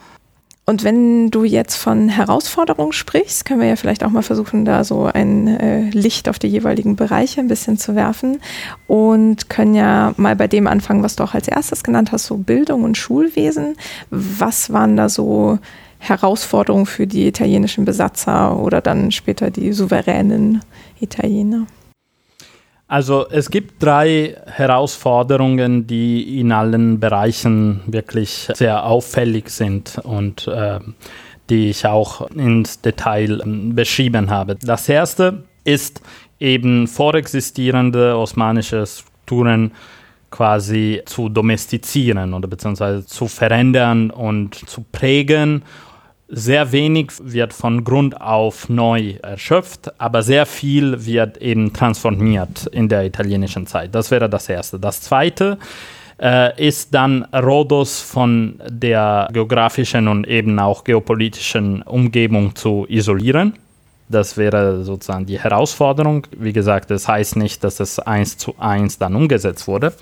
Und 0.65 0.85
wenn 0.85 1.31
du 1.31 1.43
jetzt 1.43 1.75
von 1.75 2.07
Herausforderungen 2.07 2.93
sprichst, 2.93 3.43
können 3.43 3.59
wir 3.59 3.67
ja 3.67 3.75
vielleicht 3.75 4.05
auch 4.05 4.09
mal 4.09 4.23
versuchen, 4.23 4.63
da 4.63 4.85
so 4.85 5.03
ein 5.03 5.47
äh, 5.47 5.89
Licht 5.89 6.29
auf 6.29 6.39
die 6.39 6.47
jeweiligen 6.47 6.95
Bereiche 6.95 7.41
ein 7.41 7.49
bisschen 7.49 7.77
zu 7.77 7.93
werfen 7.93 8.39
und 8.87 9.49
können 9.49 9.75
ja 9.75 10.13
mal 10.15 10.37
bei 10.37 10.47
dem 10.47 10.65
anfangen, 10.65 11.03
was 11.03 11.17
du 11.17 11.23
auch 11.23 11.33
als 11.33 11.49
erstes 11.49 11.83
genannt 11.83 12.13
hast, 12.13 12.25
so 12.27 12.37
Bildung 12.37 12.83
und 12.83 12.97
Schulwesen. 12.97 13.75
Was 14.11 14.71
waren 14.71 14.95
da 14.95 15.09
so 15.09 15.59
Herausforderungen 15.99 16.85
für 16.85 17.05
die 17.05 17.27
italienischen 17.27 17.83
Besatzer 17.83 18.57
oder 18.57 18.79
dann 18.79 19.11
später 19.11 19.51
die 19.51 19.73
souveränen 19.73 20.61
Italiener? 21.01 21.67
Also 22.95 23.27
es 23.29 23.49
gibt 23.49 23.83
drei 23.83 24.37
Herausforderungen, 24.45 25.85
die 25.85 26.39
in 26.39 26.53
allen 26.53 26.97
Bereichen 26.97 27.81
wirklich 27.87 28.47
sehr 28.53 28.85
auffällig 28.85 29.49
sind 29.49 29.99
und 30.01 30.47
äh, 30.47 30.79
die 31.49 31.71
ich 31.71 31.85
auch 31.85 32.31
ins 32.31 32.79
Detail 32.79 33.41
äh, 33.41 33.73
beschrieben 33.73 34.29
habe. 34.29 34.55
Das 34.55 34.87
erste 34.87 35.43
ist 35.65 36.01
eben 36.39 36.87
vorexistierende 36.87 38.15
osmanische 38.17 38.85
Strukturen 38.85 39.73
quasi 40.31 41.01
zu 41.05 41.27
domestizieren 41.27 42.33
oder 42.33 42.47
beziehungsweise 42.47 43.05
zu 43.05 43.27
verändern 43.27 44.09
und 44.09 44.55
zu 44.55 44.85
prägen 44.93 45.63
sehr 46.27 46.71
wenig 46.71 47.11
wird 47.21 47.53
von 47.53 47.83
Grund 47.83 48.19
auf 48.19 48.67
neu 48.69 49.15
erschöpft, 49.21 49.99
aber 49.99 50.23
sehr 50.23 50.45
viel 50.45 51.05
wird 51.05 51.37
eben 51.37 51.71
transformiert 51.71 52.67
in 52.67 52.89
der 52.89 53.05
italienischen 53.05 53.67
Zeit. 53.67 53.93
Das 53.93 54.09
wäre 54.09 54.29
das 54.29 54.49
Erste. 54.49 54.79
Das 54.79 55.01
Zweite, 55.01 55.59
äh, 56.19 56.67
ist 56.67 56.93
dann 56.93 57.23
Rhodos 57.33 58.01
von 58.01 58.61
der 58.69 59.27
geografischen 59.33 60.07
und 60.07 60.27
eben 60.27 60.57
auch 60.59 60.83
geopolitischen 60.83 61.81
Umgebung 61.81 62.55
zu 62.55 62.85
isolieren. 62.87 63.53
Das 64.07 64.37
wäre 64.37 64.83
sozusagen 64.83 65.25
die 65.25 65.39
Herausforderung. 65.39 66.27
Wie 66.37 66.53
gesagt, 66.53 66.91
das 66.91 67.07
heißt 67.07 67.37
nicht, 67.37 67.63
dass 67.63 67.79
es 67.79 67.97
eins 67.99 68.37
zu 68.37 68.55
eins 68.59 68.99
dann 68.99 69.15
umgesetzt 69.15 69.67
wurde. 69.67 69.93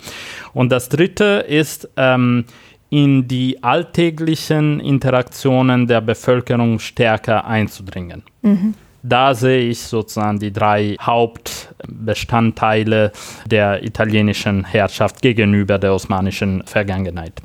Und 0.53 0.71
das 0.71 0.89
Dritte 0.89 1.45
ist, 1.47 1.89
ähm, 1.95 2.45
in 2.93 3.27
die 3.27 3.61
alltäglichen 3.63 4.79
Interaktionen 4.79 5.87
der 5.87 5.99
Bevölkerung 5.99 6.77
stärker 6.77 7.43
einzudringen. 7.43 8.21
Mhm. 8.43 8.75
Da 9.01 9.33
sehe 9.33 9.69
ich 9.69 9.79
sozusagen 9.79 10.37
die 10.37 10.53
drei 10.53 10.95
Hauptbestandteile 11.01 13.11
der 13.47 13.83
italienischen 13.83 14.63
Herrschaft 14.63 15.23
gegenüber 15.23 15.79
der 15.79 15.95
osmanischen 15.95 16.61
Vergangenheit. 16.67 17.41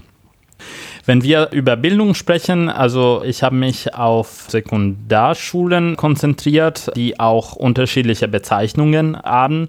Wenn 1.07 1.23
wir 1.23 1.49
über 1.53 1.77
Bildung 1.77 2.13
sprechen, 2.13 2.69
also 2.69 3.23
ich 3.25 3.43
habe 3.43 3.57
mich 3.57 3.95
auf 3.95 4.49
Sekundarschulen 4.49 5.97
konzentriert, 5.97 6.91
die 6.95 7.19
auch 7.19 7.55
unterschiedliche 7.55 8.29
Bezeichnungen 8.29 9.17
haben. 9.23 9.69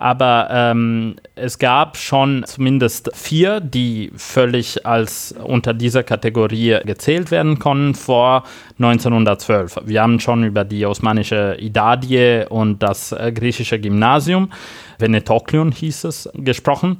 Aber 0.00 0.48
ähm, 0.50 1.16
es 1.34 1.58
gab 1.58 1.98
schon 1.98 2.42
zumindest 2.46 3.10
vier, 3.12 3.60
die 3.60 4.10
völlig 4.16 4.86
als 4.86 5.34
unter 5.44 5.74
dieser 5.74 6.02
Kategorie 6.04 6.78
gezählt 6.86 7.30
werden 7.30 7.58
konnten 7.58 7.94
vor 7.94 8.44
1912. 8.78 9.80
Wir 9.84 10.00
haben 10.00 10.18
schon 10.18 10.42
über 10.42 10.64
die 10.64 10.86
osmanische 10.86 11.58
Idadie 11.60 12.44
und 12.48 12.82
das 12.82 13.12
äh, 13.12 13.30
griechische 13.30 13.78
Gymnasium, 13.78 14.50
Venetoklion 14.98 15.70
hieß 15.70 16.04
es, 16.04 16.30
gesprochen. 16.32 16.96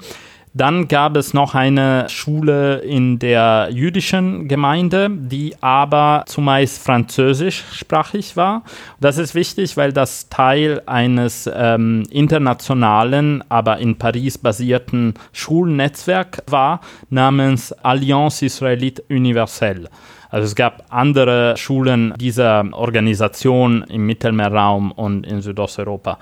Dann 0.52 0.88
gab 0.88 1.16
es 1.16 1.32
noch 1.32 1.54
eine 1.54 2.08
Schule 2.08 2.78
in 2.78 3.20
der 3.20 3.68
jüdischen 3.70 4.48
Gemeinde, 4.48 5.08
die 5.08 5.54
aber 5.60 6.24
zumeist 6.26 6.82
französischsprachig 6.82 8.36
war. 8.36 8.64
Das 9.00 9.16
ist 9.16 9.36
wichtig, 9.36 9.76
weil 9.76 9.92
das 9.92 10.28
Teil 10.28 10.82
eines 10.86 11.48
ähm, 11.52 12.02
internationalen, 12.10 13.44
aber 13.48 13.78
in 13.78 13.96
Paris 13.96 14.38
basierten 14.38 15.14
Schulnetzwerks 15.32 16.42
war, 16.48 16.80
namens 17.10 17.72
Alliance 17.72 18.44
Israélite 18.44 19.02
Universelle. 19.08 19.88
Also 20.30 20.46
es 20.46 20.56
gab 20.56 20.84
andere 20.88 21.56
Schulen 21.56 22.14
dieser 22.18 22.64
Organisation 22.72 23.84
im 23.84 24.04
Mittelmeerraum 24.06 24.90
und 24.90 25.26
in 25.26 25.42
Südosteuropa. 25.42 26.18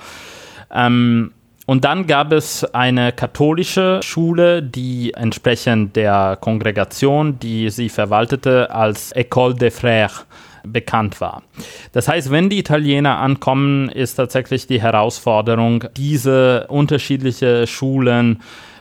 Ähm, 0.70 1.33
und 1.69 1.85
dann 1.85 2.07
gab 2.07 2.33
es 2.33 2.64
eine 2.64 3.12
katholische 3.12 4.01
Schule, 4.03 4.62
die 4.62 5.12
entsprechend 5.12 5.97
der 5.97 6.39
Kongregation, 6.41 7.39
die 7.41 7.69
sie 7.69 7.91
verwaltete, 7.91 8.71
als 8.71 9.14
École 9.14 9.53
des 9.53 9.79
Frères 9.79 10.25
bekannt 10.62 11.21
war. 11.21 11.43
Das 11.93 12.09
heißt, 12.09 12.31
wenn 12.31 12.49
die 12.49 12.61
Italiener 12.61 13.19
ankommen, 13.19 13.91
ist 13.91 14.14
tatsächlich 14.14 14.66
die 14.66 14.81
Herausforderung, 14.81 15.85
diese 15.95 16.66
unterschiedlichen 16.69 17.66
Schulen 17.66 18.41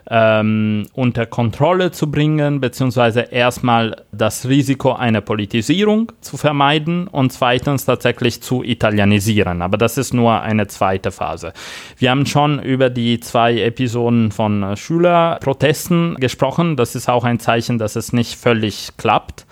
ähm, 0.09 0.87
unter 0.93 1.25
Kontrolle 1.25 1.91
zu 1.91 2.09
bringen, 2.09 2.61
beziehungsweise 2.61 3.21
erstmal 3.21 4.03
das 4.11 4.47
Risiko 4.47 4.93
einer 4.93 5.21
Politisierung 5.21 6.11
zu 6.21 6.37
vermeiden 6.37 7.07
und 7.07 7.33
zweitens 7.33 7.85
tatsächlich 7.85 8.41
zu 8.41 8.63
italienisieren. 8.63 9.61
Aber 9.61 9.77
das 9.77 9.97
ist 9.97 10.13
nur 10.13 10.41
eine 10.41 10.67
zweite 10.67 11.11
Phase. 11.11 11.53
Wir 11.97 12.11
haben 12.11 12.25
schon 12.25 12.61
über 12.61 12.89
die 12.89 13.19
zwei 13.19 13.59
Episoden 13.59 14.31
von 14.31 14.75
Schülerprotesten 14.77 16.15
gesprochen. 16.15 16.77
Das 16.77 16.95
ist 16.95 17.09
auch 17.09 17.23
ein 17.23 17.39
Zeichen, 17.39 17.77
dass 17.77 17.95
es 17.95 18.13
nicht 18.13 18.35
völlig 18.35 18.91
klappt. 18.97 19.45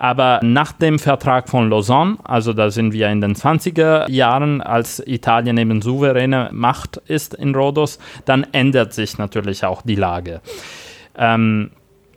Aber 0.00 0.40
nach 0.42 0.72
dem 0.72 0.98
Vertrag 0.98 1.50
von 1.50 1.68
Lausanne, 1.68 2.16
also 2.24 2.54
da 2.54 2.70
sind 2.70 2.94
wir 2.94 3.10
in 3.10 3.20
den 3.20 3.34
20er 3.34 4.10
Jahren, 4.10 4.62
als 4.62 5.06
Italien 5.06 5.58
eben 5.58 5.82
souveräne 5.82 6.48
Macht 6.52 6.96
ist 6.96 7.34
in 7.34 7.54
Rhodos, 7.54 7.98
dann 8.24 8.46
ändert 8.52 8.94
sich 8.94 9.18
natürlich 9.18 9.62
auch 9.62 9.82
die 9.82 9.96
Lage. 9.96 10.40
Ähm, 11.18 11.72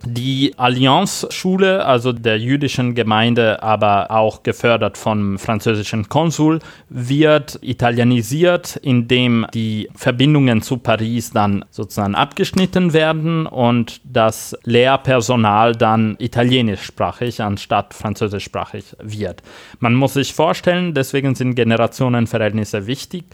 die 0.06 0.54
Allianz-Schule, 0.56 1.84
also 1.84 2.12
der 2.12 2.38
jüdischen 2.38 2.94
Gemeinde, 2.94 3.62
aber 3.62 4.10
auch 4.10 4.42
gefördert 4.42 4.98
vom 4.98 5.38
französischen 5.38 6.08
Konsul, 6.08 6.60
wird 6.88 7.58
italienisiert, 7.62 8.76
indem 8.76 9.46
die 9.54 9.88
Verbindungen 9.94 10.62
zu 10.62 10.78
Paris 10.78 11.30
dann 11.30 11.64
sozusagen 11.70 12.14
abgeschnitten 12.14 12.92
werden 12.92 13.46
und 13.46 14.00
das 14.04 14.56
Lehrpersonal 14.64 15.72
dann 15.72 16.16
italienischsprachig 16.18 17.42
anstatt 17.42 17.94
französischsprachig 17.94 18.96
wird. 19.02 19.42
Man 19.80 19.94
muss 19.94 20.14
sich 20.14 20.34
vorstellen, 20.34 20.94
deswegen 20.94 21.34
sind 21.34 21.54
Generationenverhältnisse 21.54 22.86
wichtig 22.86 23.24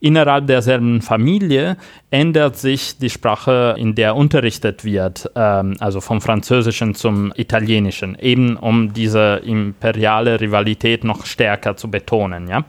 innerhalb 0.00 0.46
derselben 0.46 1.02
Familie 1.02 1.76
ändert 2.10 2.56
sich 2.56 2.98
die 2.98 3.10
Sprache, 3.10 3.74
in 3.78 3.94
der 3.94 4.16
unterrichtet 4.16 4.84
wird, 4.84 5.30
ähm, 5.36 5.76
also 5.78 6.00
vom 6.00 6.20
Französischen 6.20 6.94
zum 6.94 7.32
Italienischen, 7.36 8.18
eben 8.18 8.56
um 8.56 8.92
diese 8.92 9.42
imperiale 9.44 10.40
Rivalität 10.40 11.04
noch 11.04 11.26
stärker 11.26 11.76
zu 11.76 11.90
betonen. 11.90 12.48
Ja? 12.48 12.64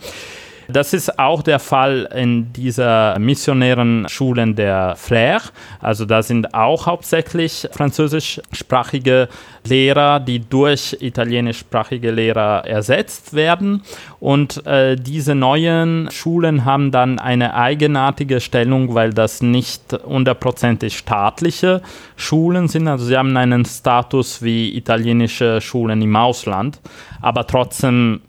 Das 0.72 0.94
ist 0.94 1.20
auch 1.20 1.42
der 1.42 1.60
Fall 1.60 2.08
in 2.16 2.54
dieser 2.54 3.18
missionären 3.20 4.08
Schulen 4.10 4.56
der 4.56 4.96
Frères. 4.96 5.52
Also 5.80 6.06
da 6.06 6.24
sind 6.24 6.54
auch 6.54 6.86
hauptsächlich 6.86 7.68
französischsprachige 7.72 9.28
Lehrer, 9.64 10.20
die 10.20 10.40
durch 10.40 10.98
italienischsprachige 11.00 12.12
Lehrer 12.12 12.66
ersetzt 12.66 13.34
werden. 13.34 13.84
Und 14.20 14.66
äh, 14.66 14.96
diese 14.96 15.36
neuen 15.36 16.10
Schulen 16.12 16.66
haben 16.66 16.92
dann 16.92 17.20
eine 17.20 17.54
eigenartige 17.54 18.40
Stellung, 18.40 18.94
weil 18.96 19.14
das 19.14 19.42
nicht 19.42 19.94
hundertprozentig 20.06 20.98
staatliche 20.98 21.82
Schulen 22.16 22.68
sind. 22.68 22.88
Also 22.88 23.06
sie 23.06 23.18
haben 23.18 23.36
einen 23.38 23.66
Status 23.66 24.42
wie 24.42 24.76
italienische 24.76 25.62
Schulen 25.62 26.02
im 26.02 26.16
Ausland, 26.16 26.80
aber 27.22 27.46
trotzdem 27.46 28.22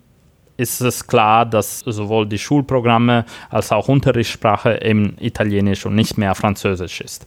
ist 0.62 0.80
es 0.80 1.06
klar, 1.06 1.44
dass 1.44 1.80
sowohl 1.80 2.26
die 2.26 2.38
Schulprogramme 2.38 3.24
als 3.50 3.72
auch 3.72 3.88
Unterrichtssprache 3.88 4.80
eben 4.82 5.16
Italienisch 5.20 5.84
und 5.84 5.94
nicht 5.94 6.16
mehr 6.16 6.34
Französisch 6.34 7.00
ist. 7.00 7.26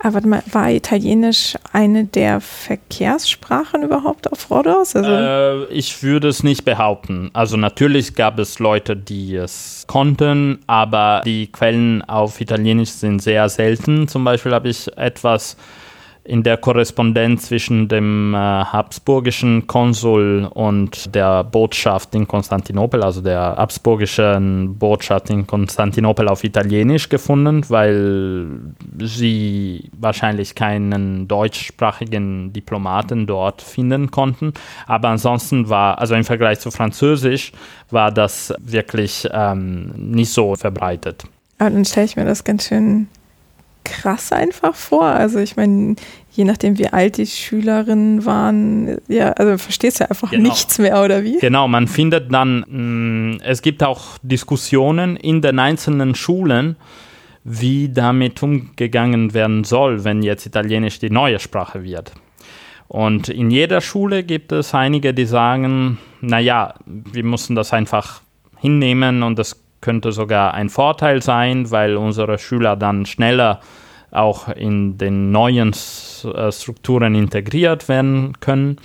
Aber 0.00 0.20
war 0.52 0.70
Italienisch 0.70 1.56
eine 1.72 2.04
der 2.04 2.40
Verkehrssprachen 2.40 3.82
überhaupt 3.82 4.30
auf 4.30 4.48
Rhodos? 4.48 4.94
Also 4.94 5.10
äh, 5.10 5.64
ich 5.72 6.04
würde 6.04 6.28
es 6.28 6.44
nicht 6.44 6.64
behaupten. 6.64 7.30
Also 7.32 7.56
natürlich 7.56 8.14
gab 8.14 8.38
es 8.38 8.60
Leute, 8.60 8.96
die 8.96 9.34
es 9.34 9.84
konnten, 9.88 10.60
aber 10.68 11.22
die 11.24 11.48
Quellen 11.50 12.02
auf 12.02 12.40
Italienisch 12.40 12.90
sind 12.90 13.20
sehr 13.20 13.48
selten. 13.48 14.06
Zum 14.06 14.22
Beispiel 14.22 14.54
habe 14.54 14.68
ich 14.68 14.86
etwas 14.96 15.56
in 16.28 16.42
der 16.42 16.58
Korrespondenz 16.58 17.46
zwischen 17.46 17.88
dem 17.88 18.34
äh, 18.34 18.36
habsburgischen 18.36 19.66
Konsul 19.66 20.46
und 20.52 21.14
der 21.14 21.42
Botschaft 21.42 22.14
in 22.14 22.28
Konstantinopel, 22.28 23.02
also 23.02 23.22
der 23.22 23.56
habsburgischen 23.56 24.76
Botschaft 24.78 25.30
in 25.30 25.46
Konstantinopel 25.46 26.28
auf 26.28 26.44
Italienisch 26.44 27.08
gefunden, 27.08 27.64
weil 27.70 28.46
sie 28.98 29.90
wahrscheinlich 29.98 30.54
keinen 30.54 31.26
deutschsprachigen 31.28 32.52
Diplomaten 32.52 33.26
dort 33.26 33.62
finden 33.62 34.10
konnten. 34.10 34.52
Aber 34.86 35.08
ansonsten 35.08 35.70
war, 35.70 35.98
also 35.98 36.14
im 36.14 36.24
Vergleich 36.24 36.60
zu 36.60 36.70
Französisch, 36.70 37.52
war 37.90 38.12
das 38.12 38.52
wirklich 38.60 39.26
ähm, 39.32 39.92
nicht 39.96 40.30
so 40.30 40.54
verbreitet. 40.56 41.24
Aber 41.58 41.70
dann 41.70 41.86
stelle 41.86 42.04
ich 42.04 42.16
mir 42.16 42.26
das 42.26 42.44
ganz 42.44 42.68
schön 42.68 43.08
krass 43.88 44.32
einfach 44.32 44.74
vor. 44.74 45.04
Also 45.04 45.38
ich 45.38 45.56
meine, 45.56 45.96
je 46.32 46.44
nachdem, 46.44 46.78
wie 46.78 46.88
alt 46.88 47.16
die 47.16 47.26
Schülerinnen 47.26 48.24
waren, 48.24 48.98
ja, 49.08 49.32
also 49.32 49.58
verstehst 49.58 50.00
du 50.00 50.08
einfach 50.08 50.30
genau. 50.30 50.48
nichts 50.48 50.78
mehr, 50.78 51.02
oder 51.02 51.24
wie? 51.24 51.38
Genau, 51.38 51.66
man 51.68 51.88
findet 51.88 52.32
dann, 52.32 52.64
mh, 52.68 53.36
mm, 53.36 53.40
es 53.44 53.62
gibt 53.62 53.82
auch 53.82 54.18
Diskussionen 54.22 55.16
in 55.16 55.42
den 55.42 55.58
einzelnen 55.58 56.14
Schulen, 56.14 56.76
wie 57.44 57.88
damit 57.88 58.42
umgegangen 58.42 59.34
werden 59.34 59.64
soll, 59.64 60.04
wenn 60.04 60.22
jetzt 60.22 60.46
Italienisch 60.46 60.98
die 60.98 61.10
neue 61.10 61.38
Sprache 61.38 61.82
wird. 61.82 62.12
Und 62.88 63.28
in 63.28 63.50
jeder 63.50 63.80
Schule 63.80 64.22
gibt 64.22 64.52
es 64.52 64.74
einige, 64.74 65.12
die 65.12 65.26
sagen, 65.26 65.98
naja, 66.20 66.74
wir 66.86 67.24
müssen 67.24 67.54
das 67.54 67.72
einfach 67.72 68.22
hinnehmen 68.58 69.22
und 69.22 69.38
das 69.38 69.56
könnte 69.80 70.12
sogar 70.12 70.54
ein 70.54 70.68
Vorteil 70.68 71.22
sein, 71.22 71.70
weil 71.70 71.96
unsere 71.96 72.38
Schüler 72.38 72.76
dann 72.76 73.06
schneller 73.06 73.60
auch 74.10 74.48
in 74.48 74.98
den 74.98 75.30
neuen 75.30 75.70
äh, 75.70 76.52
Strukturen 76.52 77.14
integriert 77.14 77.88
werden 77.88 78.40
können. 78.40 78.78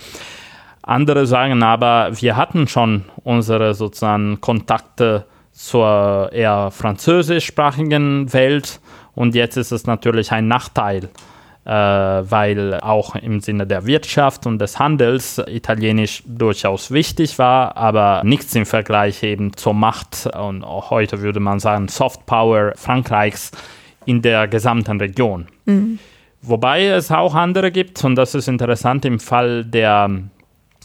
Andere 0.82 1.26
sagen 1.26 1.62
aber, 1.62 2.10
wir 2.20 2.36
hatten 2.36 2.68
schon 2.68 3.04
unsere 3.22 3.74
sozusagen 3.74 4.40
Kontakte 4.40 5.24
zur 5.52 6.30
eher 6.32 6.70
französischsprachigen 6.70 8.32
Welt 8.32 8.80
und 9.14 9.34
jetzt 9.34 9.56
ist 9.56 9.72
es 9.72 9.86
natürlich 9.86 10.32
ein 10.32 10.48
Nachteil, 10.48 11.08
weil 11.64 12.78
auch 12.80 13.14
im 13.14 13.40
Sinne 13.40 13.66
der 13.66 13.86
Wirtschaft 13.86 14.46
und 14.46 14.58
des 14.58 14.78
Handels 14.78 15.42
Italienisch 15.46 16.22
durchaus 16.26 16.90
wichtig 16.90 17.38
war, 17.38 17.76
aber 17.76 18.22
nichts 18.24 18.54
im 18.54 18.66
Vergleich 18.66 19.22
eben 19.22 19.56
zur 19.56 19.74
Macht 19.74 20.26
und 20.26 20.62
auch 20.62 20.90
heute 20.90 21.22
würde 21.22 21.40
man 21.40 21.60
sagen 21.60 21.88
Soft 21.88 22.26
Power 22.26 22.72
Frankreichs 22.76 23.50
in 24.04 24.22
der 24.22 24.48
gesamten 24.48 25.00
Region. 25.00 25.46
Mhm. 25.64 25.98
Wobei 26.42 26.84
es 26.88 27.10
auch 27.10 27.34
andere 27.34 27.72
gibt, 27.72 28.04
und 28.04 28.16
das 28.16 28.34
ist 28.34 28.48
interessant 28.48 29.06
im 29.06 29.18
Fall 29.18 29.64
der 29.64 30.10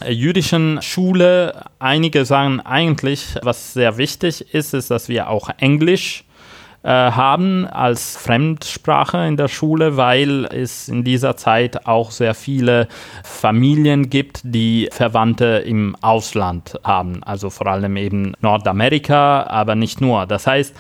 äh, 0.02 0.12
jüdischen 0.12 0.82
Schule. 0.82 1.66
Einige 1.80 2.24
sagen 2.24 2.62
eigentlich, 2.62 3.36
was 3.42 3.74
sehr 3.74 3.98
wichtig 3.98 4.54
ist, 4.54 4.74
ist, 4.74 4.90
dass 4.90 5.10
wir 5.10 5.30
auch 5.30 5.50
Englisch 5.58 6.24
äh, 6.84 6.90
haben 6.90 7.68
als 7.68 8.16
Fremdsprache 8.16 9.26
in 9.28 9.38
der 9.38 9.48
Schule, 9.48 9.98
weil 9.98 10.46
es 10.46 10.88
in 10.88 11.04
dieser 11.04 11.36
Zeit 11.36 11.88
auch 11.88 12.12
sehr 12.12 12.34
viele 12.34 12.88
Familien 13.24 14.10
gibt, 14.10 14.42
die 14.44 14.90
Verwandte 14.92 15.64
im 15.66 15.96
Ausland 16.02 16.80
haben, 16.84 17.24
also 17.24 17.50
vor 17.50 17.68
allem 17.68 17.98
eben 17.98 18.34
Nordamerika, 18.42 19.44
aber 19.44 19.76
nicht 19.76 20.00
nur. 20.00 20.26
Das 20.26 20.48
heißt, 20.48 20.74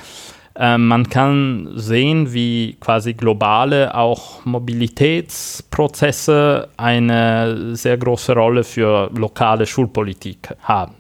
ähm, 0.55 0.87
man 0.87 1.09
kann 1.09 1.69
sehen, 1.75 2.33
wie 2.33 2.77
quasi 2.79 3.13
globale 3.13 3.93
auch 3.95 4.45
Mobilitätsprozesse 4.45 6.69
eine 6.75 7.75
sehr 7.75 7.97
große 7.97 8.33
Rolle 8.33 8.65
für 8.65 9.09
lokale 9.15 9.65
Schulpolitik 9.65 10.49
haben. 10.61 10.95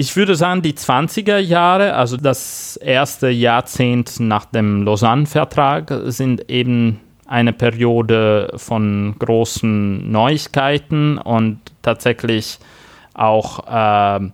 Ich 0.00 0.14
würde 0.14 0.36
sagen, 0.36 0.62
die 0.62 0.74
20er 0.74 1.38
Jahre, 1.38 1.94
also 1.94 2.16
das 2.16 2.76
erste 2.76 3.30
Jahrzehnt 3.30 4.20
nach 4.20 4.44
dem 4.44 4.84
Lausanne-Vertrag, 4.84 5.92
sind 6.04 6.48
eben 6.48 7.00
eine 7.26 7.52
Periode 7.52 8.52
von 8.54 9.16
großen 9.18 10.08
Neuigkeiten 10.08 11.18
und 11.18 11.58
tatsächlich 11.82 12.60
auch 13.14 13.66
äh, 13.66 14.30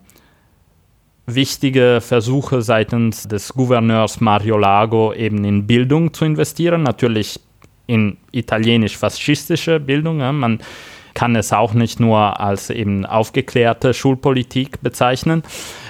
wichtige 1.25 2.03
Versuche 2.03 2.61
seitens 2.61 3.27
des 3.27 3.55
Gouverneurs 3.55 4.21
Mario 4.21 4.59
Lago 4.59 5.15
eben 5.15 5.45
in 5.45 5.67
Bildung 5.67 6.13
zu 6.13 6.27
investieren, 6.27 6.83
natürlich 6.83 7.41
in 7.87 8.19
italienisch-faschistische 8.33 9.81
Bildung. 9.81 10.21
Ja. 10.21 10.31
Man 10.31 10.59
kann 11.15 11.37
es 11.37 11.53
auch 11.53 11.73
nicht 11.75 12.01
nur 12.01 12.41
als 12.41 12.71
eben 12.71 13.07
aufgeklärte 13.07 13.95
Schulpolitik 13.95 14.83
bezeichnen. 14.83 15.43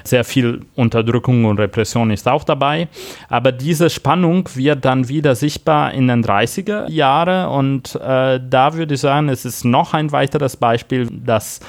Sehr 0.04 0.24
viel 0.24 0.60
Unterdrückung 0.74 1.46
und 1.46 1.58
Repression 1.58 2.10
ist 2.10 2.28
auch 2.28 2.44
dabei. 2.44 2.88
Aber 3.28 3.52
diese 3.52 3.90
Spannung 3.90 4.48
wird 4.54 4.84
dann 4.84 5.08
wieder 5.08 5.34
sichtbar 5.34 5.92
in 5.92 6.08
den 6.08 6.24
30er 6.24 6.90
Jahren 6.90 7.48
und 7.48 7.94
äh, 7.96 8.40
da 8.42 8.74
würde 8.74 8.94
ich 8.94 9.00
sagen, 9.00 9.28
es 9.28 9.44
ist 9.44 9.64
noch 9.64 9.94
ein 9.94 10.12
weiteres 10.12 10.56
Beispiel, 10.56 11.08
dass 11.10 11.60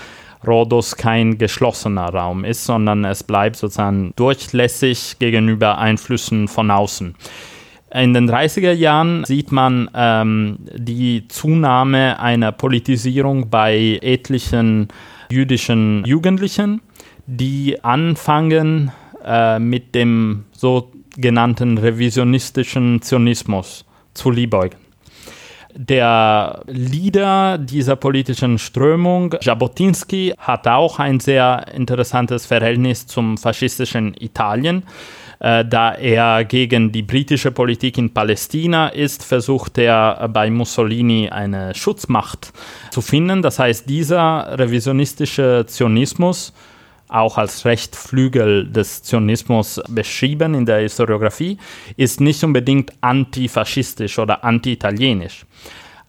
Rhodos 0.46 0.96
kein 0.96 1.38
geschlossener 1.38 2.14
Raum 2.14 2.44
ist, 2.44 2.66
sondern 2.66 3.06
es 3.06 3.24
bleibt 3.24 3.56
sozusagen 3.56 4.14
durchlässig 4.16 5.18
gegenüber 5.20 5.78
Einflüssen 5.78 6.48
von 6.48 6.72
außen. 6.72 7.16
In 7.96 8.14
den 8.14 8.30
30er 8.30 8.74
Jahren 8.74 9.24
sieht 9.24 9.54
man 9.54 9.90
ähm, 9.96 10.58
die 10.76 11.30
Zunahme 11.30 12.20
einer 12.20 12.52
Politisierung 12.52 13.50
bei 13.50 14.00
etlichen 14.02 14.90
jüdischen 15.32 16.04
Jugendlichen, 16.04 16.82
die 17.26 17.82
anfangen 17.86 18.92
äh, 19.24 19.60
mit 19.60 19.96
dem 19.96 20.44
sogenannten 20.52 21.78
revisionistischen 21.78 23.02
Zionismus 23.02 23.86
zu 24.14 24.30
liebäugeln. 24.30 24.82
Der 25.74 26.64
Leader 26.68 27.58
dieser 27.58 27.96
politischen 27.96 28.60
Strömung, 28.60 29.36
Jabotinsky, 29.42 30.34
hat 30.38 30.68
auch 30.68 31.00
ein 31.00 31.22
sehr 31.22 31.66
interessantes 31.74 32.46
Verhältnis 32.46 33.08
zum 33.08 33.38
faschistischen 33.38 34.16
Italien. 34.20 34.84
Äh, 35.40 35.66
da 35.66 35.94
er 35.94 36.46
gegen 36.46 36.92
die 36.92 37.02
britische 37.02 37.52
Politik 37.52 37.98
in 37.98 38.14
Palästina 38.14 38.90
ist, 38.90 39.24
versucht 39.24 39.78
er 39.78 40.28
bei 40.30 40.50
Mussolini 40.50 41.30
eine 41.30 41.74
Schutzmacht 41.76 42.54
zu 42.92 43.02
finden. 43.02 43.42
Das 43.42 43.60
heißt, 43.60 43.90
dieser 43.90 44.58
revisionistische 44.58 45.66
Zionismus 45.68 46.54
auch 47.08 47.38
als 47.38 47.66
Rechtflügel 47.66 48.68
des 48.68 49.04
Zionismus 49.04 49.80
beschrieben 49.90 50.56
in 50.56 50.66
der 50.66 50.80
Historiografie, 50.80 51.58
ist 51.98 52.20
nicht 52.20 52.44
unbedingt 52.44 52.94
antifaschistisch 53.02 54.18
oder 54.18 54.44
anti-italienisch. 54.44 55.46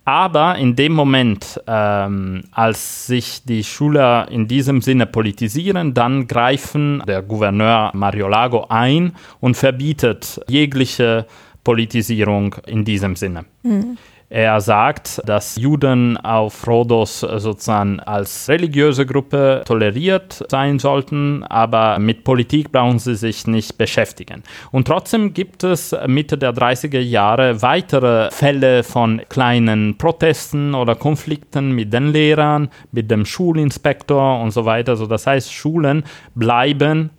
Aber 0.06 0.56
in 0.56 0.76
dem 0.76 0.92
Moment, 0.92 1.60
ähm, 1.66 2.44
als 2.52 3.08
sich 3.08 3.42
die 3.44 3.64
Schüler 3.64 4.28
in 4.30 4.46
diesem 4.46 4.80
Sinne 4.80 5.04
politisieren, 5.04 5.94
dann 5.94 6.28
greifen 6.28 7.02
der 7.08 7.22
Gouverneur 7.22 7.90
Mario 7.92 8.28
Lago 8.28 8.66
ein 8.68 9.16
und 9.40 9.56
verbietet 9.56 10.40
jegliche 10.46 11.26
Politisierung 11.64 12.54
in 12.66 12.84
diesem 12.84 13.16
Sinne. 13.16 13.46
Mhm. 13.64 13.98
Er 14.28 14.60
sagt, 14.60 15.22
dass 15.24 15.54
Juden 15.54 16.16
auf 16.16 16.66
Rhodos 16.66 17.20
sozusagen 17.20 18.00
als 18.00 18.48
religiöse 18.48 19.06
Gruppe 19.06 19.62
toleriert 19.64 20.44
sein 20.48 20.80
sollten, 20.80 21.44
aber 21.44 22.00
mit 22.00 22.24
Politik 22.24 22.72
brauchen 22.72 22.98
sie 22.98 23.14
sich 23.14 23.46
nicht 23.46 23.78
beschäftigen. 23.78 24.42
Und 24.72 24.88
trotzdem 24.88 25.32
gibt 25.32 25.62
es 25.62 25.94
Mitte 26.08 26.36
der 26.36 26.52
30er 26.52 26.98
Jahre 26.98 27.62
weitere 27.62 28.28
Fälle 28.32 28.82
von 28.82 29.22
kleinen 29.28 29.96
Protesten 29.96 30.74
oder 30.74 30.96
Konflikten 30.96 31.70
mit 31.70 31.92
den 31.92 32.08
Lehrern, 32.08 32.68
mit 32.90 33.08
dem 33.12 33.26
Schulinspektor 33.26 34.40
und 34.40 34.50
so 34.50 34.64
weiter. 34.64 34.92
Also 34.92 35.06
das 35.06 35.28
heißt, 35.28 35.52
Schulen 35.52 36.02
bleiben 36.34 37.10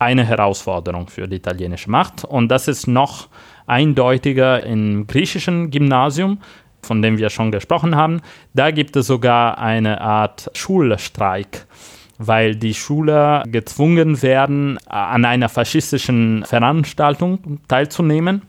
eine 0.00 0.24
Herausforderung 0.24 1.08
für 1.08 1.28
die 1.28 1.36
italienische 1.36 1.90
Macht. 1.90 2.24
Und 2.24 2.48
das 2.48 2.66
ist 2.66 2.86
noch 2.86 3.28
eindeutiger 3.68 4.64
im 4.64 5.06
griechischen 5.06 5.70
Gymnasium, 5.70 6.38
von 6.82 7.02
dem 7.02 7.18
wir 7.18 7.30
schon 7.30 7.52
gesprochen 7.52 7.94
haben. 7.94 8.20
Da 8.54 8.70
gibt 8.70 8.96
es 8.96 9.06
sogar 9.06 9.58
eine 9.58 10.00
Art 10.00 10.50
Schulstreik 10.54 11.66
weil 12.18 12.56
die 12.56 12.74
Schüler 12.74 13.44
gezwungen 13.46 14.20
werden, 14.22 14.78
an 14.86 15.24
einer 15.24 15.48
faschistischen 15.48 16.44
Veranstaltung 16.44 17.60
teilzunehmen. 17.68 18.42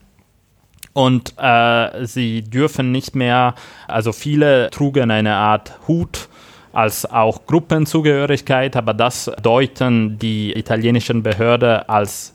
Und 0.94 1.34
äh, 1.38 2.06
sie 2.06 2.42
dürfen 2.42 2.92
nicht 2.92 3.16
mehr, 3.16 3.54
also 3.88 4.12
viele 4.12 4.70
trugen 4.72 5.12
eine 5.12 5.36
Art 5.36 5.80
Hut 5.88 6.28
als 6.74 7.06
auch 7.06 7.46
Gruppenzugehörigkeit, 7.46 8.76
aber 8.76 8.94
das 8.94 9.32
deuten 9.42 10.18
die 10.18 10.52
italienischen 10.58 11.24
Behörden 11.24 11.84
als 11.88 12.34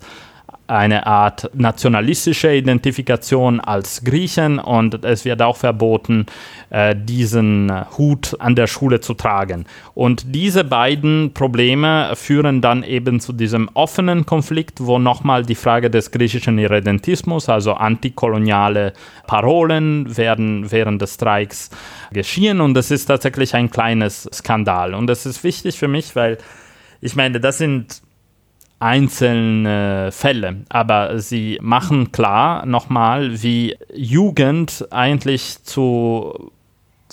eine 0.67 1.07
Art 1.07 1.51
nationalistische 1.55 2.55
Identifikation 2.55 3.61
als 3.61 4.03
Griechen 4.03 4.59
und 4.59 5.05
es 5.05 5.25
wird 5.25 5.43
auch 5.43 5.57
verboten, 5.57 6.27
äh, 6.71 6.97
diesen 6.97 7.71
Hut 7.99 8.37
an 8.39 8.55
der 8.55 8.67
Schule 8.67 9.01
zu 9.01 9.15
tragen. 9.15 9.67
Und 9.95 10.35
diese 10.35 10.65
beiden 10.65 11.33
Probleme 11.35 12.13
führen 12.15 12.61
dann 12.61 12.83
eben 12.83 13.21
zu 13.21 13.33
diesem 13.33 13.69
offenen 13.75 14.25
Konflikt, 14.25 14.81
wo 14.81 14.99
nochmal 14.99 15.45
die 15.45 15.55
Frage 15.55 15.91
des 15.91 16.11
griechischen 16.11 16.59
Irredentismus, 16.59 17.49
also 17.49 17.75
antikoloniale 17.75 18.95
Parolen, 19.27 20.17
werden 20.17 20.71
während 20.71 21.03
des 21.03 21.15
Streiks 21.15 21.71
geschehen 22.13 22.61
und 22.61 22.77
es 22.77 22.91
ist 22.91 23.07
tatsächlich 23.07 23.55
ein 23.55 23.71
kleines 23.71 24.29
Skandal. 24.33 24.95
Und 24.95 25.09
das 25.09 25.27
ist 25.27 25.45
wichtig 25.45 25.79
für 25.79 25.89
mich, 25.89 26.17
weil 26.17 26.39
ich 27.01 27.17
meine, 27.17 27.39
das 27.39 27.59
sind 27.59 28.04
einzelne 28.85 30.11
Fälle, 30.13 30.57
aber 30.69 31.19
sie 31.19 31.59
machen 31.63 32.13
klar 32.13 32.67
nochmal, 32.67 33.43
wie 33.43 33.79
Jugend 33.95 34.87
eigentlich 34.91 35.65
zu 35.65 36.53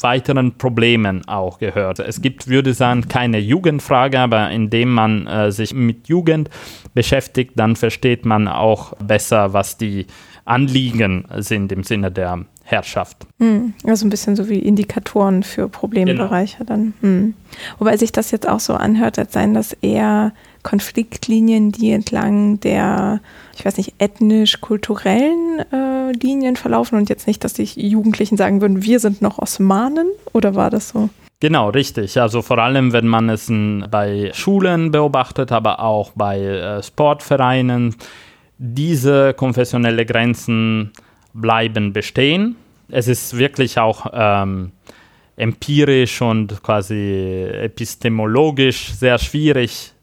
weiteren 0.01 0.57
Problemen 0.57 1.26
auch 1.30 1.59
gehört. 1.59 1.99
Es 1.99 2.22
gibt, 2.22 2.49
würde 2.49 2.72
ich 2.72 2.78
sagen, 2.78 3.07
keine 3.07 3.39
Jugendfrage, 3.39 4.19
aber 4.19 4.51
indem 4.51 4.93
man 4.93 5.28
äh, 5.28 5.51
sich 5.53 5.74
mit 5.74 6.09
Jugend 6.09 6.49
beschäftigt, 6.93 7.53
dann 7.55 7.78
versteht 7.78 8.26
man 8.26 8.49
auch 8.49 8.93
besser, 8.97 9.53
was 9.53 9.78
die 9.78 10.07
Anliegen 10.43 11.26
sind 11.38 11.72
im 11.72 11.84
Sinne 11.84 12.11
der 12.11 12.45
Herrschaft. 12.63 13.26
Hm, 13.39 13.76
also 13.86 14.05
ein 14.05 14.09
bisschen 14.09 14.36
so 14.36 14.49
wie 14.49 14.59
Indikatoren 14.59 15.43
für 15.43 15.69
Problembereiche 15.69 16.65
genau. 16.65 16.69
dann. 16.69 16.93
Hm. 16.99 17.34
Wobei 17.78 17.95
sich 17.95 18.11
das 18.11 18.32
jetzt 18.32 18.47
auch 18.47 18.59
so 18.59 18.74
anhört, 18.74 19.17
als 19.17 19.32
seien 19.32 19.53
das 19.53 19.72
eher 19.82 20.34
Konfliktlinien, 20.64 21.72
die 21.72 21.91
entlang 21.91 22.59
der, 22.59 23.22
ich 23.57 23.66
weiß 23.66 23.78
nicht, 23.78 23.95
ethnisch-kulturellen 23.99 25.64
äh, 25.72 26.12
Linien 26.12 26.55
verlaufen 26.55 26.97
und 26.97 27.09
jetzt 27.09 27.28
nicht, 27.28 27.43
dass 27.43 27.53
die 27.53 27.64
Jugendlichen 27.64 28.38
sagen 28.38 28.62
würden, 28.62 28.84
wir 28.84 28.99
sind 28.99 29.22
noch 29.22 29.39
Osmanen 29.39 30.09
oder 30.34 30.55
war 30.55 30.70
das 30.70 30.89
so? 30.89 31.09
Genau, 31.39 31.70
richtig. 31.70 32.20
Also 32.20 32.41
vor 32.41 32.59
allem, 32.59 32.93
wenn 32.93 33.07
man 33.07 33.30
es 33.30 33.51
bei 33.89 34.32
Schulen 34.34 34.91
beobachtet, 34.91 35.51
aber 35.51 35.80
auch 35.80 36.12
bei 36.16 36.39
äh, 36.39 36.84
Sportvereinen, 36.84 37.95
diese 38.57 39.34
konfessionelle 39.34 40.05
Grenzen 40.05 40.91
bleiben 41.34 41.93
bestehen 41.93 42.55
es 42.91 43.07
ist 43.07 43.38
wirklich 43.38 43.80
auch 43.80 44.07
ähm, 44.14 44.72
empirisch 45.38 46.22
und 46.22 46.62
quasi 46.62 47.47
epistemologisch 47.51 48.91
sehr 48.93 49.18
schwierig, 49.18 49.93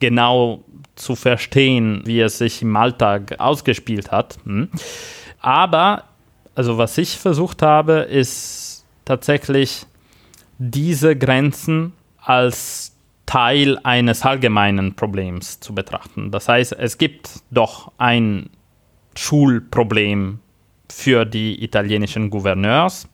genau 0.00 0.64
zu 0.94 1.14
verstehen, 1.14 2.02
wie 2.04 2.20
es 2.20 2.38
sich 2.38 2.62
im 2.62 2.74
Alltag 2.76 3.38
ausgespielt 3.38 4.10
hat. 4.10 4.38
Hm. 4.44 4.70
Aber, 5.40 6.04
also 6.54 6.78
was 6.78 6.96
ich 6.98 7.18
versucht 7.18 7.62
habe, 7.62 8.00
ist 8.00 8.84
tatsächlich 9.04 9.86
diese 10.58 11.16
Grenzen 11.16 11.92
als 12.18 12.96
Teil 13.26 13.78
eines 13.82 14.22
allgemeinen 14.22 14.94
Problems 14.94 15.60
zu 15.60 15.74
betrachten. 15.74 16.30
Das 16.30 16.48
heißt, 16.48 16.72
es 16.72 16.96
gibt 16.96 17.30
doch 17.50 17.92
ein 17.98 18.50
Schulproblem 19.16 20.38
für 20.90 21.24
die 21.24 21.62
italienischen 21.62 22.30
Gouverneurs 22.30 23.08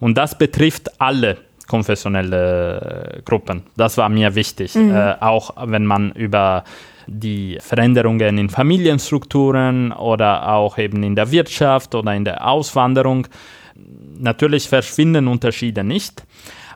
und 0.00 0.18
das 0.18 0.36
betrifft 0.36 1.00
alle 1.00 1.38
konfessionelle 1.66 3.22
Gruppen. 3.24 3.62
Das 3.76 3.96
war 3.96 4.08
mir 4.08 4.34
wichtig, 4.34 4.74
mhm. 4.74 4.94
äh, 4.94 5.14
auch 5.20 5.54
wenn 5.66 5.86
man 5.86 6.12
über 6.12 6.64
die 7.06 7.58
Veränderungen 7.60 8.38
in 8.38 8.48
Familienstrukturen 8.48 9.92
oder 9.92 10.48
auch 10.48 10.78
eben 10.78 11.02
in 11.02 11.14
der 11.14 11.30
Wirtschaft 11.30 11.94
oder 11.94 12.14
in 12.14 12.24
der 12.24 12.46
Auswanderung. 12.46 13.26
Natürlich 14.18 14.68
verschwinden 14.68 15.28
Unterschiede 15.28 15.84
nicht, 15.84 16.22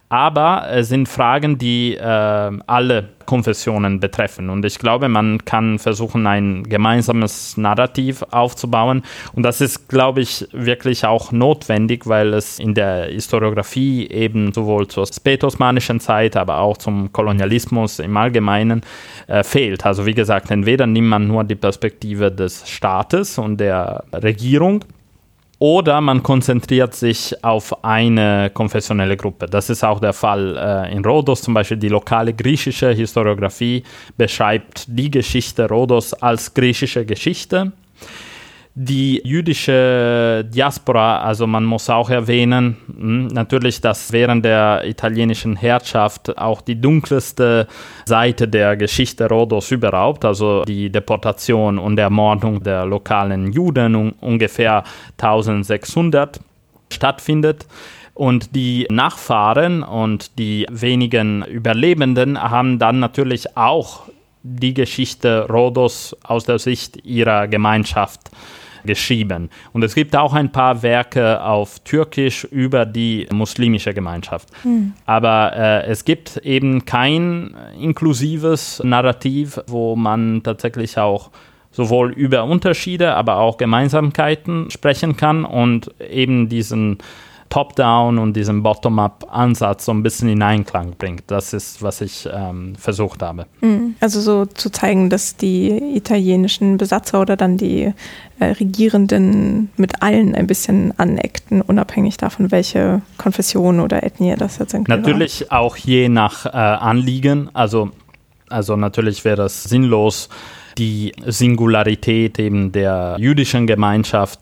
aber 0.09 0.69
es 0.71 0.89
sind 0.89 1.09
Fragen, 1.09 1.59
die 1.59 1.95
äh, 1.95 2.03
alle 2.03 3.09
Konfessionen 3.27 4.01
betreffen. 4.01 4.49
Und 4.49 4.65
ich 4.65 4.79
glaube, 4.79 5.11
man 5.11 5.45
kann 5.45 5.79
versuchen, 5.79 6.27
ein 6.27 6.63
gemeinsames 6.63 7.59
Narrativ 7.59 8.23
aufzubauen. 8.31 9.03
Und 9.35 9.43
das 9.43 9.61
ist, 9.61 9.89
glaube 9.89 10.23
ich, 10.23 10.49
wirklich 10.53 11.05
auch 11.05 11.31
notwendig, 11.31 12.07
weil 12.07 12.33
es 12.33 12.59
in 12.59 12.73
der 12.73 13.05
Historiografie 13.05 14.09
eben 14.09 14.55
sowohl 14.55 14.89
zur 14.89 15.07
spätosmanischen 15.07 16.01
Zeit, 16.01 16.39
aber 16.39 16.59
auch 16.61 16.79
zum 16.79 17.13
Kolonialismus 17.13 17.99
im 17.99 18.17
Allgemeinen 18.17 18.81
äh, 19.27 19.45
fehlt. 19.45 19.85
Also 19.85 20.07
wie 20.07 20.15
gesagt, 20.15 20.51
entweder 20.51 20.87
nimmt 20.87 21.09
man 21.09 21.27
nur 21.27 21.45
die 21.45 21.55
Perspektive 21.55 22.33
des 22.33 22.67
Staates 22.67 23.37
und 23.37 23.59
der 23.59 24.05
Regierung 24.15 24.85
oder 25.59 26.01
man 26.01 26.23
konzentriert 26.23 26.95
sich 26.95 27.35
auf 27.43 27.85
eine 27.85 28.51
konfessionelle 28.55 29.17
Gruppe. 29.17 29.47
Das 29.47 29.71
ist 29.71 29.85
auch 29.85 29.99
der 30.01 30.13
Fall 30.13 30.57
äh, 30.57 30.93
in 30.93 31.05
Rhodos. 31.05 31.43
Zum 31.43 31.55
Beispiel 31.55 31.77
die 31.77 31.89
lokale 31.89 32.33
griechische 32.33 32.93
Historiografie 32.93 33.83
beschreibt 34.17 34.85
die 34.87 35.11
Geschichte 35.11 35.69
Rhodos 35.69 36.15
als 36.15 36.55
griechische 36.55 37.05
Geschichte 37.05 37.73
die 38.81 39.21
jüdische 39.25 40.47
Diaspora, 40.49 41.21
also 41.21 41.49
man 41.49 41.65
muss 41.65 41.91
auch 41.91 42.11
erwähnen, 42.11 42.77
hm, 42.87 43.27
natürlich, 43.27 43.81
dass 43.81 44.13
während 44.13 44.45
der 44.45 44.85
italienischen 44.87 45.57
Herrschaft 45.57 46.39
auch 46.39 46.61
die 46.61 46.81
dunkelste 46.81 47.67
Seite 48.05 48.47
der 48.47 48.77
Geschichte 48.77 49.29
Rhodos 49.29 49.73
überhaupt, 49.73 50.25
also 50.25 50.63
die 50.63 50.91
Deportation 50.91 51.77
und 51.81 51.99
Ermordung 51.99 52.63
der 52.63 52.87
lokalen 52.87 53.53
Juden 53.53 53.97
um 53.97 54.15
ungefähr 54.21 54.85
1600 55.17 56.39
stattfindet. 56.89 57.67
Und 58.15 58.55
die 58.55 58.87
Nachfahren 58.91 59.83
und 59.83 60.39
die 60.39 60.67
wenigen 60.71 61.45
Überlebenden 61.45 62.41
haben 62.41 62.79
dann 62.79 63.01
natürlich 63.01 63.57
auch 63.57 64.03
die 64.45 64.75
Geschichte 64.75 65.49
Rhodos 65.49 66.17
aus 66.23 66.45
der 66.45 66.61
Sicht 66.61 67.05
ihrer 67.05 67.49
Gemeinschaft 67.49 68.31
geschrieben. 68.85 69.51
Und 69.73 69.85
es 69.85 69.95
gibt 69.95 70.17
auch 70.17 70.33
ein 70.33 70.53
paar 70.53 70.83
Werke 70.83 71.43
auf 71.43 71.81
Türkisch 71.81 72.45
über 72.45 72.87
die 72.87 73.27
muslimische 73.33 73.95
Gemeinschaft. 73.95 74.49
Mhm. 74.65 74.95
Aber 75.07 75.53
äh, 75.57 75.87
es 75.87 76.05
gibt 76.05 76.39
eben 76.39 76.85
kein 76.85 77.55
inklusives 77.81 78.83
Narrativ, 78.85 79.61
wo 79.67 79.97
man 79.97 80.43
tatsächlich 80.43 80.99
auch 80.99 81.31
sowohl 81.71 82.13
über 82.13 82.45
Unterschiede, 82.45 83.15
aber 83.15 83.37
auch 83.37 83.57
Gemeinsamkeiten 83.57 84.71
sprechen 84.71 85.17
kann 85.17 85.45
und 85.45 85.91
eben 86.01 86.49
diesen 86.49 86.99
Top-Down 87.49 88.19
und 88.19 88.35
diesen 88.35 88.63
Bottom-Up-Ansatz 88.63 89.85
so 89.85 89.93
ein 89.93 90.03
bisschen 90.03 90.29
in 90.29 90.43
Einklang 90.43 90.95
bringt. 90.99 91.25
Das 91.29 91.53
ist, 91.53 91.83
was 91.83 92.01
ich 92.01 92.29
ähm, 92.33 92.75
versucht 92.77 93.23
habe. 93.23 93.47
Mhm. 93.61 93.95
Also 94.01 94.21
so 94.21 94.47
zu 94.47 94.71
zeigen, 94.71 95.11
dass 95.11 95.37
die 95.37 95.97
italienischen 95.97 96.77
Besatzer 96.77 97.21
oder 97.21 97.37
dann 97.37 97.57
die 97.57 97.93
äh, 98.39 98.45
Regierenden 98.45 99.71
mit 99.77 100.03
allen 100.03 100.35
ein 100.35 100.47
bisschen 100.47 100.93
aneckten, 100.99 101.63
unabhängig 101.63 102.17
davon, 102.17 102.51
welche 102.51 103.03
Konfession 103.17 103.81
oder 103.81 104.03
Ethnie 104.03 104.35
das 104.37 104.59
jetzt 104.59 104.75
irgendwie 104.75 104.93
Natürlich 104.93 105.47
war. 105.49 105.61
auch 105.61 105.77
je 105.77 106.09
nach 106.09 106.47
äh, 106.47 106.51
Anliegen. 106.51 107.51
Also, 107.55 107.91
also 108.49 108.77
natürlich 108.77 109.25
wäre 109.25 109.43
es 109.45 109.65
sinnlos, 109.65 110.29
die 110.77 111.13
Singularität 111.27 112.39
eben 112.39 112.73
der 112.73 113.17
jüdischen 113.19 113.67
Gemeinschaft 113.67 114.41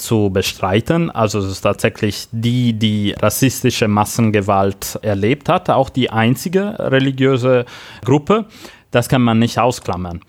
zu 0.00 0.30
bestreiten. 0.30 1.10
Also 1.10 1.38
es 1.38 1.46
ist 1.46 1.60
tatsächlich 1.60 2.28
die, 2.32 2.72
die 2.72 3.12
rassistische 3.12 3.88
Massengewalt 3.88 4.98
erlebt 5.02 5.48
hat, 5.48 5.70
auch 5.70 5.90
die 5.90 6.10
einzige 6.10 6.76
religiöse 6.78 7.64
Gruppe. 8.04 8.46
Das 8.90 9.08
kann 9.08 9.22
man 9.22 9.38
nicht 9.38 9.58
ausklammern. 9.58 10.20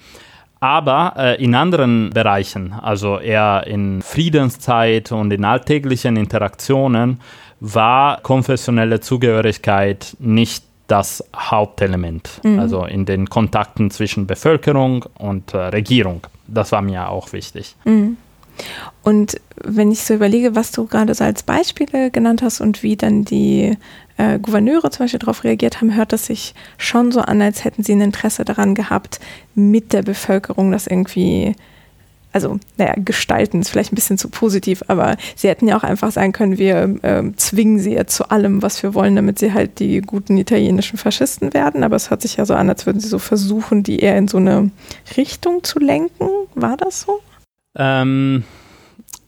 Aber 0.59 1.13
äh, 1.17 1.43
in 1.43 1.55
anderen 1.55 2.11
Bereichen, 2.11 2.73
also 2.73 3.17
eher 3.17 3.65
in 3.65 4.03
Friedenszeit 4.03 5.11
und 5.11 5.33
in 5.33 5.43
alltäglichen 5.43 6.17
Interaktionen, 6.17 7.19
war 7.59 8.21
konfessionelle 8.21 8.99
Zugehörigkeit 8.99 10.15
nicht 10.19 10.63
das 10.87 11.23
Hauptelement, 11.35 12.41
mhm. 12.43 12.59
also 12.59 12.85
in 12.85 13.05
den 13.05 13.29
Kontakten 13.29 13.89
zwischen 13.91 14.27
Bevölkerung 14.27 15.05
und 15.17 15.53
äh, 15.53 15.57
Regierung. 15.57 16.27
Das 16.47 16.71
war 16.73 16.81
mir 16.81 17.09
auch 17.09 17.31
wichtig. 17.33 17.75
Mhm. 17.85 18.17
Und 19.03 19.39
wenn 19.55 19.91
ich 19.91 20.03
so 20.03 20.13
überlege, 20.13 20.55
was 20.55 20.71
du 20.71 20.85
gerade 20.85 21.13
so 21.13 21.23
als 21.23 21.43
Beispiele 21.43 22.11
genannt 22.11 22.41
hast 22.41 22.61
und 22.61 22.83
wie 22.83 22.95
dann 22.95 23.25
die 23.25 23.77
äh, 24.17 24.39
Gouverneure 24.39 24.91
zum 24.91 25.05
Beispiel 25.05 25.19
darauf 25.19 25.43
reagiert 25.43 25.81
haben, 25.81 25.95
hört 25.95 26.13
es 26.13 26.27
sich 26.27 26.53
schon 26.77 27.11
so 27.11 27.21
an, 27.21 27.41
als 27.41 27.63
hätten 27.63 27.83
sie 27.83 27.93
ein 27.93 28.01
Interesse 28.01 28.45
daran 28.45 28.75
gehabt, 28.75 29.19
mit 29.55 29.93
der 29.93 30.03
Bevölkerung 30.03 30.71
das 30.71 30.85
irgendwie, 30.85 31.55
also, 32.31 32.59
naja, 32.77 32.93
gestalten 32.97 33.61
ist 33.61 33.69
vielleicht 33.69 33.91
ein 33.91 33.95
bisschen 33.95 34.19
zu 34.19 34.29
positiv, 34.29 34.83
aber 34.87 35.17
sie 35.35 35.47
hätten 35.47 35.67
ja 35.67 35.77
auch 35.77 35.83
einfach 35.83 36.11
sagen 36.11 36.31
können, 36.33 36.59
wir 36.59 36.97
äh, 37.01 37.23
zwingen 37.35 37.79
sie 37.79 37.93
jetzt 37.93 38.15
zu 38.15 38.29
allem, 38.29 38.61
was 38.61 38.83
wir 38.83 38.93
wollen, 38.93 39.15
damit 39.15 39.39
sie 39.39 39.53
halt 39.53 39.79
die 39.79 40.01
guten 40.01 40.37
italienischen 40.37 40.97
Faschisten 40.97 41.53
werden. 41.53 41.83
Aber 41.83 41.95
es 41.95 42.11
hört 42.11 42.21
sich 42.21 42.37
ja 42.37 42.45
so 42.45 42.53
an, 42.53 42.69
als 42.69 42.85
würden 42.85 42.99
sie 42.99 43.09
so 43.09 43.19
versuchen, 43.19 43.81
die 43.81 43.99
eher 43.99 44.17
in 44.17 44.27
so 44.27 44.37
eine 44.37 44.69
Richtung 45.17 45.63
zu 45.63 45.79
lenken. 45.79 46.29
War 46.53 46.77
das 46.77 47.01
so? 47.01 47.19
Ähm, 47.75 48.43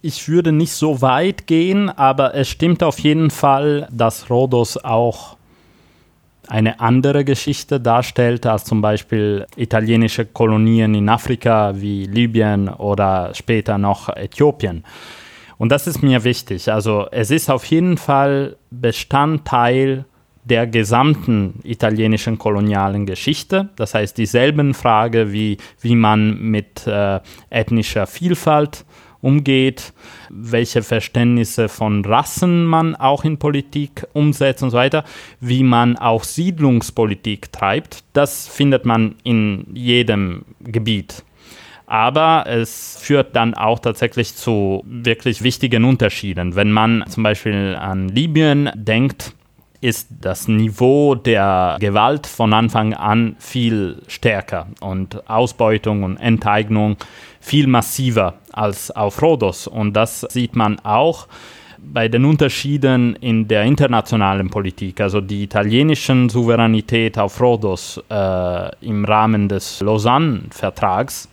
ich 0.02 0.28
würde 0.28 0.52
nicht 0.52 0.74
so 0.74 1.02
weit 1.02 1.48
gehen, 1.48 1.90
aber 1.90 2.36
es 2.36 2.50
stimmt 2.50 2.84
auf 2.84 3.00
jeden 3.00 3.30
Fall, 3.30 3.88
dass 3.92 4.30
Rhodos 4.30 4.78
auch 4.78 5.38
eine 6.48 6.82
andere 6.82 7.24
Geschichte 7.24 7.80
darstellt 7.80 8.46
als 8.46 8.66
zum 8.66 8.82
Beispiel 8.82 9.46
italienische 9.56 10.26
Kolonien 10.26 10.94
in 10.94 11.08
Afrika 11.08 11.74
wie 11.76 12.06
Libyen 12.06 12.68
oder 12.68 13.34
später 13.34 13.78
noch 13.78 14.10
Äthiopien. 14.10 14.84
Und 15.58 15.72
das 15.72 15.88
ist 15.88 16.04
mir 16.04 16.26
wichtig. 16.26 16.70
Also 16.70 17.08
es 17.12 17.32
ist 17.32 17.50
auf 17.50 17.64
jeden 17.66 17.98
Fall 17.98 18.58
Bestandteil 18.70 20.04
der 20.46 20.68
gesamten 20.68 21.60
italienischen 21.64 22.38
kolonialen 22.38 23.06
Geschichte. 23.06 23.70
Das 23.76 23.94
heißt, 23.94 24.18
dieselben 24.18 24.74
Fragen 24.74 25.32
wie, 25.32 25.58
wie 25.82 25.96
man 25.96 26.40
mit 26.40 26.86
äh, 26.86 27.20
ethnischer 27.50 28.08
Vielfalt 28.08 28.86
umgeht, 29.24 29.94
welche 30.30 30.84
Verständnisse 30.84 31.70
von 31.70 32.04
Rassen 32.04 32.66
man 32.66 32.96
auch 32.96 33.24
in 33.24 33.40
Politik 33.40 34.06
umsetzt 34.12 34.62
und 34.64 34.72
so 34.72 34.78
weiter, 34.78 35.06
wie 35.40 35.64
man 35.64 35.98
auch 35.98 36.26
Siedlungspolitik 36.26 37.52
treibt, 37.52 38.04
das 38.12 38.48
findet 38.50 38.86
man 38.86 39.16
in 39.24 39.66
jedem 39.74 40.44
Gebiet. 40.60 41.24
Aber 41.86 42.46
es 42.48 42.98
führt 43.00 43.36
dann 43.36 43.54
auch 43.54 43.80
tatsächlich 43.80 44.36
zu 44.36 44.84
wirklich 44.86 45.42
wichtigen 45.42 45.86
Unterschieden. 45.86 46.56
Wenn 46.56 46.72
man 46.72 47.06
zum 47.08 47.24
Beispiel 47.24 47.78
an 47.80 48.10
Libyen 48.10 48.72
denkt, 48.74 49.34
ist 49.84 50.08
das 50.22 50.48
Niveau 50.48 51.14
der 51.14 51.76
Gewalt 51.80 52.26
von 52.26 52.54
Anfang 52.54 52.94
an 52.94 53.36
viel 53.38 54.02
stärker 54.08 54.68
und 54.80 55.30
Ausbeutung 55.30 56.04
und 56.04 56.16
Enteignung 56.18 56.96
viel 57.42 57.68
massiver 57.68 58.36
als 58.54 58.92
auf 58.92 59.22
Rhodos. 59.22 59.68
Und 59.68 59.94
das 59.94 60.22
sieht 60.22 60.56
man 60.56 60.80
auch 60.80 61.28
bei 61.78 62.08
den 62.08 62.24
Unterschieden 62.24 63.18
in 63.18 63.46
der 63.50 63.64
internationalen 63.64 64.50
Politik. 64.50 65.02
Also 65.02 65.20
die 65.20 65.44
italienischen 65.44 66.30
Souveränität 66.30 67.20
auf 67.20 67.42
Rhodos 67.42 68.02
äh, 68.10 68.86
im 68.86 69.04
Rahmen 69.04 69.50
des 69.50 69.82
Lausanne-Vertrags 69.82 71.28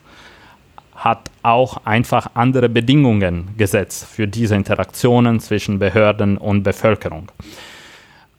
hat 0.96 1.30
auch 1.44 1.86
einfach 1.86 2.32
andere 2.34 2.68
Bedingungen 2.68 3.50
gesetzt 3.56 4.06
für 4.06 4.26
diese 4.26 4.56
Interaktionen 4.56 5.38
zwischen 5.38 5.78
Behörden 5.78 6.36
und 6.36 6.64
Bevölkerung. 6.64 7.30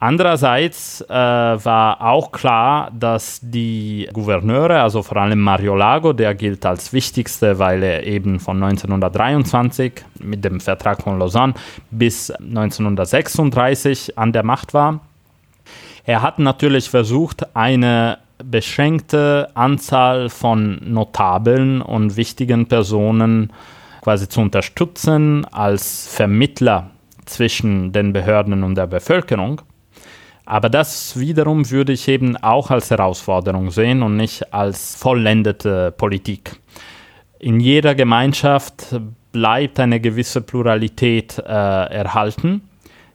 Andererseits 0.04 1.02
äh, 1.02 1.14
war 1.14 2.02
auch 2.02 2.32
klar, 2.32 2.90
dass 2.92 3.40
die 3.44 4.10
Gouverneure, 4.12 4.82
also 4.82 5.04
vor 5.04 5.18
allem 5.18 5.40
Mario 5.40 5.76
Lago, 5.76 6.12
der 6.12 6.34
gilt 6.34 6.66
als 6.66 6.92
wichtigste, 6.92 7.60
weil 7.60 7.84
er 7.84 8.04
eben 8.04 8.40
von 8.40 8.64
1923 8.64 9.94
mit 10.20 10.44
dem 10.44 10.60
Vertrag 10.60 11.04
von 11.04 11.20
Lausanne 11.20 11.54
bis 11.92 12.32
1936 12.32 14.18
an 14.18 14.34
der 14.34 14.42
Macht 14.42 14.74
war, 14.74 15.02
er 16.04 16.24
hat 16.24 16.40
natürlich 16.40 16.90
versucht, 16.90 17.56
eine 17.56 18.18
beschränkte 18.44 19.50
Anzahl 19.54 20.30
von 20.30 20.82
notablen 20.84 21.84
und 21.84 22.18
wichtigen 22.18 22.66
Personen 22.66 23.54
quasi 24.02 24.28
zu 24.28 24.42
unterstützen 24.42 25.46
als 25.52 26.08
Vermittler 26.08 26.90
zwischen 27.26 27.92
den 27.92 28.14
Behörden 28.14 28.64
und 28.64 28.74
der 28.74 28.88
Bevölkerung. 28.88 29.62
Aber 30.46 30.70
das 30.70 31.20
wiederum 31.20 31.70
würde 31.70 31.94
ich 31.94 32.08
eben 32.08 32.36
auch 32.38 32.72
als 32.72 32.90
Herausforderung 32.92 33.72
sehen 33.72 34.04
und 34.04 34.18
nicht 34.18 34.54
als 34.54 34.96
vollendete 34.96 35.92
Politik. 35.92 36.60
In 37.40 37.60
jeder 37.60 37.96
Gemeinschaft 37.96 39.00
bleibt 39.32 39.80
eine 39.80 40.00
gewisse 40.00 40.42
Pluralität 40.42 41.38
äh, 41.38 41.42
erhalten, 41.52 42.62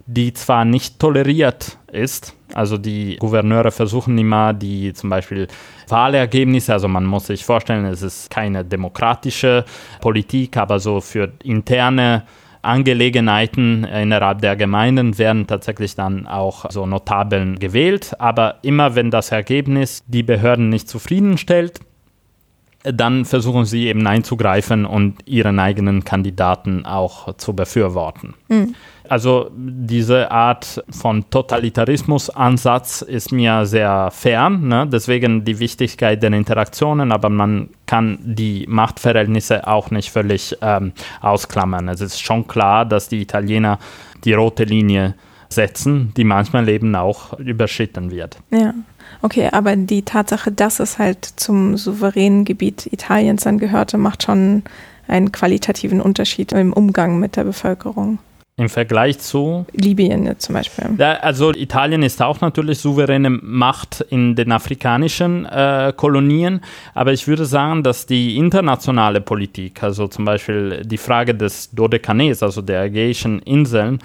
die 0.07 0.33
zwar 0.33 0.65
nicht 0.65 0.99
toleriert 0.99 1.79
ist, 1.93 2.37
also 2.55 2.79
die 2.79 3.17
Gouverneure 3.17 3.71
versuchen 3.71 4.17
immer 4.17 4.53
die 4.53 4.93
zum 4.93 5.11
Beispiel 5.11 5.49
Wahlergebnisse, 5.89 6.73
also 6.73 6.89
man 6.89 7.05
muss 7.05 7.27
sich 7.27 7.45
vorstellen, 7.45 7.85
es 7.87 8.03
ist 8.03 8.31
keine 8.31 8.65
demokratische 8.65 9.65
Politik, 10.01 10.57
aber 10.57 10.79
so 10.79 11.01
für 11.01 11.33
interne 11.43 12.23
Angelegenheiten 12.67 13.85
innerhalb 13.85 14.41
der 14.41 14.57
Gemeinden 14.57 15.19
werden 15.19 15.47
tatsächlich 15.47 15.95
dann 15.95 16.27
auch 16.27 16.71
so 16.71 16.87
Notabeln 16.87 17.59
gewählt. 17.59 18.13
Aber 18.19 18.57
immer 18.63 18.95
wenn 18.95 19.11
das 19.11 19.33
Ergebnis 19.33 20.05
die 20.07 20.23
Behörden 20.23 20.69
nicht 20.69 20.89
zufriedenstellt, 20.89 21.81
dann 22.83 23.25
versuchen 23.25 23.65
sie 23.65 23.87
eben 23.89 24.07
einzugreifen 24.07 24.85
und 24.87 25.17
ihren 25.27 25.59
eigenen 25.59 26.05
Kandidaten 26.05 26.87
auch 26.87 27.37
zu 27.37 27.55
befürworten. 27.55 28.35
Mhm. 28.49 28.75
Also 29.09 29.51
diese 29.55 30.31
Art 30.31 30.85
von 30.91 31.29
Totalitarismus-Ansatz 31.31 33.03
ist 33.03 33.33
mir 33.33 33.67
sehr 33.67 34.11
fern, 34.11 34.69
ne? 34.69 34.87
deswegen 34.91 35.45
die 35.45 35.59
Wichtigkeit 35.59 36.23
der 36.23 36.33
Interaktionen, 36.33 37.13
aber 37.13 37.29
man 37.29 37.71
kann 37.87 38.19
die 38.23 38.67
Machtverhältnisse 38.69 39.67
auch 39.67 39.91
nicht 39.91 40.11
völlig 40.11 40.57
ähm, 40.61 40.93
ausklammern. 41.21 41.89
Es 41.89 42.01
ist 42.01 42.21
schon 42.21 42.47
klar, 42.47 42.85
dass 42.85 43.09
die 43.09 43.23
Italiener 43.23 43.79
die 44.25 44.33
rote 44.33 44.65
Linie 44.65 45.15
setzen, 45.49 46.13
die 46.17 46.25
manchmal 46.25 46.69
eben 46.69 46.95
auch 46.95 47.39
überschritten 47.39 48.11
wird. 48.11 48.39
Ja. 48.51 48.75
Okay, 49.23 49.49
aber 49.53 49.77
die 49.77 50.03
Tatsache, 50.03 50.53
dass 50.53 50.81
es 50.81 50.99
halt 50.99 51.25
zum 51.25 51.77
souveränen 51.77 52.45
Gebiet 52.45 52.87
Italiens 52.93 53.45
dann 53.45 53.59
gehörte, 53.59 53.99
macht 53.99 54.25
schon 54.25 54.65
einen 55.09 55.33
qualitativen 55.33 56.01
Unterschied 56.01 56.53
im 56.53 56.73
Umgang 56.73 57.19
mit 57.19 57.37
der 57.37 57.45
Bevölkerung. 57.45 58.19
Im 58.59 58.71
Vergleich 58.71 59.19
zu? 59.19 59.67
Libyen 59.75 60.35
zum 60.39 60.55
Beispiel. 60.55 60.87
Ja, 60.97 61.17
also 61.17 61.53
Italien 61.53 62.03
ist 62.03 62.23
auch 62.23 62.41
natürlich 62.41 62.79
souveräne 62.79 63.29
Macht 63.29 64.01
in 64.09 64.35
den 64.35 64.51
afrikanischen 64.51 65.45
äh, 65.45 65.93
Kolonien, 65.95 66.63
aber 66.95 67.13
ich 67.13 67.29
würde 67.29 67.45
sagen, 67.45 67.83
dass 67.83 68.07
die 68.07 68.39
internationale 68.39 69.21
Politik, 69.21 69.83
also 69.83 70.09
zum 70.09 70.25
Beispiel 70.25 70.81
die 70.87 70.97
Frage 70.97 71.35
des 71.35 71.71
Dodekanes, 71.73 72.43
also 72.43 72.63
der 72.63 72.85
Ägäischen 72.85 73.41
Inseln, 73.41 73.99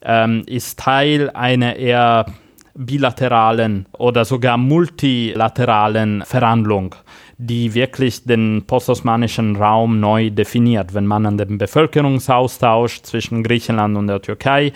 ähm, 0.00 0.44
ist 0.46 0.78
Teil 0.78 1.28
einer 1.34 1.76
eher 1.76 2.24
bilateralen 2.74 3.84
oder 3.92 4.24
sogar 4.24 4.56
multilateralen 4.56 6.22
Verhandlung, 6.24 6.94
die 7.42 7.72
wirklich 7.72 8.24
den 8.24 8.64
postosmanischen 8.66 9.56
Raum 9.56 9.98
neu 9.98 10.28
definiert. 10.30 10.92
Wenn 10.92 11.06
man 11.06 11.24
an 11.24 11.38
den 11.38 11.56
Bevölkerungsaustausch 11.56 13.00
zwischen 13.00 13.42
Griechenland 13.42 13.96
und 13.96 14.08
der 14.08 14.20
Türkei 14.20 14.72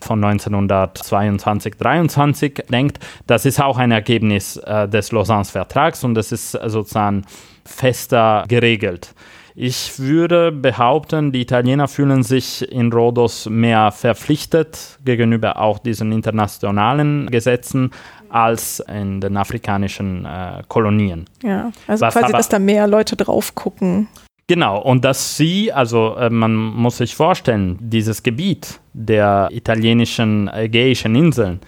von 0.00 0.24
1922, 0.24 1.76
23 1.76 2.64
denkt, 2.70 2.98
das 3.28 3.46
ist 3.46 3.62
auch 3.62 3.78
ein 3.78 3.92
Ergebnis 3.92 4.56
äh, 4.56 4.88
des 4.88 5.12
Lausanne-Vertrags 5.12 6.02
und 6.02 6.14
das 6.14 6.32
ist 6.32 6.52
sozusagen 6.52 7.22
fester 7.64 8.44
geregelt. 8.48 9.14
Ich 9.60 9.98
würde 9.98 10.52
behaupten, 10.52 11.32
die 11.32 11.40
Italiener 11.40 11.88
fühlen 11.88 12.22
sich 12.22 12.70
in 12.70 12.92
Rhodos 12.92 13.48
mehr 13.48 13.90
verpflichtet 13.90 15.00
gegenüber 15.04 15.60
auch 15.60 15.80
diesen 15.80 16.12
internationalen 16.12 17.26
Gesetzen 17.26 17.90
als 18.30 18.80
in 18.80 19.20
den 19.20 19.36
afrikanischen 19.36 20.24
äh, 20.24 20.62
Kolonien. 20.68 21.26
Ja, 21.42 21.70
also 21.86 22.06
Was 22.06 22.14
quasi, 22.14 22.26
aber, 22.26 22.38
dass 22.38 22.48
da 22.48 22.58
mehr 22.58 22.86
Leute 22.86 23.16
drauf 23.16 23.54
gucken. 23.54 24.08
Genau, 24.46 24.80
und 24.80 25.04
dass 25.04 25.36
sie, 25.36 25.72
also 25.72 26.16
äh, 26.16 26.30
man 26.30 26.54
muss 26.54 26.96
sich 26.98 27.14
vorstellen, 27.14 27.78
dieses 27.80 28.22
Gebiet 28.22 28.80
der 28.94 29.48
italienischen 29.50 30.48
ägäischen 30.48 31.14
Inseln 31.14 31.60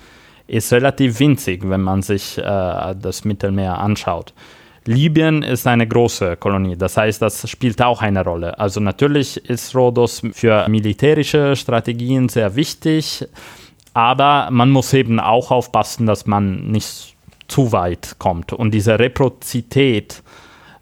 ist 0.47 0.73
relativ 0.73 1.21
winzig, 1.21 1.61
wenn 1.69 1.83
man 1.83 2.03
sich 2.03 2.39
äh, 2.39 2.43
das 2.43 3.25
Mittelmeer 3.25 3.79
anschaut. 3.79 4.33
Libyen 4.87 5.43
ist 5.43 5.67
eine 5.67 5.87
große 5.87 6.37
Kolonie, 6.39 6.75
das 6.77 6.97
heißt, 6.97 7.21
das 7.21 7.49
spielt 7.49 7.83
auch 7.83 8.01
eine 8.01 8.25
Rolle. 8.25 8.59
Also 8.59 8.81
natürlich 8.81 9.37
ist 9.49 9.75
Rhodos 9.77 10.23
für 10.33 10.67
militärische 10.69 11.55
Strategien 11.55 12.31
sehr 12.31 12.57
wichtig, 12.57 13.27
aber 13.95 14.49
man 14.51 14.71
muss 14.71 14.93
eben 14.93 15.21
auch 15.21 15.51
aufpassen, 15.51 16.07
dass 16.07 16.27
man 16.27 16.71
nicht 16.71 17.17
zu 17.49 17.73
weit 17.73 18.17
kommt. 18.19 18.53
Und 18.53 18.73
diese 18.73 18.99
Reprozität 18.99 20.23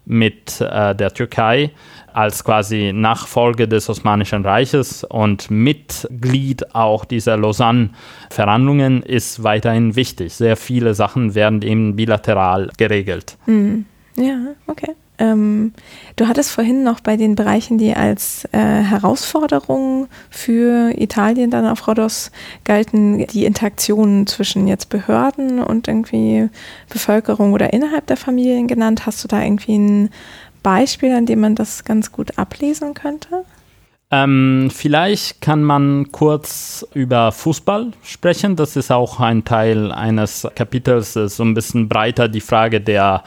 mit 0.05 0.59
äh, 0.59 0.95
der 0.95 1.13
Türkei 1.13 1.71
als 2.13 2.43
quasi 2.43 2.91
Nachfolge 2.93 3.67
des 3.67 3.89
Osmanischen 3.89 4.43
Reiches 4.43 5.03
und 5.03 5.51
Mitglied 5.51 6.75
auch 6.75 7.05
dieser 7.05 7.37
Lausanne-Verhandlungen 7.37 9.03
ist 9.03 9.43
weiterhin 9.43 9.95
wichtig. 9.95 10.33
Sehr 10.33 10.57
viele 10.57 10.95
Sachen 10.95 11.35
werden 11.35 11.61
eben 11.61 11.95
bilateral 11.95 12.71
geregelt. 12.77 13.37
Mhm. 13.45 13.85
Ja, 14.15 14.37
okay. 14.67 14.95
Ähm, 15.19 15.73
du 16.15 16.27
hattest 16.27 16.51
vorhin 16.51 16.83
noch 16.83 17.01
bei 17.01 17.17
den 17.17 17.35
Bereichen, 17.35 17.77
die 17.77 17.93
als 17.93 18.45
äh, 18.53 18.57
Herausforderung 18.57 20.07
für 20.29 20.93
Italien 20.97 21.51
dann 21.51 21.67
auf 21.67 21.87
Rhodos 21.87 22.31
galten, 22.63 23.27
die 23.27 23.45
Interaktionen 23.45 24.25
zwischen 24.27 24.67
jetzt 24.67 24.89
Behörden 24.89 25.59
und 25.61 25.89
irgendwie 25.89 26.49
Bevölkerung 26.87 27.51
oder 27.51 27.73
innerhalb 27.73 28.07
der 28.07 28.17
Familien 28.17 28.67
genannt. 28.67 29.05
Hast 29.05 29.23
du 29.23 29.27
da 29.27 29.43
irgendwie 29.43 29.77
ein 29.77 30.09
Beispiel, 30.63 31.13
an 31.13 31.25
dem 31.25 31.41
man 31.41 31.55
das 31.55 31.83
ganz 31.83 32.11
gut 32.13 32.37
ablesen 32.37 32.93
könnte? 32.93 33.43
Ähm, 34.11 34.71
vielleicht 34.73 35.41
kann 35.41 35.63
man 35.63 36.11
kurz 36.11 36.85
über 36.93 37.31
Fußball 37.31 37.91
sprechen. 38.01 38.55
Das 38.55 38.75
ist 38.75 38.91
auch 38.91 39.19
ein 39.19 39.45
Teil 39.45 39.91
eines 39.91 40.47
Kapitels, 40.55 41.13
so 41.13 41.43
ein 41.43 41.53
bisschen 41.53 41.87
breiter 41.89 42.27
die 42.27 42.41
Frage 42.41 42.81
der 42.81 43.23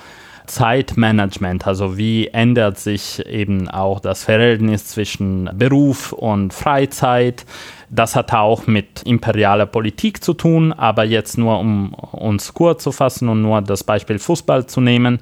Zeitmanagement, 0.46 1.66
also 1.66 1.96
wie 1.96 2.28
ändert 2.28 2.78
sich 2.78 3.24
eben 3.26 3.68
auch 3.68 4.00
das 4.00 4.24
Verhältnis 4.24 4.86
zwischen 4.86 5.50
Beruf 5.54 6.12
und 6.12 6.52
Freizeit. 6.52 7.46
Das 7.90 8.16
hat 8.16 8.32
auch 8.32 8.66
mit 8.66 9.02
imperialer 9.04 9.66
Politik 9.66 10.24
zu 10.24 10.34
tun, 10.34 10.72
aber 10.72 11.04
jetzt 11.04 11.38
nur 11.38 11.58
um 11.58 11.94
uns 11.94 12.54
kurz 12.54 12.82
zu 12.82 12.92
fassen 12.92 13.28
und 13.28 13.42
nur 13.42 13.60
das 13.62 13.84
Beispiel 13.84 14.18
Fußball 14.18 14.66
zu 14.66 14.80
nehmen. 14.80 15.20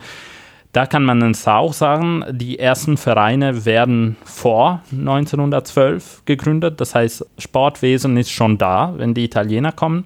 Da 0.72 0.86
kann 0.86 1.02
man 1.04 1.20
es 1.22 1.48
auch 1.48 1.72
sagen, 1.72 2.24
die 2.30 2.60
ersten 2.60 2.96
Vereine 2.96 3.64
werden 3.64 4.16
vor 4.24 4.82
1912 4.92 6.22
gegründet. 6.26 6.80
Das 6.80 6.94
heißt, 6.94 7.26
Sportwesen 7.38 8.16
ist 8.16 8.30
schon 8.30 8.56
da, 8.56 8.94
wenn 8.96 9.12
die 9.12 9.24
Italiener 9.24 9.72
kommen. 9.72 10.04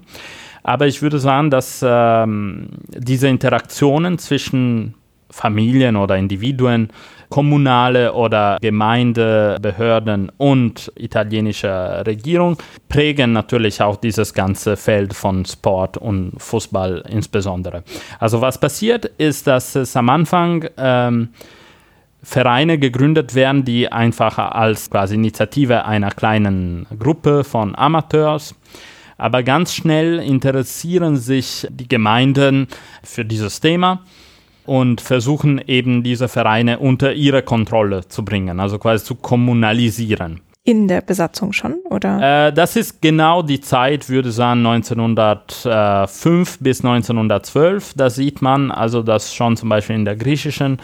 Aber 0.62 0.86
ich 0.86 1.02
würde 1.02 1.18
sagen, 1.18 1.50
dass 1.50 1.84
ähm, 1.86 2.70
diese 2.88 3.28
Interaktionen 3.28 4.18
zwischen 4.18 4.94
Familien 5.34 5.96
oder 5.96 6.16
Individuen, 6.16 6.90
kommunale 7.28 8.12
oder 8.12 8.58
Gemeindebehörden 8.60 10.30
und 10.36 10.92
italienische 10.96 12.04
Regierung 12.06 12.56
prägen 12.88 13.32
natürlich 13.32 13.82
auch 13.82 13.96
dieses 13.96 14.32
ganze 14.32 14.76
Feld 14.76 15.12
von 15.12 15.44
Sport 15.44 15.96
und 15.96 16.34
Fußball 16.38 17.02
insbesondere. 17.08 17.82
Also 18.20 18.40
was 18.40 18.58
passiert 18.58 19.06
ist, 19.18 19.48
dass 19.48 19.74
es 19.74 19.96
am 19.96 20.08
Anfang 20.08 20.66
ähm, 20.76 21.30
Vereine 22.22 22.78
gegründet 22.78 23.34
werden, 23.34 23.64
die 23.64 23.90
einfach 23.90 24.38
als 24.38 24.88
quasi 24.88 25.16
Initiative 25.16 25.84
einer 25.84 26.10
kleinen 26.10 26.86
Gruppe 26.96 27.42
von 27.42 27.74
Amateurs 27.74 28.54
aber 29.16 29.42
ganz 29.42 29.74
schnell 29.74 30.18
interessieren 30.18 31.16
sich 31.16 31.66
die 31.70 31.86
Gemeinden 31.86 32.66
für 33.02 33.24
dieses 33.24 33.60
Thema 33.60 34.02
und 34.66 35.00
versuchen 35.00 35.60
eben 35.66 36.02
diese 36.02 36.28
Vereine 36.28 36.78
unter 36.78 37.12
ihre 37.12 37.42
Kontrolle 37.42 38.08
zu 38.08 38.24
bringen, 38.24 38.60
also 38.60 38.78
quasi 38.78 39.04
zu 39.04 39.14
kommunalisieren. 39.14 40.40
In 40.66 40.88
der 40.88 41.02
Besatzung 41.02 41.52
schon, 41.52 41.74
oder? 41.90 42.46
Äh, 42.48 42.52
das 42.52 42.76
ist 42.76 43.02
genau 43.02 43.42
die 43.42 43.60
Zeit, 43.60 44.08
würde 44.08 44.30
ich 44.30 44.34
sagen, 44.34 44.66
1905 44.66 46.58
bis 46.60 46.82
1912. 46.82 47.92
Da 47.94 48.08
sieht 48.08 48.40
man 48.40 48.70
also, 48.70 49.02
dass 49.02 49.34
schon 49.34 49.58
zum 49.58 49.68
Beispiel 49.68 49.96
in 49.96 50.06
der 50.06 50.16
griechischen 50.16 50.78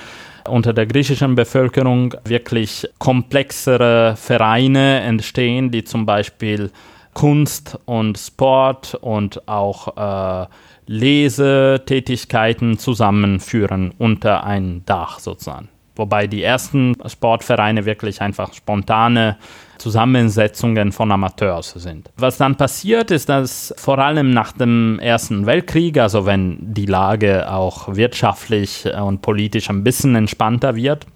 unter 0.49 0.73
der 0.73 0.87
griechischen 0.87 1.35
Bevölkerung 1.35 2.15
wirklich 2.25 2.89
komplexere 2.99 4.15
Vereine 4.17 5.01
entstehen, 5.01 5.71
die 5.71 5.85
zum 5.85 6.07
Beispiel 6.07 6.71
Kunst 7.15 7.79
und 7.87 8.19
Sport 8.19 8.95
und 9.01 9.49
auch 9.49 10.45
äh, 10.45 10.47
Lesetätigkeiten 10.91 12.77
zusammenführen 12.77 13.93
unter 13.97 14.43
ein 14.43 14.83
Dach 14.87 15.21
sozusagen. 15.21 15.69
Wobei 15.95 16.27
die 16.27 16.43
ersten 16.43 16.97
Sportvereine 17.07 17.85
wirklich 17.85 18.21
einfach 18.21 18.53
spontane 18.53 19.37
Zusammensetzungen 19.79 20.91
von 20.91 21.13
Amateurs 21.13 21.71
sind. 21.77 22.11
Was 22.17 22.39
dann 22.39 22.57
passiert, 22.57 23.13
ist, 23.13 23.29
dass 23.29 23.73
vor 23.77 24.01
allem 24.01 24.33
nach 24.33 24.51
dem 24.51 24.99
Ersten 24.99 25.47
Weltkrieg, 25.47 25.97
also 25.97 26.27
wenn 26.27 26.59
die 26.61 26.87
Lage 26.87 27.49
auch 27.49 27.95
wirtschaftlich 27.95 28.85
und 29.01 29.23
politisch 29.23 29.71
ein 29.71 29.85
bisschen 29.85 30.17
entspannter 30.17 30.75
wird, 30.75 31.07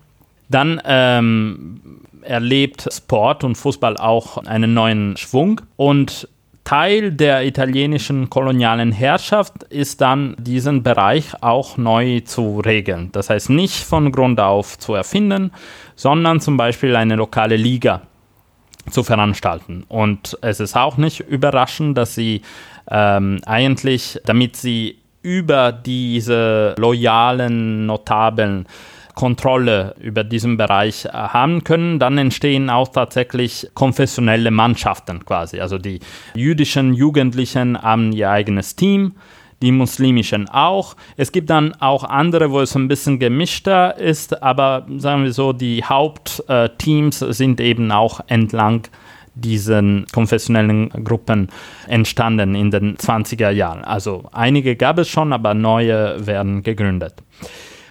dann 0.50 0.80
ähm, 0.84 1.80
erlebt 2.22 2.88
Sport 2.92 3.42
und 3.42 3.56
Fußball 3.56 3.96
auch 3.96 4.38
einen 4.38 4.72
neuen 4.72 5.16
Schwung 5.16 5.60
und 5.74 6.28
Teil 6.64 7.12
der 7.12 7.44
italienischen 7.44 8.30
kolonialen 8.30 8.90
Herrschaft 8.90 9.64
ist 9.64 10.00
dann, 10.00 10.34
diesen 10.38 10.82
Bereich 10.82 11.42
auch 11.42 11.76
neu 11.76 12.20
zu 12.20 12.60
regeln. 12.60 13.10
Das 13.12 13.28
heißt, 13.28 13.50
nicht 13.50 13.84
von 13.84 14.10
Grund 14.10 14.40
auf 14.40 14.78
zu 14.78 14.94
erfinden, 14.94 15.52
sondern 15.94 16.40
zum 16.40 16.56
Beispiel 16.56 16.96
eine 16.96 17.16
lokale 17.16 17.56
Liga 17.56 18.02
zu 18.90 19.02
veranstalten. 19.02 19.84
Und 19.88 20.38
es 20.40 20.58
ist 20.58 20.74
auch 20.74 20.96
nicht 20.96 21.20
überraschend, 21.20 21.98
dass 21.98 22.14
sie 22.14 22.40
ähm, 22.90 23.40
eigentlich, 23.44 24.20
damit 24.24 24.56
sie 24.56 24.98
über 25.22 25.72
diese 25.72 26.74
loyalen 26.78 27.86
Notabeln 27.86 28.66
Kontrolle 29.14 29.94
über 30.00 30.24
diesen 30.24 30.56
Bereich 30.56 31.04
äh, 31.04 31.10
haben 31.12 31.64
können, 31.64 31.98
dann 31.98 32.18
entstehen 32.18 32.70
auch 32.70 32.88
tatsächlich 32.88 33.68
konfessionelle 33.74 34.50
Mannschaften 34.50 35.24
quasi. 35.24 35.60
Also 35.60 35.78
die 35.78 36.00
jüdischen 36.34 36.94
Jugendlichen 36.94 37.80
haben 37.80 38.12
ihr 38.12 38.30
eigenes 38.30 38.76
Team, 38.76 39.14
die 39.62 39.72
muslimischen 39.72 40.48
auch. 40.48 40.96
Es 41.16 41.32
gibt 41.32 41.48
dann 41.50 41.74
auch 41.80 42.04
andere, 42.04 42.50
wo 42.50 42.60
es 42.60 42.74
ein 42.76 42.88
bisschen 42.88 43.18
gemischter 43.18 43.96
ist, 43.96 44.42
aber 44.42 44.86
sagen 44.98 45.24
wir 45.24 45.32
so, 45.32 45.52
die 45.52 45.84
Hauptteams 45.84 47.18
sind 47.20 47.60
eben 47.60 47.90
auch 47.90 48.20
entlang 48.26 48.88
diesen 49.34 50.06
konfessionellen 50.12 50.90
Gruppen 50.90 51.48
entstanden 51.88 52.54
in 52.54 52.70
den 52.70 52.96
20er 52.96 53.50
Jahren. 53.50 53.84
Also 53.84 54.24
einige 54.32 54.76
gab 54.76 54.98
es 54.98 55.08
schon, 55.08 55.32
aber 55.32 55.54
neue 55.54 56.26
werden 56.26 56.62
gegründet. 56.62 57.14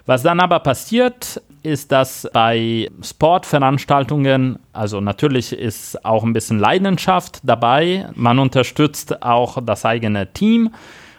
Was 0.06 0.24
dann 0.24 0.42
aber 0.42 0.60
passiert, 0.60 1.42
ist, 1.64 1.94
dass 1.94 2.30
bei 2.34 2.90
Sportveranstaltungen, 3.02 4.60
also 4.74 5.00
natürlich 5.00 5.54
ist 5.54 6.04
auch 6.04 6.24
ein 6.24 6.34
bisschen 6.34 6.60
Leidenschaft 6.60 7.40
dabei, 7.44 8.10
man 8.14 8.38
unterstützt 8.40 9.24
auch 9.24 9.60
das 9.64 9.86
eigene 9.86 10.32
Team. 10.34 10.72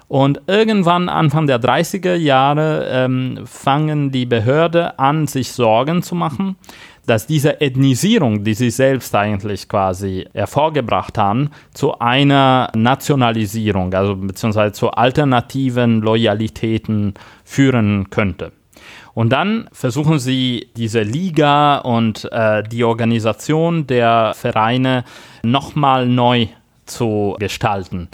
Und 0.06 0.42
irgendwann, 0.46 1.08
Anfang 1.08 1.46
der 1.46 1.60
30er 1.60 2.14
Jahre, 2.14 2.86
ähm, 2.90 3.40
fangen 3.46 4.12
die 4.12 4.26
Behörden 4.26 4.90
an, 4.98 5.26
sich 5.26 5.50
Sorgen 5.50 6.02
zu 6.02 6.14
machen, 6.14 6.56
dass 7.06 7.26
diese 7.26 7.62
Ethnisierung, 7.62 8.44
die 8.44 8.54
sie 8.54 8.70
selbst 8.70 9.14
eigentlich 9.14 9.66
quasi 9.66 10.26
hervorgebracht 10.34 11.16
haben, 11.16 11.50
zu 11.72 11.98
einer 11.98 12.70
Nationalisierung, 12.74 13.94
also 13.94 14.14
beziehungsweise 14.14 14.72
zu 14.72 14.90
alternativen 14.90 16.02
Loyalitäten 16.02 17.14
führen 17.44 18.10
könnte. 18.10 18.52
Und 19.14 19.30
dann 19.30 19.68
versuchen 19.72 20.18
sie 20.18 20.68
diese 20.76 21.02
Liga 21.02 21.78
und 21.78 22.28
äh, 22.32 22.62
die 22.64 22.84
Organisation 22.84 23.86
der 23.86 24.32
Vereine 24.34 25.04
nochmal 25.42 26.06
neu 26.06 26.48
zu 26.84 27.36
gestalten. 27.38 28.08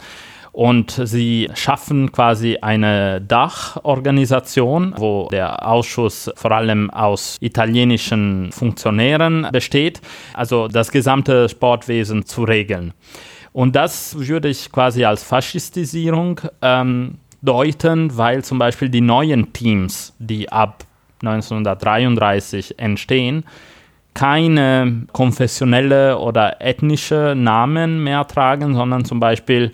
Und 0.53 0.99
sie 1.05 1.49
schaffen 1.53 2.11
quasi 2.11 2.57
eine 2.61 3.21
Dachorganisation, 3.21 4.93
wo 4.97 5.29
der 5.31 5.65
Ausschuss 5.65 6.29
vor 6.35 6.51
allem 6.51 6.89
aus 6.89 7.37
italienischen 7.39 8.51
Funktionären 8.51 9.47
besteht, 9.53 10.01
also 10.33 10.67
das 10.67 10.91
gesamte 10.91 11.47
Sportwesen 11.47 12.25
zu 12.25 12.43
regeln. 12.43 12.93
Und 13.53 13.77
das 13.77 14.15
würde 14.27 14.49
ich 14.49 14.71
quasi 14.71 15.05
als 15.05 15.23
Faschistisierung 15.23 16.41
ähm, 16.61 17.15
deuten, 17.41 18.17
weil 18.17 18.43
zum 18.43 18.59
Beispiel 18.59 18.89
die 18.89 19.01
neuen 19.01 19.53
Teams, 19.53 20.13
die 20.19 20.49
ab 20.51 20.83
1933 21.21 22.79
entstehen, 22.79 23.45
keine 24.13 25.07
konfessionelle 25.13 26.17
oder 26.17 26.61
ethnische 26.61 27.33
Namen 27.35 28.03
mehr 28.03 28.27
tragen, 28.27 28.73
sondern 28.75 29.05
zum 29.05 29.19
Beispiel 29.19 29.71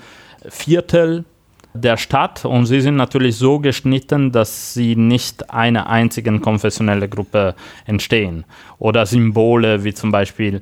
Viertel 0.48 1.26
der 1.74 1.98
Stadt 1.98 2.46
und 2.46 2.66
sie 2.66 2.82
sind 2.82 2.96
natürlich 2.96 3.36
so 3.36 3.60
geschnitten, 3.60 4.32
dass 4.32 4.74
sie 4.74 4.96
nicht 4.96 5.50
einer 5.52 5.88
einzigen 5.90 6.42
konfessionelle 6.42 7.08
Gruppe 7.10 7.56
entstehen. 7.86 8.46
Oder 8.80 9.06
Symbole 9.06 9.84
wie 9.84 9.94
zum 9.94 10.12
Beispiel 10.12 10.62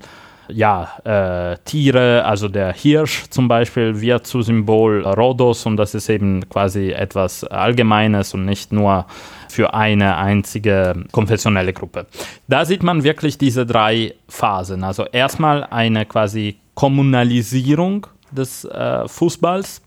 ja, 0.49 0.89
äh, 1.03 1.57
Tiere, 1.65 2.25
also 2.25 2.47
der 2.47 2.73
Hirsch 2.73 3.25
zum 3.29 3.47
Beispiel 3.47 3.99
wird 4.01 4.27
zu 4.27 4.41
Symbol 4.41 5.05
Rhodos 5.05 5.65
und 5.65 5.77
das 5.77 5.95
ist 5.95 6.09
eben 6.09 6.47
quasi 6.49 6.91
etwas 6.91 7.43
Allgemeines 7.43 8.33
und 8.33 8.45
nicht 8.45 8.71
nur 8.71 9.05
für 9.49 9.73
eine 9.73 10.17
einzige 10.17 11.05
konfessionelle 11.11 11.73
Gruppe. 11.73 12.07
Da 12.47 12.65
sieht 12.65 12.83
man 12.83 13.03
wirklich 13.03 13.37
diese 13.37 13.65
drei 13.65 14.13
Phasen. 14.27 14.83
Also 14.83 15.05
erstmal 15.05 15.63
eine 15.63 16.05
quasi 16.05 16.57
Kommunalisierung 16.73 18.07
des 18.31 18.65
äh, 18.65 19.07
Fußballs 19.07 19.81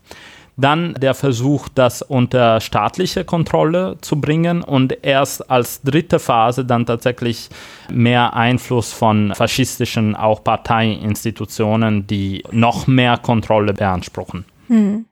dann 0.61 0.93
der 0.95 1.13
Versuch, 1.13 1.69
das 1.69 2.01
unter 2.01 2.59
staatliche 2.59 3.25
Kontrolle 3.25 3.97
zu 4.01 4.19
bringen 4.19 4.61
und 4.61 5.03
erst 5.03 5.49
als 5.49 5.81
dritte 5.81 6.19
Phase 6.19 6.65
dann 6.65 6.85
tatsächlich 6.85 7.49
mehr 7.89 8.33
Einfluss 8.33 8.93
von 8.93 9.33
faschistischen 9.35 10.15
auch 10.15 10.43
Parteiinstitutionen, 10.43 12.07
die 12.07 12.43
noch 12.51 12.87
mehr 12.87 13.17
Kontrolle 13.17 13.73
beanspruchen. 13.73 14.45
Hm. 14.67 15.05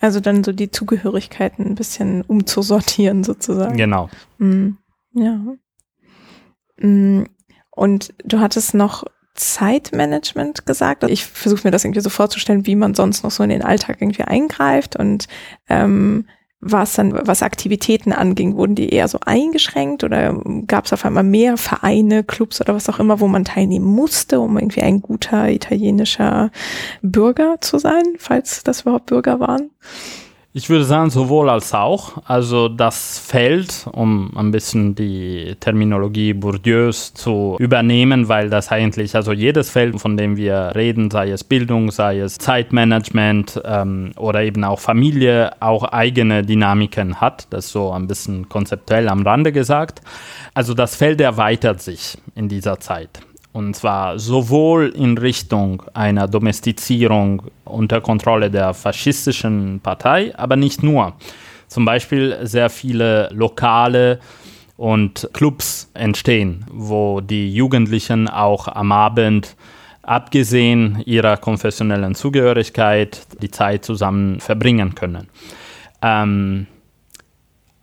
Also 0.00 0.20
dann 0.20 0.44
so 0.44 0.52
die 0.52 0.70
Zugehörigkeiten 0.70 1.64
ein 1.64 1.74
bisschen 1.74 2.22
umzusortieren 2.22 3.24
sozusagen. 3.24 3.76
Genau. 3.76 4.10
Hm. 4.38 4.76
Ja. 5.12 5.40
Hm. 6.78 7.26
Und 7.70 8.14
du 8.24 8.38
hattest 8.38 8.74
noch 8.74 9.04
Zeitmanagement 9.34 10.66
gesagt. 10.66 11.04
Ich 11.04 11.24
versuche 11.24 11.62
mir 11.64 11.70
das 11.70 11.84
irgendwie 11.84 12.00
so 12.00 12.10
vorzustellen, 12.10 12.66
wie 12.66 12.76
man 12.76 12.94
sonst 12.94 13.24
noch 13.24 13.30
so 13.30 13.42
in 13.42 13.50
den 13.50 13.62
Alltag 13.62 14.00
irgendwie 14.00 14.22
eingreift 14.22 14.96
und 14.96 15.26
ähm, 15.68 16.26
was 16.66 16.94
dann, 16.94 17.12
was 17.26 17.42
Aktivitäten 17.42 18.12
anging, 18.12 18.56
wurden 18.56 18.74
die 18.74 18.88
eher 18.88 19.06
so 19.06 19.18
eingeschränkt 19.24 20.02
oder 20.02 20.40
gab 20.66 20.86
es 20.86 20.94
auf 20.94 21.04
einmal 21.04 21.22
mehr 21.22 21.58
Vereine, 21.58 22.24
Clubs 22.24 22.58
oder 22.60 22.74
was 22.74 22.88
auch 22.88 22.98
immer, 22.98 23.20
wo 23.20 23.28
man 23.28 23.44
teilnehmen 23.44 23.84
musste, 23.84 24.40
um 24.40 24.56
irgendwie 24.56 24.80
ein 24.80 25.02
guter 25.02 25.50
italienischer 25.50 26.50
Bürger 27.02 27.56
zu 27.60 27.78
sein, 27.78 28.04
falls 28.18 28.64
das 28.64 28.82
überhaupt 28.82 29.06
Bürger 29.06 29.40
waren? 29.40 29.70
Ich 30.56 30.70
würde 30.70 30.84
sagen, 30.84 31.10
sowohl 31.10 31.50
als 31.50 31.74
auch. 31.74 32.12
Also 32.26 32.68
das 32.68 33.18
Feld, 33.18 33.88
um 33.90 34.36
ein 34.36 34.52
bisschen 34.52 34.94
die 34.94 35.56
Terminologie 35.58 36.32
Bourdieus 36.32 37.12
zu 37.12 37.56
übernehmen, 37.58 38.28
weil 38.28 38.50
das 38.50 38.70
eigentlich, 38.70 39.16
also 39.16 39.32
jedes 39.32 39.70
Feld, 39.70 40.00
von 40.00 40.16
dem 40.16 40.36
wir 40.36 40.70
reden, 40.76 41.10
sei 41.10 41.32
es 41.32 41.42
Bildung, 41.42 41.90
sei 41.90 42.20
es 42.20 42.38
Zeitmanagement 42.38 43.60
ähm, 43.64 44.12
oder 44.16 44.44
eben 44.44 44.62
auch 44.62 44.78
Familie, 44.78 45.60
auch 45.60 45.82
eigene 45.82 46.44
Dynamiken 46.44 47.20
hat. 47.20 47.48
Das 47.50 47.70
so 47.70 47.90
ein 47.90 48.06
bisschen 48.06 48.48
konzeptuell 48.48 49.08
am 49.08 49.22
Rande 49.22 49.50
gesagt. 49.50 50.02
Also 50.54 50.72
das 50.72 50.94
Feld 50.94 51.20
erweitert 51.20 51.82
sich 51.82 52.16
in 52.36 52.48
dieser 52.48 52.78
Zeit. 52.78 53.18
Und 53.54 53.76
zwar 53.76 54.18
sowohl 54.18 54.88
in 54.96 55.16
Richtung 55.16 55.84
einer 55.94 56.26
Domestizierung 56.26 57.44
unter 57.64 58.00
Kontrolle 58.00 58.50
der 58.50 58.74
faschistischen 58.74 59.78
Partei, 59.80 60.36
aber 60.36 60.56
nicht 60.56 60.82
nur. 60.82 61.12
Zum 61.68 61.84
Beispiel 61.84 62.36
sehr 62.42 62.68
viele 62.68 63.28
lokale 63.32 64.18
und 64.76 65.30
Clubs 65.32 65.88
entstehen, 65.94 66.66
wo 66.68 67.20
die 67.20 67.54
Jugendlichen 67.54 68.26
auch 68.28 68.66
am 68.66 68.90
Abend, 68.90 69.54
abgesehen 70.02 71.00
ihrer 71.06 71.36
konfessionellen 71.36 72.16
Zugehörigkeit, 72.16 73.22
die 73.40 73.52
Zeit 73.52 73.84
zusammen 73.84 74.40
verbringen 74.40 74.96
können. 74.96 75.28
Ähm, 76.02 76.66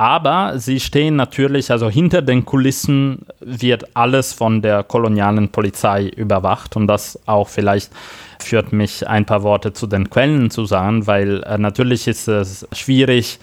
Aber 0.02 0.58
sie 0.58 0.80
stehen 0.80 1.16
natürlich, 1.16 1.70
also 1.70 1.88
hinter 1.88 2.24
den 2.24 2.44
Kulissen 2.44 3.20
wird 3.40 3.96
alles 3.96 4.34
von 4.34 4.64
der 4.64 4.82
kolonialen 4.82 5.50
Polizei 5.50 6.08
überwacht 6.08 6.76
und 6.76 6.88
das 6.88 7.20
auch 7.28 7.48
vielleicht 7.48 7.92
führt 8.40 8.74
mich 8.74 9.08
ein 9.08 9.28
paar 9.28 9.44
Worte 9.44 9.74
zu 9.74 9.86
den 9.86 10.10
Quellen 10.10 10.50
zu 10.50 10.66
sagen, 10.66 11.06
weil 11.06 11.44
äh, 11.44 11.60
natürlich 11.60 12.08
ist 12.08 12.28
es 12.28 12.68
schwierig, 12.72 13.38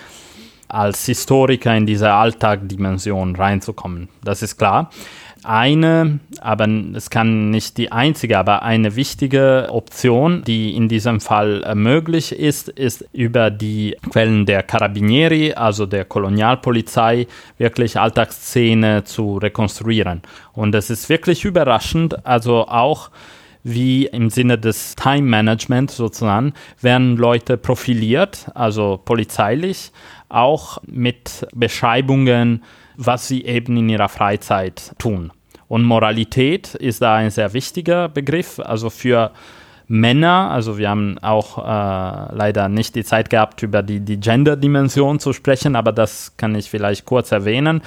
als 0.67 1.07
Historiker 1.07 1.77
in 1.77 1.87
diese 1.87 2.13
Alltagdimension 2.13 3.37
reinzukommen. 3.37 4.09
Das 4.25 4.43
ist 4.43 4.59
klar. 4.59 4.91
Eine, 5.44 6.19
aber 6.40 6.69
es 6.94 7.10
kann 7.10 7.51
nicht 7.51 7.78
die 7.78 7.93
einzige, 7.93 8.39
aber 8.39 8.62
eine 8.62 8.97
wichtige 8.97 9.69
Option, 9.70 10.43
die 10.44 10.74
in 10.74 10.89
diesem 10.89 11.20
Fall 11.20 11.62
äh, 11.65 11.74
möglich 11.74 12.32
ist, 12.32 12.69
ist 12.69 13.05
über 13.12 13.51
die 13.51 13.97
Quellen 14.10 14.47
der 14.47 14.62
Carabinieri, 14.62 15.55
also 15.55 15.86
der 15.86 16.05
Kolonialpolizei, 16.05 17.27
wirklich 17.56 17.98
Alltagsszene 17.98 19.05
zu 19.05 19.39
rekonstruieren. 19.39 20.23
Und 20.55 20.74
es 20.74 20.90
ist 20.90 21.09
wirklich 21.09 21.44
überraschend, 21.44 22.27
also 22.27 22.66
auch 22.66 23.10
wie 23.62 24.06
im 24.06 24.31
Sinne 24.31 24.59
des 24.59 24.97
Time 24.97 25.28
Management 25.28 25.90
sozusagen, 25.90 26.55
werden 26.81 27.16
Leute 27.16 27.56
profiliert, 27.56 28.51
also 28.55 29.01
polizeilich, 29.05 29.93
auch 30.28 30.78
mit 30.86 31.47
Beschreibungen, 31.55 32.62
was 32.99 33.29
sie 33.29 33.45
eben 33.45 33.77
in 33.77 33.89
ihrer 33.89 34.09
Freizeit 34.09 34.93
tun. 34.99 35.33
Und 35.69 35.85
Moralität 35.85 36.75
ist 36.75 37.01
da 37.01 37.15
ein 37.15 37.31
sehr 37.31 37.53
wichtiger 37.53 38.09
Begriff, 38.09 38.59
also 38.59 38.91
für 38.91 39.31
Männer, 39.87 40.51
also 40.51 40.77
wir 40.77 40.91
haben 40.91 41.19
auch 41.20 41.59
äh, 41.59 42.35
leider 42.35 42.69
nicht 42.69 42.95
die 42.95 43.05
Zeit 43.05 43.31
gehabt, 43.31 43.62
über 43.62 43.83
die, 43.83 44.01
die 44.01 44.20
Gender-Dimension 44.20 45.19
zu 45.19 45.33
sprechen, 45.33 45.77
aber 45.77 45.93
das 45.93 46.37
kann 46.37 46.55
ich 46.55 46.69
vielleicht 46.69 47.07
kurz 47.07 47.33
erwähnen. 47.33 47.81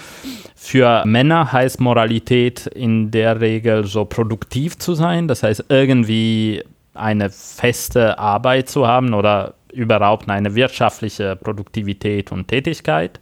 Für 0.55 1.03
Männer 1.05 1.51
heißt 1.51 1.79
Moralität 1.79 2.65
in 2.65 3.11
der 3.11 3.39
Regel 3.39 3.85
so 3.85 4.05
produktiv 4.05 4.79
zu 4.79 4.95
sein, 4.95 5.27
das 5.27 5.43
heißt 5.43 5.65
irgendwie 5.69 6.63
eine 6.95 7.29
feste 7.29 8.17
Arbeit 8.17 8.69
zu 8.69 8.87
haben 8.87 9.13
oder 9.13 9.53
überhaupt 9.71 10.27
eine 10.29 10.55
wirtschaftliche 10.55 11.35
Produktivität 11.35 12.31
und 12.31 12.47
Tätigkeit. 12.47 13.19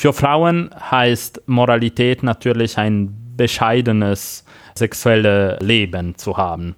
Für 0.00 0.14
Frauen 0.14 0.70
heißt 0.90 1.42
Moralität 1.44 2.22
natürlich 2.22 2.78
ein 2.78 3.14
bescheidenes 3.36 4.46
sexuelles 4.74 5.60
Leben 5.60 6.16
zu 6.16 6.38
haben. 6.38 6.74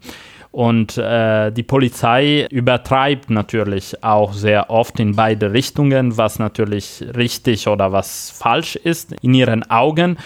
Und 0.51 0.99
äh, 0.99 1.53
die 1.53 1.63
Polizei 1.63 2.49
übertreibt 2.51 3.31
natürlich 3.31 4.03
auch 4.03 4.33
sehr 4.33 4.71
oft 4.71 4.99
in 4.99 5.15
beide 5.15 5.53
Richtungen, 5.53 6.17
was 6.17 6.41
natürlich 6.41 7.05
richtig 7.17 7.69
oder 7.69 7.93
was 7.93 8.33
falsch 8.33 8.75
ist 8.75 9.13
in 9.23 9.35
ihren 9.35 9.71
Augen. 9.71 10.17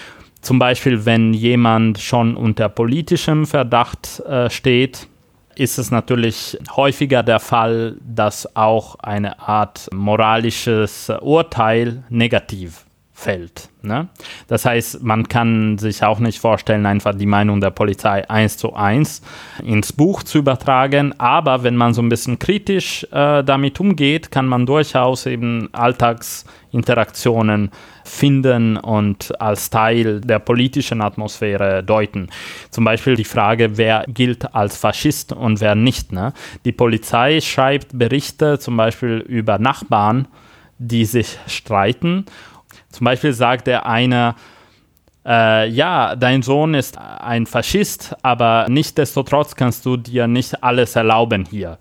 Zum 0.40 0.58
Beispiel, 0.58 1.04
wenn 1.04 1.34
jemand 1.34 1.98
schon 1.98 2.34
unter 2.34 2.70
politischem 2.70 3.44
Verdacht 3.44 4.20
äh, 4.20 4.48
steht, 4.48 5.06
ist 5.54 5.78
es 5.78 5.90
natürlich 5.90 6.56
häufiger 6.74 7.22
der 7.22 7.40
Fall, 7.40 7.96
dass 8.00 8.56
auch 8.56 8.94
eine 9.00 9.38
Art 9.38 9.90
moralisches 9.92 11.12
Urteil 11.20 12.02
negativ 12.08 12.85
fällt. 13.18 13.70
Ne? 13.80 14.08
Das 14.46 14.66
heißt, 14.66 15.02
man 15.02 15.26
kann 15.26 15.78
sich 15.78 16.04
auch 16.04 16.18
nicht 16.18 16.38
vorstellen, 16.38 16.84
einfach 16.84 17.14
die 17.14 17.24
Meinung 17.24 17.62
der 17.62 17.70
Polizei 17.70 18.28
eins 18.28 18.58
zu 18.58 18.74
eins 18.74 19.22
ins 19.64 19.90
Buch 19.94 20.22
zu 20.22 20.36
übertragen. 20.36 21.18
Aber 21.18 21.62
wenn 21.62 21.76
man 21.76 21.94
so 21.94 22.02
ein 22.02 22.10
bisschen 22.10 22.38
kritisch 22.38 23.04
äh, 23.10 23.42
damit 23.42 23.80
umgeht, 23.80 24.30
kann 24.30 24.46
man 24.46 24.66
durchaus 24.66 25.24
eben 25.24 25.70
Alltagsinteraktionen 25.72 27.70
finden 28.04 28.76
und 28.76 29.40
als 29.40 29.70
Teil 29.70 30.20
der 30.20 30.38
politischen 30.38 31.00
Atmosphäre 31.00 31.82
deuten. 31.82 32.28
Zum 32.68 32.84
Beispiel 32.84 33.16
die 33.16 33.24
Frage, 33.24 33.78
wer 33.78 34.04
gilt 34.08 34.54
als 34.54 34.76
Faschist 34.76 35.32
und 35.32 35.62
wer 35.62 35.74
nicht. 35.74 36.12
Ne? 36.12 36.34
Die 36.66 36.72
Polizei 36.72 37.40
schreibt 37.40 37.98
Berichte 37.98 38.58
zum 38.58 38.76
Beispiel 38.76 39.24
über 39.26 39.58
Nachbarn, 39.58 40.28
die 40.78 41.06
sich 41.06 41.38
streiten 41.46 42.26
zum 42.96 43.04
Beispiel 43.04 43.34
sagt 43.34 43.66
der 43.66 43.84
eine, 43.84 44.34
äh, 45.26 45.68
ja, 45.68 46.16
dein 46.16 46.40
Sohn 46.40 46.72
ist 46.72 46.96
ein 46.96 47.44
Faschist, 47.44 48.16
aber 48.22 48.66
nichtsdestotrotz 48.70 49.54
kannst 49.54 49.84
du 49.84 49.98
dir 49.98 50.26
nicht 50.26 50.64
alles 50.64 50.96
erlauben 50.96 51.44
hier. 51.50 51.78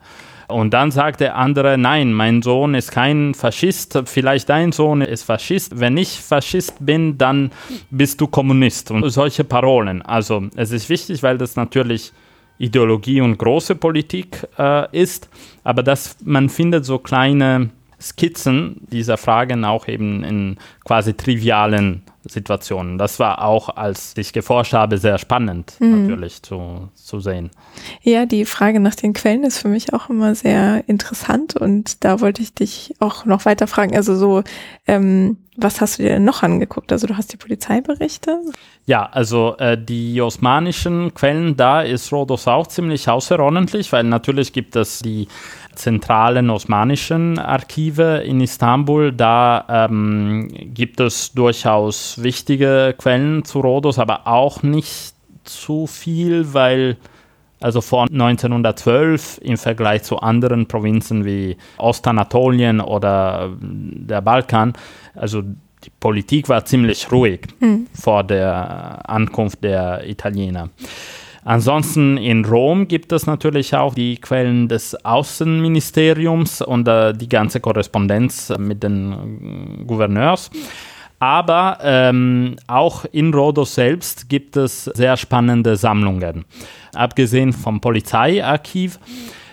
Und 0.50 0.74
dann 0.74 0.92
sagt 0.92 1.22
der 1.22 1.38
andere, 1.38 1.78
nein, 1.78 2.12
mein 2.12 2.42
Sohn 2.42 2.76
ist 2.76 2.92
kein 2.92 3.34
Faschist, 3.34 3.98
vielleicht 4.06 4.50
dein 4.50 4.74
Sohn 4.74 5.02
ist 5.02 5.24
Faschist. 5.24 5.80
Wenn 5.80 5.96
ich 5.96 6.20
Faschist 6.20 6.86
bin, 6.86 7.18
dann 7.18 7.52
bist 7.90 8.20
du 8.20 8.28
Kommunist. 8.28 8.92
Und 8.92 9.10
solche 9.10 9.46
Parolen. 9.46 10.02
Also 10.02 10.44
es 10.58 10.72
ist 10.72 10.90
wichtig, 10.90 11.24
weil 11.24 11.38
das 11.38 11.56
natürlich 11.56 12.12
Ideologie 12.58 13.22
und 13.22 13.38
große 13.38 13.76
Politik 13.76 14.46
äh, 14.60 15.02
ist, 15.02 15.30
aber 15.64 15.82
dass 15.82 16.18
man 16.26 16.50
findet 16.50 16.84
so 16.84 17.00
kleine 17.00 17.70
Skizzen 18.02 18.82
dieser 18.92 19.18
Fragen 19.18 19.66
auch 19.66 19.88
eben 19.88 20.24
in 20.24 20.58
quasi 20.84 21.14
trivialen 21.14 22.04
Situationen. 22.26 22.98
Das 22.98 23.20
war 23.20 23.44
auch, 23.44 23.70
als 23.70 24.14
ich 24.18 24.34
geforscht 24.34 24.74
habe, 24.74 24.98
sehr 24.98 25.18
spannend 25.18 25.76
mhm. 25.80 26.08
natürlich 26.08 26.42
zu, 26.42 26.90
zu 26.96 27.20
sehen. 27.20 27.52
Ja, 28.02 28.26
die 28.26 28.46
Frage 28.46 28.80
nach 28.80 28.96
den 28.96 29.14
Quellen 29.14 29.44
ist 29.44 29.60
für 29.60 29.68
mich 29.68 29.94
auch 29.94 30.10
immer 30.10 30.34
sehr 30.36 30.84
interessant 30.88 31.56
und 31.56 32.04
da 32.04 32.22
wollte 32.22 32.42
ich 32.42 32.54
dich 32.54 32.96
auch 33.00 33.26
noch 33.26 33.46
weiter 33.46 33.68
fragen. 33.68 33.96
Also 33.96 34.16
so, 34.16 34.44
ähm, 34.88 35.38
was 35.58 35.80
hast 35.80 36.00
du 36.00 36.04
dir 36.04 36.10
denn 36.10 36.26
noch 36.26 36.44
angeguckt? 36.44 36.92
Also 36.92 37.08
du 37.08 37.16
hast 37.16 37.32
die 37.32 37.38
Polizeiberichte? 37.38 38.42
Ja, 38.86 39.06
also 39.06 39.56
äh, 39.58 39.78
die 39.78 40.22
osmanischen 40.22 41.14
Quellen, 41.14 41.56
da 41.56 41.82
ist 41.82 42.12
Rhodos 42.12 42.48
auch 42.48 42.68
ziemlich 42.68 43.08
außerordentlich, 43.08 43.92
weil 43.92 44.04
natürlich 44.04 44.52
gibt 44.52 44.76
es 44.76 45.00
die 45.00 45.28
zentralen 45.76 46.50
osmanischen 46.50 47.40
Archive 47.40 48.24
in 48.26 48.42
Istanbul. 48.42 49.12
Da 49.12 49.66
ähm, 49.70 50.50
gibt 50.74 51.00
es 51.00 51.34
durchaus 51.34 52.22
wichtige 52.22 52.96
Quellen 52.98 53.44
zu 53.46 53.60
Rhodos, 53.60 54.00
aber 54.00 54.28
auch 54.28 54.64
nicht 54.64 55.14
zu 55.44 55.88
viel, 55.88 56.54
weil 56.54 56.98
also 57.62 57.82
vor 57.82 58.04
1912 58.04 59.40
im 59.42 59.58
Vergleich 59.58 60.04
zu 60.04 60.20
anderen 60.20 60.68
Provinzen 60.68 61.26
wie 61.26 61.58
Ostanatolien 61.78 62.82
oder 62.82 63.50
der 63.60 64.22
Balkan, 64.22 64.74
also 65.16 65.42
die 65.42 65.92
Politik 66.00 66.50
war 66.50 66.66
ziemlich 66.66 67.12
ruhig 67.12 67.42
mhm. 67.60 67.88
vor 67.94 68.24
der 68.24 69.08
Ankunft 69.10 69.64
der 69.64 70.08
Italiener. 70.08 70.70
Ansonsten 71.46 72.18
in 72.18 72.44
Rom 72.44 72.88
gibt 72.88 73.12
es 73.12 73.28
natürlich 73.28 73.76
auch 73.76 73.94
die 73.94 74.18
Quellen 74.18 74.68
des 74.68 75.06
Außenministeriums 75.06 76.64
und 76.64 76.88
äh, 76.88 77.14
die 77.14 77.30
ganze 77.30 77.60
Korrespondenz 77.60 78.52
mit 78.58 78.82
den 78.82 79.80
äh, 79.80 79.84
Gouverneurs. 79.86 80.50
Aber 81.20 81.78
ähm, 81.84 82.56
auch 82.66 83.06
in 83.12 83.32
Rhodos 83.32 83.76
selbst 83.76 84.28
gibt 84.28 84.58
es 84.58 84.86
sehr 84.86 85.18
spannende 85.18 85.78
Sammlungen. 85.78 86.46
Abgesehen 86.96 87.54
vom 87.54 87.80
Polizeiarchiv 87.80 89.00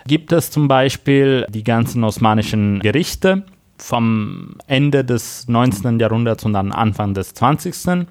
gibt 0.07 0.33
es 0.33 0.51
zum 0.51 0.69
Beispiel 0.69 1.47
die 1.51 1.63
ganzen 1.63 2.05
osmanischen 2.05 2.81
Gerichte 2.81 3.45
vom 3.77 4.57
Ende 4.67 5.05
des 5.05 5.47
19. 5.47 6.01
Jahrhunderts 6.01 6.45
und 6.45 6.55
dann 6.55 6.73
Anfang 6.73 7.13
des 7.13 7.35
20. 7.35 8.07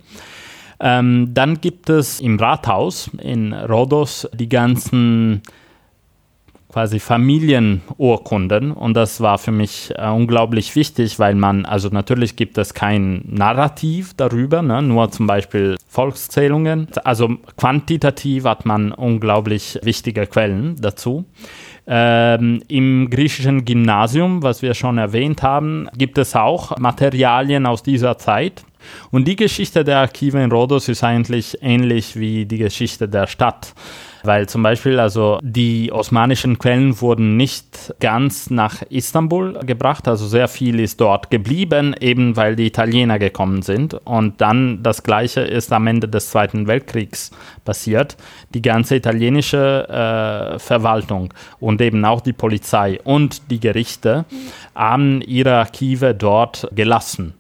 Ähm, 0.82 1.30
dann 1.34 1.62
gibt 1.62 1.90
es 1.90 2.20
im 2.20 2.40
Rathaus 2.40 3.12
in 3.22 3.54
Rhodos 3.54 4.28
die 4.34 4.50
ganzen 4.50 5.44
quasi 6.72 7.00
Familienurkunden 7.00 8.72
und 8.72 8.94
das 8.96 9.20
war 9.20 9.38
für 9.38 9.52
mich 9.52 9.94
äh, 9.96 10.08
unglaublich 10.08 10.76
wichtig, 10.76 11.20
weil 11.20 11.36
man, 11.36 11.66
also 11.66 11.90
natürlich 11.90 12.36
gibt 12.36 12.58
es 12.58 12.74
kein 12.74 13.24
Narrativ 13.28 14.14
darüber, 14.16 14.62
ne, 14.62 14.82
nur 14.82 15.12
zum 15.12 15.28
Beispiel 15.28 15.76
Volkszählungen. 15.88 16.88
Also 17.04 17.38
quantitativ 17.58 18.46
hat 18.46 18.66
man 18.66 18.94
unglaublich 18.94 19.80
wichtige 19.84 20.26
Quellen 20.28 20.78
dazu. 20.80 21.26
Ähm, 21.88 22.64
Im 22.70 23.10
griechischen 23.10 23.66
Gymnasium, 23.66 24.42
was 24.42 24.62
wir 24.62 24.74
schon 24.74 24.98
erwähnt 24.98 25.44
haben, 25.44 25.90
gibt 25.98 26.18
es 26.18 26.36
auch 26.36 26.78
Materialien 26.78 27.66
aus 27.66 27.84
dieser 27.84 28.18
Zeit. 28.18 28.64
Und 29.12 29.28
die 29.28 29.36
Geschichte 29.36 29.84
der 29.84 30.00
Archive 30.00 30.42
in 30.42 30.52
Rhodos 30.52 30.88
ist 30.90 31.04
eigentlich 31.04 31.58
ähnlich 31.62 32.16
wie 32.16 32.46
die 32.46 32.58
Geschichte 32.58 33.08
der 33.08 33.28
Stadt. 33.28 33.74
Weil 34.24 34.48
zum 34.48 34.62
Beispiel 34.62 35.00
also 35.00 35.40
die 35.42 35.92
osmanischen 35.92 36.60
Quellen 36.60 37.00
wurden 37.02 37.38
nicht 37.38 37.94
ganz 38.00 38.50
nach 38.50 38.82
Istanbul 38.90 39.54
gebracht, 39.66 40.08
also 40.08 40.28
sehr 40.28 40.48
viel 40.48 40.80
ist 40.80 41.02
dort 41.02 41.32
geblieben, 41.32 41.96
eben 42.00 42.36
weil 42.36 42.56
die 42.56 42.68
Italiener 42.68 43.18
gekommen 43.18 43.62
sind. 43.64 43.96
Und 44.06 44.40
dann 44.42 44.84
das 44.84 45.04
Gleiche 45.04 45.42
ist 45.42 45.74
am 45.74 45.88
Ende 45.88 46.08
des 46.08 46.30
Zweiten 46.30 46.68
Weltkriegs 46.68 47.32
passiert. 47.66 48.16
Die 48.54 48.62
ganze 48.62 48.96
italienische 48.96 49.88
äh, 49.90 50.60
Verwaltung 50.60 51.34
und 51.60 51.82
eben 51.82 52.06
auch 52.06 52.22
die 52.22 52.34
Polizei 52.34 53.00
und 53.04 53.50
die 53.50 53.60
Gerichte 53.60 54.26
haben 54.76 55.22
ihre 55.22 55.56
Archive 55.56 56.14
dort 56.14 56.68
gelassen 56.74 57.34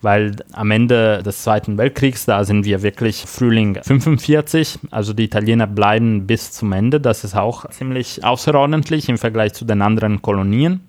weil 0.00 0.36
am 0.52 0.70
Ende 0.70 1.22
des 1.22 1.42
Zweiten 1.42 1.76
Weltkriegs, 1.76 2.24
da 2.24 2.44
sind 2.44 2.64
wir 2.64 2.82
wirklich 2.82 3.24
Frühling 3.26 3.78
45, 3.82 4.78
also 4.90 5.12
die 5.12 5.24
Italiener 5.24 5.66
bleiben 5.66 6.26
bis 6.26 6.52
zum 6.52 6.72
Ende. 6.72 7.00
Das 7.00 7.24
ist 7.24 7.34
auch 7.34 7.68
ziemlich 7.70 8.24
außerordentlich 8.24 9.08
im 9.08 9.18
Vergleich 9.18 9.54
zu 9.54 9.64
den 9.64 9.82
anderen 9.82 10.22
Kolonien. 10.22 10.80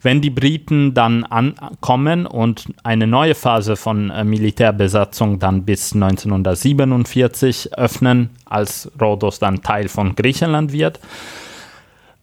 Wenn 0.00 0.20
die 0.20 0.30
Briten 0.30 0.94
dann 0.94 1.24
ankommen 1.24 2.26
und 2.26 2.66
eine 2.84 3.06
neue 3.08 3.34
Phase 3.34 3.74
von 3.74 4.10
äh, 4.10 4.22
Militärbesatzung 4.22 5.40
dann 5.40 5.64
bis 5.64 5.92
1947 5.92 7.74
öffnen, 7.76 8.30
als 8.44 8.90
Rhodos 9.00 9.40
dann 9.40 9.62
Teil 9.62 9.88
von 9.88 10.14
Griechenland 10.14 10.72
wird, 10.72 11.00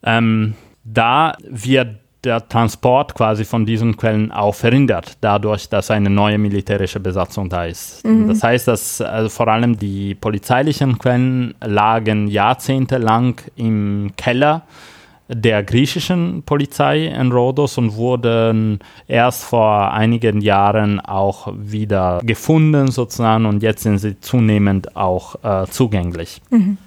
ähm, 0.04 0.56
da 0.86 1.36
wird 1.50 1.98
der 2.26 2.48
Transport 2.48 3.14
quasi 3.14 3.46
von 3.46 3.66
diesen 3.66 3.96
Quellen 3.96 4.32
auch 4.32 4.56
verhindert, 4.56 5.18
dadurch, 5.22 5.70
dass 5.70 5.92
eine 5.92 6.10
neue 6.10 6.38
militärische 6.38 7.00
Besatzung 7.00 7.50
da 7.50 7.66
ist. 7.66 8.04
Mhm. 8.06 8.28
Das 8.28 8.44
heißt, 8.44 8.68
dass 8.68 9.02
also 9.02 9.30
vor 9.30 9.48
allem 9.48 9.78
die 9.78 10.16
polizeilichen 10.16 10.98
Quellen 10.98 11.54
lagen 11.62 12.28
jahrzehntelang 12.28 13.36
im 13.56 14.12
Keller 14.18 14.64
der 15.28 15.64
griechischen 15.64 16.44
Polizei 16.44 17.08
in 17.08 17.32
Rhodos 17.32 17.78
und 17.78 17.96
wurden 17.96 18.80
erst 19.08 19.44
vor 19.44 19.92
einigen 19.92 20.42
Jahren 20.42 21.00
auch 21.00 21.52
wieder 21.58 22.22
gefunden 22.24 22.92
sozusagen 22.92 23.46
und 23.46 23.64
jetzt 23.64 23.84
sind 23.84 23.98
sie 23.98 24.20
zunehmend 24.20 24.96
auch 24.96 25.36
äh, 25.44 25.66
zugänglich. 25.68 26.42
Mhm. 26.52 26.78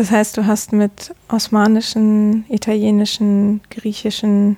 Das 0.00 0.10
heißt, 0.10 0.38
du 0.38 0.46
hast 0.46 0.72
mit 0.72 1.14
osmanischen, 1.28 2.46
italienischen, 2.48 3.60
griechischen, 3.68 4.56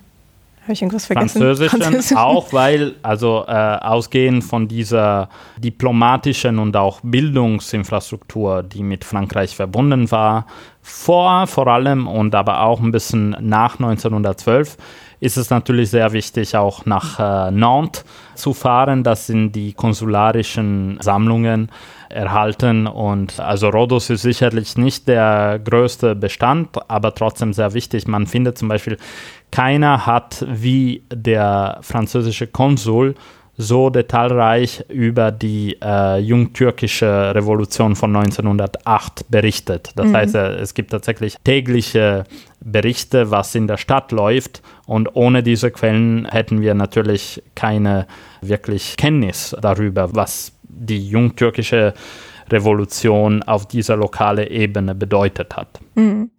habe 0.62 0.74
ich 0.74 0.82
irgendwas 0.82 1.06
vergessen? 1.06 1.40
Französischen, 1.40 1.82
Französischen. 1.82 2.16
auch, 2.16 2.52
weil, 2.52 2.94
also 3.02 3.44
äh, 3.48 3.51
ausgehend 3.51 4.44
von 4.44 4.69
dieser 4.69 5.28
diplomatischen 5.59 6.60
und 6.60 6.77
auch 6.77 7.01
Bildungsinfrastruktur, 7.02 8.62
die 8.62 8.85
mit 8.85 9.02
Frankreich 9.02 9.56
verbunden 9.56 10.12
war, 10.12 10.47
vor 10.81 11.48
vor 11.48 11.66
allem 11.66 12.06
und 12.06 12.36
aber 12.36 12.62
auch 12.62 12.78
ein 12.78 12.93
bisschen 12.93 13.31
nach 13.40 13.81
1912, 13.81 14.77
ist 15.23 15.36
es 15.36 15.51
natürlich 15.51 15.90
sehr 15.90 16.12
wichtig, 16.12 16.57
auch 16.57 16.85
nach 16.85 17.20
äh, 17.20 17.53
Nantes 17.53 18.05
zu 18.35 18.53
fahren. 18.55 19.05
Das 19.05 19.28
sind 19.28 19.53
die 19.53 19.73
konsularischen 19.73 20.99
Sammlungen 21.01 21.70
erhalten. 22.09 22.89
Und 22.89 23.39
also 23.39 23.69
Rhodos 23.69 24.11
ist 24.11 24.23
sicherlich 24.23 24.77
nicht 24.77 25.07
der 25.07 25.61
größte 25.62 26.16
Bestand, 26.16 26.70
aber 26.90 27.15
trotzdem 27.15 27.53
sehr 27.53 27.73
wichtig. 27.73 28.09
Man 28.09 28.27
findet 28.27 28.59
zum 28.59 28.66
Beispiel, 28.66 28.97
keiner 29.53 30.07
hat 30.07 30.44
wie 30.49 31.05
der 31.15 31.78
französische 31.82 32.49
Konsul 32.49 33.15
so 33.57 33.91
detailreich 33.91 34.85
über 34.89 35.31
die 35.31 35.77
äh, 35.83 36.19
jungtürkische 36.19 37.35
Revolution 37.35 37.97
von 37.97 38.16
1908 38.16 39.31
berichtet. 39.31 39.91
Das 39.95 40.07
mhm. 40.07 40.16
heißt, 40.16 40.35
äh, 40.35 40.55
es 40.57 40.74
gibt 40.74 40.91
tatsächlich 40.91 41.37
tägliche 41.45 42.24
Berichte, 42.61 43.31
was 43.31 43.55
in 43.55 43.66
der 43.66 43.77
Stadt 43.77 44.11
läuft. 44.11 44.62
Und 44.87 45.15
ohne 45.15 45.43
diese 45.43 45.70
Quellen 45.70 46.27
hätten 46.27 46.62
wir 46.62 46.74
natürlich 46.74 47.43
keine 47.55 48.07
wirklich 48.41 48.97
Kenntnis 48.97 49.55
darüber, 49.61 50.15
was 50.15 50.53
die 50.62 51.07
jungtürkische 51.09 51.93
Revolution 52.51 53.43
auf 53.43 53.66
dieser 53.66 53.97
lokalen 53.97 54.49
Ebene 54.49 54.95
bedeutet 54.95 55.57
hat. 55.57 55.81
Mhm. 55.95 56.31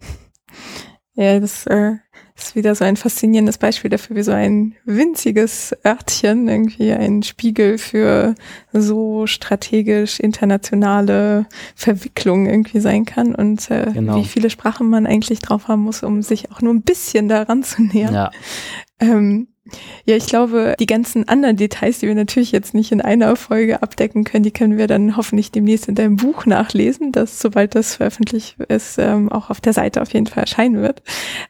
Ja, 1.16 1.40
das 1.40 1.68
äh, 1.68 1.94
ist 2.44 2.56
wieder 2.56 2.76
so 2.76 2.84
ein 2.84 2.98
faszinierendes 2.98 3.58
Beispiel 3.58 3.90
dafür, 3.90 4.16
wie 4.16 4.24
so 4.24 4.32
ein 4.32 4.76
winziges 4.86 5.76
Örtchen 5.86 6.48
irgendwie 6.48 6.92
ein 6.92 7.24
Spiegel 7.24 7.78
für 7.78 8.36
so 8.72 9.28
strategisch 9.28 10.20
internationale 10.20 11.46
Verwicklungen 11.76 12.48
irgendwie 12.48 12.80
sein 12.80 13.06
kann 13.06 13.36
und 13.36 13.70
äh, 13.72 13.92
genau. 13.94 14.18
wie 14.18 14.26
viele 14.26 14.50
Sprachen 14.50 14.90
man 14.90 15.08
eigentlich 15.08 15.40
drauf 15.40 15.68
haben 15.68 15.84
muss, 15.84 16.04
um 16.04 16.22
sich 16.22 16.52
auch 16.52 16.62
nur 16.62 16.74
ein 16.74 16.82
bisschen 16.82 17.28
daran 17.28 17.64
zu 17.64 17.82
nähern. 17.82 18.14
Ja. 18.14 18.32
Ähm, 19.00 19.48
ja, 20.06 20.18
ich 20.18 20.28
glaube, 20.28 20.76
die 20.78 20.86
ganzen 20.86 21.30
anderen 21.30 21.56
Details, 21.56 22.00
die 22.00 22.08
wir 22.08 22.16
natürlich 22.16 22.52
jetzt 22.52 22.74
nicht 22.74 22.92
in 22.92 23.00
einer 23.00 23.34
Folge 23.38 23.82
abdecken 23.82 24.26
können, 24.26 24.44
die 24.44 24.52
können 24.52 24.78
wir 24.78 24.88
dann 24.88 25.16
hoffentlich 25.16 25.52
demnächst 25.52 25.88
in 25.88 25.96
deinem 25.96 26.18
Buch 26.18 26.46
nachlesen, 26.46 27.14
das, 27.14 27.40
sobald 27.40 27.74
das 27.74 27.96
veröffentlicht 27.96 28.60
ist, 28.68 28.98
ähm, 28.98 29.32
auch 29.32 29.50
auf 29.50 29.62
der 29.62 29.72
Seite 29.72 30.02
auf 30.02 30.12
jeden 30.14 30.28
Fall 30.28 30.44
erscheinen 30.44 30.82
wird. 30.82 31.02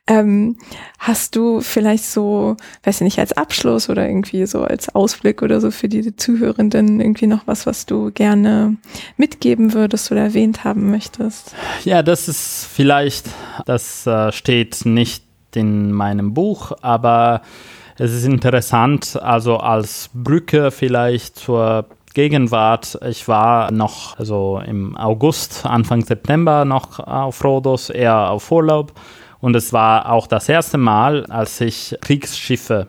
Ähm, 0.06 0.58
hast 1.00 1.36
du 1.36 1.62
vielleicht 1.62 2.06
so, 2.06 2.56
weiß 2.84 2.98
ich 2.98 3.06
nicht, 3.06 3.20
als 3.20 3.34
Abschluss 3.34 3.90
oder 3.90 4.08
irgendwie 4.08 4.46
so 4.46 4.62
als 4.62 4.94
Ausblick 4.94 5.42
oder 5.42 5.60
so 5.60 5.72
für 5.72 5.90
die 5.90 6.16
Zuhörenden 6.16 7.02
irgendwie 7.02 7.28
noch 7.28 7.48
was, 7.48 7.66
was 7.66 7.88
du 7.88 8.12
gerne 8.12 8.78
mitgeben 9.18 9.74
würdest 9.74 10.12
oder 10.12 10.22
erwähnt 10.22 10.64
haben 10.64 10.92
möchtest? 10.92 11.56
Ja, 11.84 12.04
das 12.04 12.28
ist 12.28 12.68
vielleicht, 12.72 13.26
das 13.66 14.06
äh, 14.06 14.32
steht 14.32 14.86
nicht 14.86 15.24
in 15.56 15.92
meinem 15.92 16.34
Buch, 16.34 16.74
aber 16.82 17.42
es 18.04 18.12
ist 18.12 18.26
interessant, 18.26 19.18
also 19.22 19.60
als 19.60 20.10
Brücke 20.14 20.72
vielleicht 20.72 21.38
zur 21.38 21.86
Gegenwart. 22.14 23.00
Ich 23.08 23.30
war 23.30 23.72
noch 23.72 24.20
also 24.20 24.62
im 24.66 24.98
August, 24.98 25.66
Anfang 25.66 26.04
September 26.04 26.66
noch 26.66 27.00
auf 27.00 27.42
Rhodos, 27.42 27.90
eher 27.90 28.30
auf 28.30 28.52
Urlaub. 28.52 28.92
Und 29.40 29.56
es 29.56 29.72
war 29.72 30.12
auch 30.12 30.28
das 30.28 30.50
erste 30.50 30.78
Mal, 30.78 31.26
als 31.28 31.62
ich 31.62 31.96
Kriegsschiffe 32.02 32.88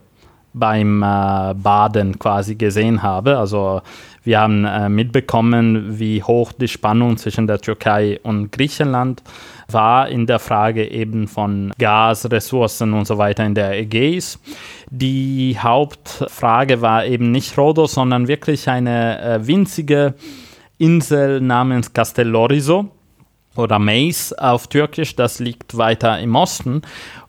beim 0.53 1.05
äh, 1.05 1.55
Baden 1.55 2.19
quasi 2.19 2.57
gesehen 2.57 3.05
habe. 3.05 3.39
Also 3.39 3.82
wir 4.25 4.41
haben 4.41 4.65
äh, 4.65 4.89
mitbekommen, 4.89 5.99
wie 5.99 6.23
hoch 6.23 6.53
die 6.53 6.69
Spannung 6.69 7.19
zwischen 7.19 7.47
der 7.47 7.61
Türkei 7.61 8.19
und 8.23 8.51
Griechenland 8.53 9.23
war 9.71 10.09
in 10.09 10.27
der 10.27 10.39
Frage 10.39 10.91
eben 10.91 11.29
von 11.29 11.73
Gas, 11.79 12.31
Ressourcen 12.31 12.95
und 12.95 13.07
so 13.07 13.19
weiter 13.19 13.45
in 13.45 13.55
der 13.55 13.79
Ägäis. 13.79 14.39
Die 14.91 15.59
Hauptfrage 15.59 16.81
war 16.81 17.05
eben 17.05 17.33
nicht 17.33 17.57
Rhodos, 17.59 17.93
sondern 17.93 18.27
wirklich 18.27 18.69
eine 18.69 19.21
äh, 19.21 19.47
winzige 19.47 20.15
Insel 20.79 21.41
namens 21.41 21.93
Castellorizo 21.93 22.91
oder 23.57 23.79
Mais 23.79 24.33
auf 24.33 24.67
Türkisch, 24.67 25.15
das 25.15 25.39
liegt 25.39 25.77
weiter 25.77 26.19
im 26.19 26.35
Osten. 26.35 26.83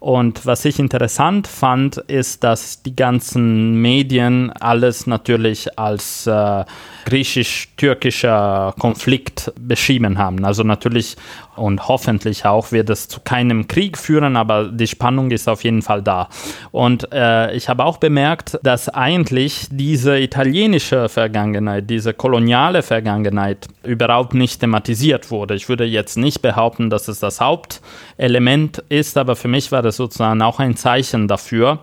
Und 0.05 0.45
was 0.45 0.65
ich 0.65 0.77
interessant 0.77 1.47
fand, 1.47 1.97
ist, 1.97 2.43
dass 2.43 2.83
die 2.83 2.95
ganzen 2.95 3.81
Medien 3.81 4.51
alles 4.51 5.07
natürlich 5.07 5.79
als 5.79 6.27
äh, 6.27 6.63
griechisch-türkischer 7.05 8.73
Konflikt 8.77 9.53
beschrieben 9.57 10.17
haben. 10.17 10.43
Also 10.43 10.63
natürlich 10.63 11.15
und 11.55 11.87
hoffentlich 11.87 12.45
auch 12.45 12.71
wird 12.71 12.89
es 12.89 13.07
zu 13.07 13.21
keinem 13.21 13.67
Krieg 13.67 13.97
führen, 13.97 14.35
aber 14.35 14.65
die 14.65 14.87
Spannung 14.87 15.31
ist 15.31 15.47
auf 15.47 15.63
jeden 15.63 15.81
Fall 15.81 16.01
da. 16.01 16.27
Und 16.71 17.11
äh, 17.13 17.53
ich 17.55 17.69
habe 17.69 17.85
auch 17.85 17.97
bemerkt, 17.97 18.59
dass 18.63 18.89
eigentlich 18.89 19.67
diese 19.71 20.19
italienische 20.19 21.07
Vergangenheit, 21.07 21.89
diese 21.89 22.13
koloniale 22.13 22.81
Vergangenheit 22.81 23.67
überhaupt 23.83 24.33
nicht 24.33 24.59
thematisiert 24.59 25.31
wurde. 25.31 25.55
Ich 25.55 25.69
würde 25.69 25.85
jetzt 25.85 26.17
nicht 26.17 26.41
behaupten, 26.41 26.89
dass 26.89 27.07
es 27.07 27.19
das 27.19 27.39
Hauptelement 27.39 28.83
ist, 28.89 29.17
aber 29.17 29.35
für 29.35 29.47
mich 29.47 29.71
war 29.71 29.81
das 29.81 29.95
sozusagen 29.95 30.41
auch 30.41 30.59
ein 30.59 30.75
Zeichen 30.75 31.27
dafür, 31.27 31.79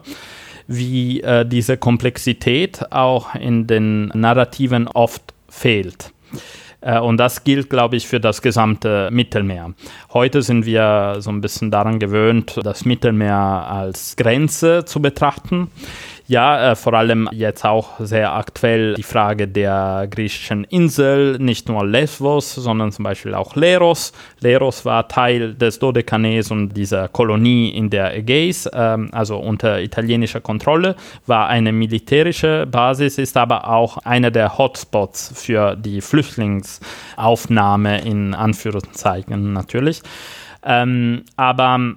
wie 0.66 1.20
äh, 1.20 1.46
diese 1.46 1.76
Komplexität 1.76 2.92
auch 2.92 3.34
in 3.34 3.66
den 3.66 4.08
Narrativen 4.08 4.88
oft 4.88 5.34
fehlt. 5.48 6.12
Äh, 6.82 6.98
und 6.98 7.16
das 7.16 7.44
gilt, 7.44 7.70
glaube 7.70 7.96
ich, 7.96 8.06
für 8.06 8.20
das 8.20 8.42
gesamte 8.42 9.08
Mittelmeer. 9.10 9.72
Heute 10.12 10.42
sind 10.42 10.66
wir 10.66 11.16
so 11.20 11.30
ein 11.30 11.40
bisschen 11.40 11.70
daran 11.70 11.98
gewöhnt, 11.98 12.58
das 12.62 12.84
Mittelmeer 12.84 13.36
als 13.36 14.16
Grenze 14.16 14.84
zu 14.84 15.00
betrachten. 15.00 15.70
Ja, 16.32 16.70
äh, 16.70 16.76
vor 16.76 16.94
allem 16.94 17.28
jetzt 17.30 17.62
auch 17.62 17.90
sehr 17.98 18.32
aktuell 18.32 18.94
die 18.94 19.02
Frage 19.02 19.46
der 19.46 20.08
griechischen 20.10 20.64
Insel, 20.64 21.38
nicht 21.38 21.68
nur 21.68 21.86
Lesbos, 21.86 22.54
sondern 22.54 22.90
zum 22.90 23.02
Beispiel 23.02 23.34
auch 23.34 23.54
Leros. 23.54 24.14
Leros 24.40 24.86
war 24.86 25.08
Teil 25.08 25.52
des 25.52 25.78
Dodekanes 25.78 26.50
und 26.50 26.70
dieser 26.70 27.08
Kolonie 27.08 27.68
in 27.68 27.90
der 27.90 28.16
Ägäis, 28.16 28.66
ähm, 28.72 29.10
also 29.12 29.36
unter 29.36 29.82
italienischer 29.82 30.40
Kontrolle, 30.40 30.96
war 31.26 31.48
eine 31.48 31.70
militärische 31.70 32.66
Basis, 32.66 33.18
ist 33.18 33.36
aber 33.36 33.68
auch 33.68 33.98
einer 33.98 34.30
der 34.30 34.56
Hotspots 34.56 35.34
für 35.34 35.76
die 35.76 36.00
Flüchtlingsaufnahme 36.00 38.00
in 38.06 38.32
Anführungszeichen 38.32 39.52
natürlich. 39.52 40.00
Ähm, 40.64 41.24
aber 41.36 41.96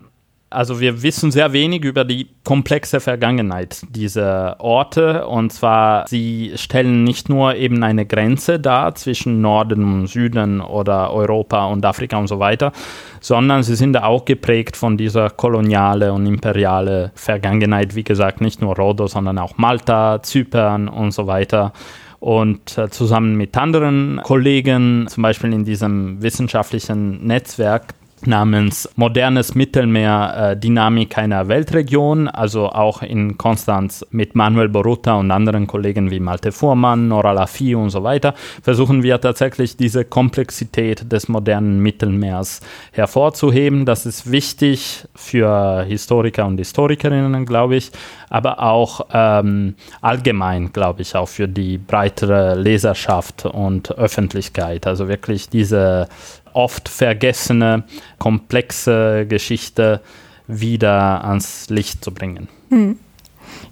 Also 0.56 0.80
wir 0.80 1.04
wissen 1.04 1.32
sehr 1.32 1.52
wenig 1.52 1.84
über 1.84 2.06
die 2.06 2.28
komplexe 2.46 3.02
Vergangenheit 3.02 3.82
dieser 3.90 4.56
Orte. 4.62 5.28
Und 5.28 5.52
zwar, 5.52 6.08
sie 6.08 6.54
stellen 6.56 7.04
nicht 7.04 7.28
nur 7.28 7.56
eben 7.56 7.84
eine 7.84 8.06
Grenze 8.06 8.58
dar 8.58 8.96
zwischen 8.96 9.42
Norden 9.42 9.84
und 9.84 10.08
Süden 10.08 10.62
oder 10.62 11.12
Europa 11.14 11.66
und 11.66 11.86
Afrika 11.86 12.18
und 12.18 12.28
so 12.28 12.40
weiter, 12.40 12.72
sondern 13.20 13.64
sie 13.64 13.76
sind 13.76 14.02
auch 14.02 14.24
geprägt 14.24 14.78
von 14.78 14.96
dieser 14.96 15.30
koloniale 15.30 16.14
und 16.14 16.26
imperiale 16.26 17.12
Vergangenheit. 17.16 17.94
Wie 17.96 18.06
gesagt, 18.06 18.40
nicht 18.40 18.62
nur 18.62 18.78
Rhodos, 18.78 19.12
sondern 19.12 19.38
auch 19.40 19.58
Malta, 19.58 20.24
Zypern 20.24 20.88
und 20.88 21.12
so 21.12 21.28
weiter 21.28 21.74
und 22.22 22.78
äh, 22.78 22.90
zusammen 22.90 23.36
mit 23.36 23.58
anderen 23.58 24.22
Kollegen, 24.24 25.08
zum 25.10 25.22
Beispiel 25.22 25.52
in 25.52 25.66
diesem 25.66 26.22
wissenschaftlichen 26.22 27.28
Netzwerk, 27.28 27.94
namens 28.24 28.90
Modernes 28.96 29.56
Mittelmeer, 29.56 30.52
äh, 30.52 30.58
Dynamik 30.58 31.18
einer 31.18 31.48
Weltregion, 31.48 32.28
also 32.28 32.70
auch 32.70 33.02
in 33.02 33.38
Konstanz 33.38 34.06
mit 34.12 34.36
Manuel 34.36 34.70
Borutta 34.70 35.16
und 35.16 35.32
anderen 35.32 35.68
Kollegen 35.68 36.12
wie 36.12 36.20
Malte 36.20 36.52
Fuhrmann, 36.52 37.08
Nora 37.08 37.34
Lafi 37.34 37.76
und 37.76 37.90
so 37.90 38.04
weiter, 38.04 38.34
versuchen 38.64 39.04
wir 39.04 39.20
tatsächlich 39.22 39.78
diese 39.78 40.06
Komplexität 40.06 41.12
des 41.12 41.28
modernen 41.28 41.80
Mittelmeers 41.80 42.62
hervorzuheben. 42.92 43.86
Das 43.86 44.06
ist 44.06 44.32
wichtig 44.32 45.06
für 45.14 45.84
Historiker 45.84 46.46
und 46.46 46.58
Historikerinnen, 46.58 47.46
glaube 47.46 47.76
ich, 47.76 47.92
aber 48.30 48.62
auch 48.62 49.08
ähm, 49.14 49.76
allgemein, 50.02 50.74
glaube 50.74 51.02
ich, 51.02 51.16
auch 51.16 51.28
für 51.28 51.48
die 51.48 51.78
breitere 51.78 52.56
Leserschaft 52.56 53.46
und 53.46 53.92
Öffentlichkeit. 53.98 54.88
Also 54.88 55.08
wirklich 55.08 55.50
diese 55.50 56.08
oft 56.56 56.90
vergessene, 56.90 57.84
komplexe 58.18 59.26
Geschichte 59.28 60.02
wieder 60.48 61.24
ans 61.26 61.70
Licht 61.70 62.04
zu 62.04 62.12
bringen. 62.12 62.48
Hm. 62.70 62.98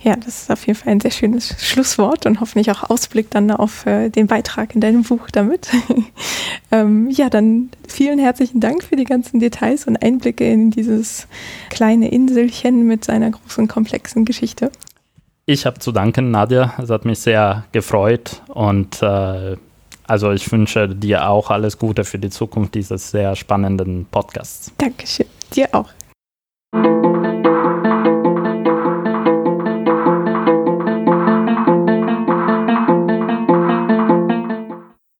Ja, 0.02 0.16
das 0.16 0.44
ist 0.44 0.52
auf 0.52 0.68
jeden 0.68 0.78
Fall 0.78 0.92
ein 0.92 1.00
sehr 1.00 1.12
schönes 1.12 1.56
Schlusswort 1.60 2.26
und 2.26 2.40
hoffentlich 2.40 2.70
auch 2.72 2.90
Ausblick 2.90 3.30
dann 3.32 3.52
auf 3.52 3.86
äh, 3.86 4.10
den 4.10 4.28
Beitrag 4.28 4.76
in 4.76 4.82
deinem 4.82 5.04
Buch 5.04 5.30
damit. 5.32 5.70
ähm, 6.72 7.10
ja, 7.10 7.30
dann 7.30 7.70
vielen 7.88 8.20
herzlichen 8.20 8.60
Dank 8.60 8.84
für 8.84 8.96
die 8.96 9.06
ganzen 9.06 9.40
Details 9.40 9.88
und 9.88 10.02
Einblicke 10.02 10.50
in 10.50 10.72
dieses 10.72 11.28
kleine 11.70 12.12
Inselchen 12.12 12.86
mit 12.86 13.06
seiner 13.06 13.32
großen, 13.32 13.68
komplexen 13.68 14.26
Geschichte. 14.26 14.72
Ich 15.46 15.66
habe 15.66 15.80
zu 15.80 15.92
danken, 15.92 16.32
Nadja. 16.32 16.74
Es 16.82 16.90
hat 16.90 17.06
mich 17.06 17.20
sehr 17.20 17.66
gefreut 17.72 18.42
und 18.48 19.02
äh, 19.02 19.58
also 20.08 20.32
ich 20.32 20.52
wünsche 20.52 20.90
dir 20.90 21.30
auch 21.30 21.50
alles 21.50 21.78
Gute 21.78 22.04
für 22.04 22.20
die 22.20 22.30
Zukunft 22.30 22.76
dieses 22.76 23.12
sehr 23.12 23.36
spannenden 23.36 24.06
Podcasts. 24.10 24.72
Dankeschön. 24.78 25.28
Dir 25.56 25.70
auch. 25.74 25.90